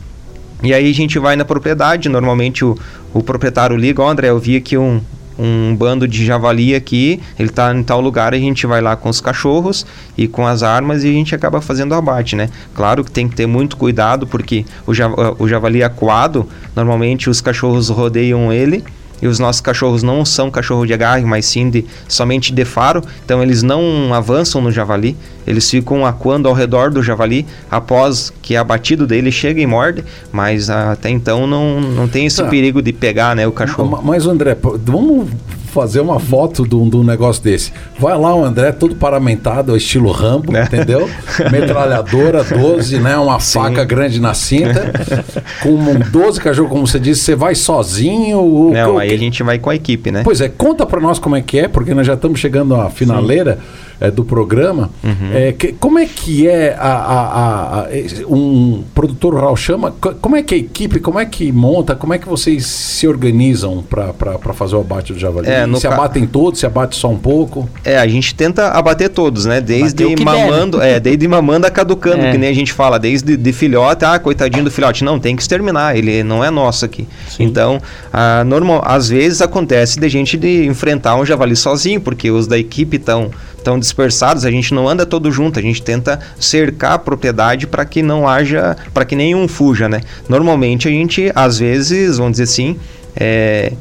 E 0.63 0.73
aí 0.73 0.89
a 0.89 0.95
gente 0.95 1.19
vai 1.19 1.35
na 1.35 1.45
propriedade, 1.45 2.09
normalmente 2.09 2.65
o, 2.65 2.79
o 3.13 3.23
proprietário 3.23 3.77
liga, 3.77 4.01
ó 4.01 4.09
André, 4.09 4.29
eu 4.29 4.39
vi 4.39 4.57
aqui 4.57 4.79
um, 4.79 5.01
um 5.39 5.75
bando 5.75 6.07
de 6.07 6.25
javali 6.25 6.75
aqui, 6.75 7.21
ele 7.39 7.49
está 7.49 7.75
em 7.75 7.83
tal 7.83 8.01
lugar, 8.01 8.35
a 8.35 8.39
gente 8.39 8.67
vai 8.67 8.81
lá 8.81 8.97
com 8.97 9.09
os 9.09 9.21
cachorros 9.21 9.87
e 10.17 10.29
com 10.29 10.47
as 10.47 10.63
armas 10.63 11.05
e 11.05 11.09
a 11.09 11.13
gente 11.13 11.35
acaba 11.35 11.61
fazendo 11.61 11.95
abate, 11.95 12.37
né? 12.37 12.49
Claro 12.75 13.05
que 13.05 13.11
tem 13.11 13.29
que 13.29 13.35
ter 13.35 13.47
muito 13.47 13.77
cuidado 13.77 14.27
porque 14.27 14.65
o, 14.87 14.93
o 15.43 15.49
javali 15.49 15.83
acuado, 15.83 16.49
normalmente 16.75 17.31
os 17.31 17.41
cachorros 17.41 17.89
rodeiam 17.89 18.53
ele 18.53 18.85
e 19.23 19.27
os 19.29 19.39
nossos 19.39 19.61
cachorros 19.61 20.03
não 20.03 20.25
são 20.25 20.51
cachorro 20.51 20.85
de 20.85 20.93
agarre, 20.93 21.25
mas 21.25 21.47
sim 21.47 21.71
de, 21.71 21.87
somente 22.09 22.53
de 22.53 22.65
faro, 22.65 23.03
então 23.25 23.41
eles 23.41 23.63
não 23.63 24.13
avançam 24.13 24.61
no 24.61 24.73
javali, 24.73 25.17
eles 25.47 25.71
ficam 25.71 26.05
acuando 26.05 26.49
ao 26.49 26.55
redor 26.55 26.91
do 26.91 27.03
javali, 27.03 27.47
após 27.71 28.33
que 28.43 28.57
é 28.57 28.59
abatido 28.59 29.07
dele, 29.07 29.31
chega 29.31 29.61
e 29.61 29.67
morde, 29.67 30.05
mas 30.33 30.69
até 30.69 31.09
então 31.09 31.47
não, 31.47 31.81
não 31.81 32.09
tem 32.09 32.27
esse 32.27 32.43
tá. 32.43 32.49
perigo 32.49 32.83
de 32.83 32.93
pegar 32.93 33.37
né, 33.37 33.47
o 33.47 33.53
cachorro. 33.53 34.03
Mas 34.03 34.27
André, 34.27 34.57
vamos 34.61 35.29
fazer 35.73 36.01
uma 36.01 36.21
foto 36.21 36.69
de 36.69 36.77
um, 36.77 37.03
negócio 37.03 37.43
desse. 37.43 37.73
Vai 37.99 38.17
lá 38.19 38.35
o 38.35 38.45
André, 38.45 38.73
todo 38.73 38.95
paramentado, 38.95 39.77
estilo 39.77 40.11
Rambo, 40.11 40.55
é. 40.55 40.65
entendeu? 40.65 41.09
Metralhadora, 41.51 42.45
12, 42.45 42.99
né? 43.01 43.17
Uma 43.17 43.41
Sim. 43.41 43.59
faca 43.59 43.85
grande 43.85 44.21
na 44.21 44.35
cinta. 44.35 44.93
com 45.63 45.95
12 46.11 46.41
cachorros, 46.41 46.71
como 46.71 46.87
você 46.87 47.01
disse, 47.01 47.23
você 47.23 47.35
vai 47.35 47.55
sozinho? 47.55 48.39
Ou, 48.39 48.73
Não, 48.73 48.99
aí 48.99 49.13
a 49.13 49.19
gente 49.19 49.43
vai 49.43 49.59
com 49.59 49.71
a 49.71 49.75
equipe, 49.75 50.11
né? 50.11 50.23
Pois 50.23 50.41
é, 50.41 50.49
conta 50.49 50.85
pra 50.85 51.01
nós 51.01 51.19
como 51.19 51.37
é 51.37 51.41
que 51.41 51.59
é, 51.59 51.69
porque 51.69 51.95
nós 51.95 52.07
já 52.07 52.15
estamos 52.15 52.39
chegando 52.39 52.75
à 52.75 52.91
finaleira. 52.91 53.59
Sim 53.61 53.92
é, 54.03 54.11
do 54.11 54.25
programa. 54.25 54.91
Uhum. 55.05 55.31
É, 55.33 55.53
que, 55.53 55.73
como 55.75 55.97
é 55.97 56.07
que 56.07 56.49
é 56.49 56.75
a, 56.77 56.93
a, 56.93 57.81
a, 57.83 57.89
um 58.29 58.83
produtor 58.93 59.35
rural 59.35 59.55
chama? 59.55 59.93
Como 59.93 60.35
é 60.35 60.43
que 60.43 60.57
a 60.57 60.59
equipe, 60.59 60.99
como 60.99 61.21
é 61.21 61.25
que 61.25 61.53
monta, 61.53 61.95
como 61.95 62.13
é 62.13 62.19
que 62.19 62.29
vocês 62.29 62.67
se 62.67 63.07
organizam 63.07 63.85
para 63.89 64.53
fazer 64.55 64.75
o 64.75 64.81
abate 64.81 65.13
do 65.13 65.19
javali? 65.21 65.49
É, 65.49 65.65
se 65.77 65.83
ca... 65.83 65.95
abatem 65.95 66.27
todos, 66.27 66.59
se 66.59 66.67
abate 66.67 66.97
só 66.97 67.09
um 67.09 67.17
pouco? 67.17 67.69
É, 67.85 67.97
a 67.97 68.07
gente 68.09 68.35
tenta 68.35 68.71
abater 68.71 69.09
todos, 69.09 69.47
né? 69.47 69.61
Desde 69.61 70.05
mamando, 70.17 70.83
é, 70.83 70.99
desde 70.99 71.29
mamando 71.29 71.69
a 71.69 71.71
caducando, 71.71 72.25
é. 72.25 72.33
que 72.33 72.39
nem 72.39 72.51
a 72.51 72.55
gente 72.55 72.73
fala, 72.73 72.99
desde 72.99 73.37
de 73.37 73.53
filhote, 73.53 74.05
ah, 74.05 74.19
coitadinho 74.19 74.65
do 74.65 74.71
filhote. 74.71 75.05
Não, 75.05 75.21
tem 75.21 75.37
que 75.37 75.43
exterminar, 75.43 75.97
ele 75.97 76.25
não 76.25 76.45
é 76.45 76.51
nosso 76.51 76.85
aqui. 76.85 77.07
Sim. 77.29 77.45
Então, 77.45 77.81
a, 78.13 78.43
normal, 78.43 78.83
às 78.85 79.09
vezes 79.09 79.41
acontece 79.41 80.01
de 80.01 80.09
gente 80.09 80.37
de 80.37 80.67
enfrentar 80.67 81.15
um 81.15 81.25
javali 81.25 81.55
sozinho, 81.55 82.01
porque 82.01 82.33
os 82.33 82.49
da 82.49 82.59
equipe 82.59 82.97
estão 82.97 83.31
estão 83.63 83.79
dispersados, 83.79 84.45
a 84.45 84.51
gente 84.51 84.75
não 84.75 84.89
anda 84.89 85.07
todo 85.07 85.31
junto, 85.31 85.59
a 85.59 85.63
gente 85.63 85.83
tenta 85.83 86.21
cercar 86.39 86.93
a 86.93 86.99
propriedade 86.99 87.67
para 87.67 87.85
que 87.85 88.03
não 88.03 88.29
haja, 88.29 88.77
para 88.93 89.05
que 89.05 89.17
nenhum 89.17 89.49
fuja, 89.49 89.89
né? 89.89 90.01
Normalmente 90.29 90.89
a 90.89 90.91
gente, 90.91 91.33
às 91.35 91.59
vezes, 91.59 92.19
vamos 92.19 92.33
dizer 92.33 92.45
assim, 92.45 92.77
é, 93.17 93.73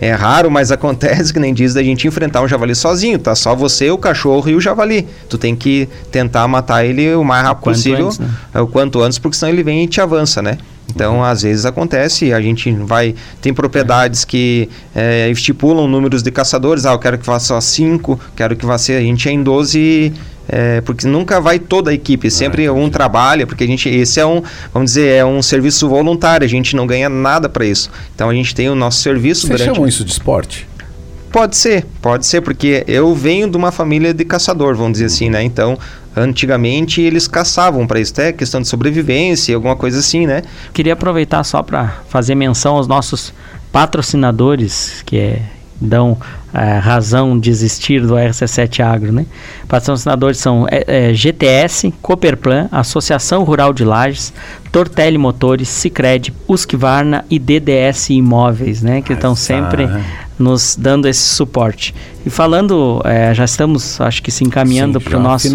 é 0.00 0.12
raro, 0.12 0.50
mas 0.50 0.70
acontece 0.70 1.32
que 1.32 1.40
nem 1.40 1.52
diz 1.52 1.74
da 1.74 1.82
gente 1.82 2.06
enfrentar 2.06 2.40
um 2.42 2.48
javali 2.48 2.74
sozinho, 2.74 3.18
tá? 3.18 3.34
Só 3.34 3.54
você, 3.54 3.90
o 3.90 3.98
cachorro 3.98 4.48
e 4.48 4.54
o 4.54 4.60
javali. 4.60 5.06
Tu 5.28 5.36
tem 5.36 5.56
que 5.56 5.88
tentar 6.10 6.46
matar 6.46 6.84
ele 6.84 7.14
o 7.14 7.24
mais 7.24 7.44
rápido 7.44 7.64
possível, 7.64 8.06
antes, 8.06 8.18
né? 8.18 8.28
o 8.54 8.66
quanto 8.66 9.02
antes, 9.02 9.18
porque 9.18 9.36
senão 9.36 9.52
ele 9.52 9.62
vem 9.62 9.84
e 9.84 9.88
te 9.88 10.00
avança, 10.00 10.40
né? 10.40 10.58
Então, 10.88 11.16
uhum. 11.16 11.24
às 11.24 11.42
vezes 11.42 11.66
acontece, 11.66 12.32
a 12.32 12.40
gente 12.40 12.72
vai. 12.72 13.14
Tem 13.42 13.52
propriedades 13.52 14.24
que 14.24 14.68
é, 14.94 15.28
estipulam 15.30 15.86
números 15.86 16.22
de 16.22 16.30
caçadores, 16.30 16.86
ah, 16.86 16.92
eu 16.92 16.98
quero 16.98 17.18
que 17.18 17.26
vá 17.26 17.38
só 17.38 17.60
5, 17.60 18.18
quero 18.34 18.56
que 18.56 18.64
vá 18.64 18.78
ser. 18.78 18.94
A 18.94 19.00
gente 19.00 19.28
é 19.28 19.32
em 19.32 19.42
12. 19.42 20.12
É, 20.48 20.80
porque 20.80 21.06
nunca 21.06 21.40
vai 21.40 21.58
toda 21.58 21.90
a 21.90 21.94
equipe, 21.94 22.30
sempre 22.30 22.66
ah, 22.66 22.72
um 22.72 22.88
trabalha, 22.88 23.46
porque 23.46 23.64
a 23.64 23.66
gente, 23.66 23.88
esse 23.88 24.18
é 24.18 24.24
um, 24.24 24.42
vamos 24.72 24.92
dizer, 24.92 25.08
é 25.08 25.24
um 25.24 25.42
serviço 25.42 25.86
voluntário, 25.88 26.44
a 26.44 26.48
gente 26.48 26.74
não 26.74 26.86
ganha 26.86 27.08
nada 27.10 27.50
para 27.50 27.66
isso. 27.66 27.90
Então 28.14 28.30
a 28.30 28.34
gente 28.34 28.54
tem 28.54 28.70
o 28.70 28.74
nosso 28.74 29.02
serviço 29.02 29.46
Vocês 29.46 29.60
durante... 29.60 29.74
chamam 29.74 29.88
isso 29.88 30.04
de 30.04 30.10
esporte? 30.10 30.66
Pode 31.30 31.56
ser, 31.56 31.84
pode 32.00 32.24
ser, 32.24 32.40
porque 32.40 32.84
eu 32.88 33.14
venho 33.14 33.50
de 33.50 33.56
uma 33.56 33.70
família 33.70 34.14
de 34.14 34.24
caçador, 34.24 34.74
vamos 34.74 34.92
dizer 34.92 35.04
assim, 35.04 35.28
né? 35.28 35.42
Então, 35.42 35.78
antigamente 36.16 37.02
eles 37.02 37.28
caçavam 37.28 37.86
para 37.86 38.00
isso, 38.00 38.12
até 38.12 38.32
questão 38.32 38.62
de 38.62 38.68
sobrevivência, 38.68 39.54
alguma 39.54 39.76
coisa 39.76 39.98
assim, 39.98 40.26
né? 40.26 40.42
Queria 40.72 40.94
aproveitar 40.94 41.44
só 41.44 41.62
para 41.62 41.98
fazer 42.08 42.34
menção 42.34 42.76
aos 42.76 42.88
nossos 42.88 43.34
patrocinadores, 43.70 45.02
que 45.04 45.18
é, 45.18 45.42
dão 45.80 46.16
é, 46.52 46.78
razão 46.78 47.38
de 47.38 47.50
existir 47.50 48.00
do 48.04 48.14
RC7 48.14 48.80
Agro, 48.84 49.12
né? 49.12 49.26
Patrocinadores 49.68 50.38
são 50.38 50.66
é, 50.70 51.10
é, 51.10 51.14
GTS, 51.14 51.92
Cooperplan, 52.02 52.68
Associação 52.72 53.44
Rural 53.44 53.72
de 53.72 53.84
Lages, 53.84 54.32
Tortelli 54.72 55.18
Motores, 55.18 55.68
Sicredi, 55.68 56.34
Husqvarna 56.46 57.24
e 57.30 57.38
DDS 57.38 58.10
Imóveis, 58.10 58.82
né? 58.82 59.02
Que 59.02 59.12
estão 59.12 59.34
sempre 59.34 59.88
nos 60.38 60.76
dando 60.76 61.08
esse 61.08 61.20
suporte. 61.20 61.94
E 62.24 62.30
falando, 62.30 63.02
é, 63.04 63.34
já 63.34 63.44
estamos, 63.44 64.00
acho 64.00 64.22
que 64.22 64.30
se 64.30 64.44
encaminhando 64.44 65.00
para 65.00 65.18
o 65.18 65.20
nosso, 65.20 65.50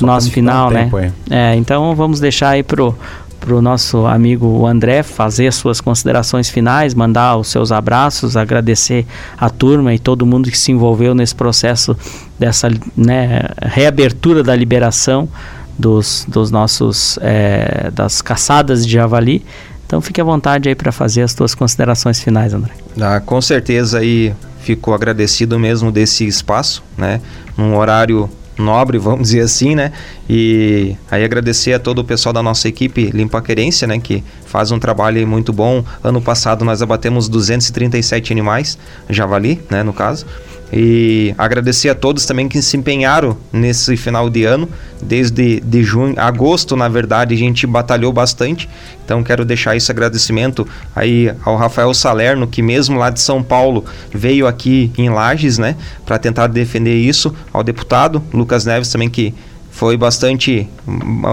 nosso 0.00 0.30
final, 0.30 0.70
né? 0.70 0.90
É, 1.30 1.54
então 1.56 1.94
vamos 1.94 2.18
deixar 2.18 2.50
aí 2.50 2.62
pro 2.62 2.96
para 3.42 3.56
o 3.56 3.60
nosso 3.60 4.06
amigo 4.06 4.64
André 4.66 5.02
fazer 5.02 5.48
as 5.48 5.56
suas 5.56 5.80
considerações 5.80 6.48
finais, 6.48 6.94
mandar 6.94 7.36
os 7.36 7.48
seus 7.48 7.72
abraços, 7.72 8.36
agradecer 8.36 9.04
a 9.36 9.50
turma 9.50 9.92
e 9.92 9.98
todo 9.98 10.24
mundo 10.24 10.48
que 10.48 10.56
se 10.56 10.70
envolveu 10.70 11.12
nesse 11.12 11.34
processo 11.34 11.96
dessa 12.38 12.68
né, 12.96 13.40
reabertura 13.60 14.44
da 14.44 14.54
liberação 14.54 15.28
dos, 15.76 16.24
dos 16.28 16.52
nossos 16.52 17.18
é, 17.20 17.90
das 17.92 18.22
caçadas 18.22 18.86
de 18.86 18.92
javali. 18.92 19.44
Então 19.86 20.00
fique 20.00 20.20
à 20.20 20.24
vontade 20.24 20.68
aí 20.68 20.74
para 20.76 20.92
fazer 20.92 21.22
as 21.22 21.32
suas 21.32 21.52
considerações 21.52 22.20
finais, 22.22 22.54
André. 22.54 22.72
Ah, 23.00 23.20
com 23.20 23.40
certeza 23.42 23.98
aí 23.98 24.32
fico 24.60 24.92
agradecido 24.92 25.58
mesmo 25.58 25.90
desse 25.90 26.24
espaço, 26.24 26.82
né? 26.96 27.20
Num 27.56 27.76
horário 27.76 28.30
nobre, 28.58 28.98
vamos 28.98 29.28
dizer 29.28 29.40
assim, 29.40 29.74
né? 29.74 29.92
E 30.28 30.96
aí 31.10 31.24
agradecer 31.24 31.72
a 31.72 31.78
todo 31.78 32.00
o 32.00 32.04
pessoal 32.04 32.32
da 32.32 32.42
nossa 32.42 32.68
equipe 32.68 33.10
Limpaquerência, 33.10 33.86
né? 33.86 33.98
Que 33.98 34.22
faz 34.46 34.70
um 34.70 34.78
trabalho 34.78 35.26
muito 35.26 35.52
bom. 35.52 35.84
Ano 36.02 36.20
passado 36.20 36.64
nós 36.64 36.82
abatemos 36.82 37.28
237 37.28 38.32
animais, 38.32 38.78
javali, 39.08 39.60
né? 39.70 39.82
No 39.82 39.92
caso. 39.92 40.26
E 40.72 41.34
agradecer 41.36 41.90
a 41.90 41.94
todos 41.94 42.24
também 42.24 42.48
que 42.48 42.62
se 42.62 42.78
empenharam 42.78 43.36
nesse 43.52 43.94
final 43.94 44.30
de 44.30 44.44
ano, 44.44 44.66
desde 45.02 45.60
de 45.60 45.82
junho, 45.82 46.14
agosto, 46.16 46.74
na 46.74 46.88
verdade, 46.88 47.34
a 47.34 47.38
gente 47.38 47.66
batalhou 47.66 48.10
bastante. 48.10 48.66
Então 49.04 49.22
quero 49.22 49.44
deixar 49.44 49.76
esse 49.76 49.90
agradecimento 49.90 50.66
aí 50.96 51.30
ao 51.44 51.56
Rafael 51.56 51.92
Salerno, 51.92 52.46
que 52.46 52.62
mesmo 52.62 52.98
lá 52.98 53.10
de 53.10 53.20
São 53.20 53.42
Paulo 53.42 53.84
veio 54.10 54.46
aqui 54.46 54.90
em 54.96 55.10
Lages, 55.10 55.58
né, 55.58 55.76
para 56.06 56.18
tentar 56.18 56.46
defender 56.46 56.96
isso, 56.96 57.34
ao 57.52 57.62
deputado 57.62 58.22
Lucas 58.32 58.64
Neves 58.64 58.88
também 58.88 59.10
que 59.10 59.34
foi 59.72 59.96
bastante 59.96 60.68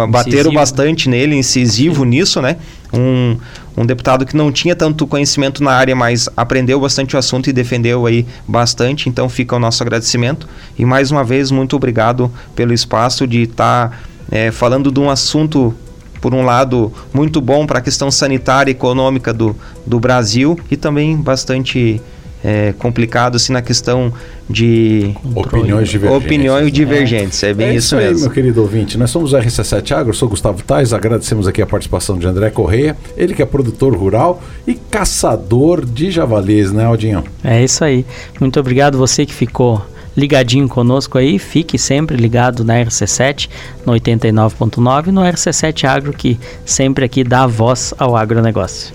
bateram 0.10 0.54
bastante 0.54 1.10
nele, 1.10 1.36
incisivo 1.36 2.06
nisso, 2.06 2.41
né? 2.41 2.56
Um, 2.91 3.38
um 3.79 3.85
deputado 3.85 4.25
que 4.25 4.35
não 4.35 4.51
tinha 4.51 4.75
tanto 4.75 5.07
conhecimento 5.07 5.63
na 5.63 5.71
área, 5.71 5.95
mas 5.95 6.27
aprendeu 6.35 6.81
bastante 6.81 7.15
o 7.15 7.19
assunto 7.19 7.49
e 7.49 7.53
defendeu 7.53 8.05
aí 8.05 8.25
bastante. 8.45 9.07
Então 9.07 9.29
fica 9.29 9.55
o 9.55 9.59
nosso 9.59 9.81
agradecimento. 9.81 10.49
E 10.77 10.83
mais 10.83 11.11
uma 11.11 11.23
vez, 11.23 11.49
muito 11.49 11.77
obrigado 11.77 12.29
pelo 12.53 12.73
espaço 12.73 13.25
de 13.25 13.43
estar 13.43 13.89
tá, 13.89 13.97
é, 14.29 14.51
falando 14.51 14.91
de 14.91 14.99
um 14.99 15.09
assunto 15.09 15.73
por 16.19 16.33
um 16.33 16.43
lado, 16.43 16.91
muito 17.13 17.39
bom 17.39 17.65
para 17.65 17.79
a 17.79 17.81
questão 17.81 18.11
sanitária 18.11 18.69
e 18.69 18.73
econômica 18.73 19.31
do, 19.31 19.55
do 19.87 19.97
Brasil 19.97 20.59
e 20.69 20.75
também 20.75 21.15
bastante 21.15 22.01
é, 22.43 22.73
complicado 22.78 23.36
assim 23.36 23.54
na 23.54 23.62
questão 23.62 24.13
de 24.49 25.13
opiniões 25.36 25.89
divergentes. 25.89 26.25
Opiniões 26.25 26.71
divergentes, 26.71 27.43
é, 27.43 27.49
é 27.49 27.54
bem 27.54 27.67
é 27.67 27.75
isso, 27.75 27.88
isso 27.88 27.95
aí, 27.95 28.06
mesmo. 28.06 28.21
meu 28.21 28.32
querido 28.32 28.62
ouvinte. 28.62 28.97
Nós 28.97 29.12
somos 29.12 29.34
o 29.34 29.38
RC7 29.38 29.91
Agro, 29.91 30.13
sou 30.13 30.30
Gustavo 30.30 30.63
Tais, 30.63 30.93
agradecemos 30.93 31.47
aqui 31.47 31.62
a 31.62 31.67
participação 31.67 32.17
de 32.17 32.25
André 32.28 32.49
Correia, 32.49 32.97
ele 33.17 33.34
que 33.34 33.41
é 33.41 33.45
produtor 33.45 33.95
rural 33.95 34.41
e 34.65 34.73
caçador 34.73 35.86
de 35.86 36.10
javalis, 36.12 36.71
né, 36.71 36.86
Aldinho? 36.86 37.23
É 37.43 37.63
isso 37.63 37.84
aí. 37.84 38.06
Muito 38.39 38.60
obrigado 38.60 38.97
você 38.97 39.25
que 39.25 39.34
ficou 39.34 39.86
ligadinho 40.15 40.67
conosco 40.67 41.17
aí, 41.17 41.39
fique 41.39 41.78
sempre 41.78 42.17
ligado 42.17 42.63
na 42.63 42.73
RC7 42.73 43.49
no 43.86 43.93
89.9 43.93 45.08
no 45.08 45.21
RC7 45.21 45.86
Agro 45.86 46.13
que 46.13 46.39
sempre 46.65 47.06
aqui 47.06 47.23
dá 47.23 47.47
voz 47.47 47.93
ao 47.97 48.17
agronegócio. 48.17 48.93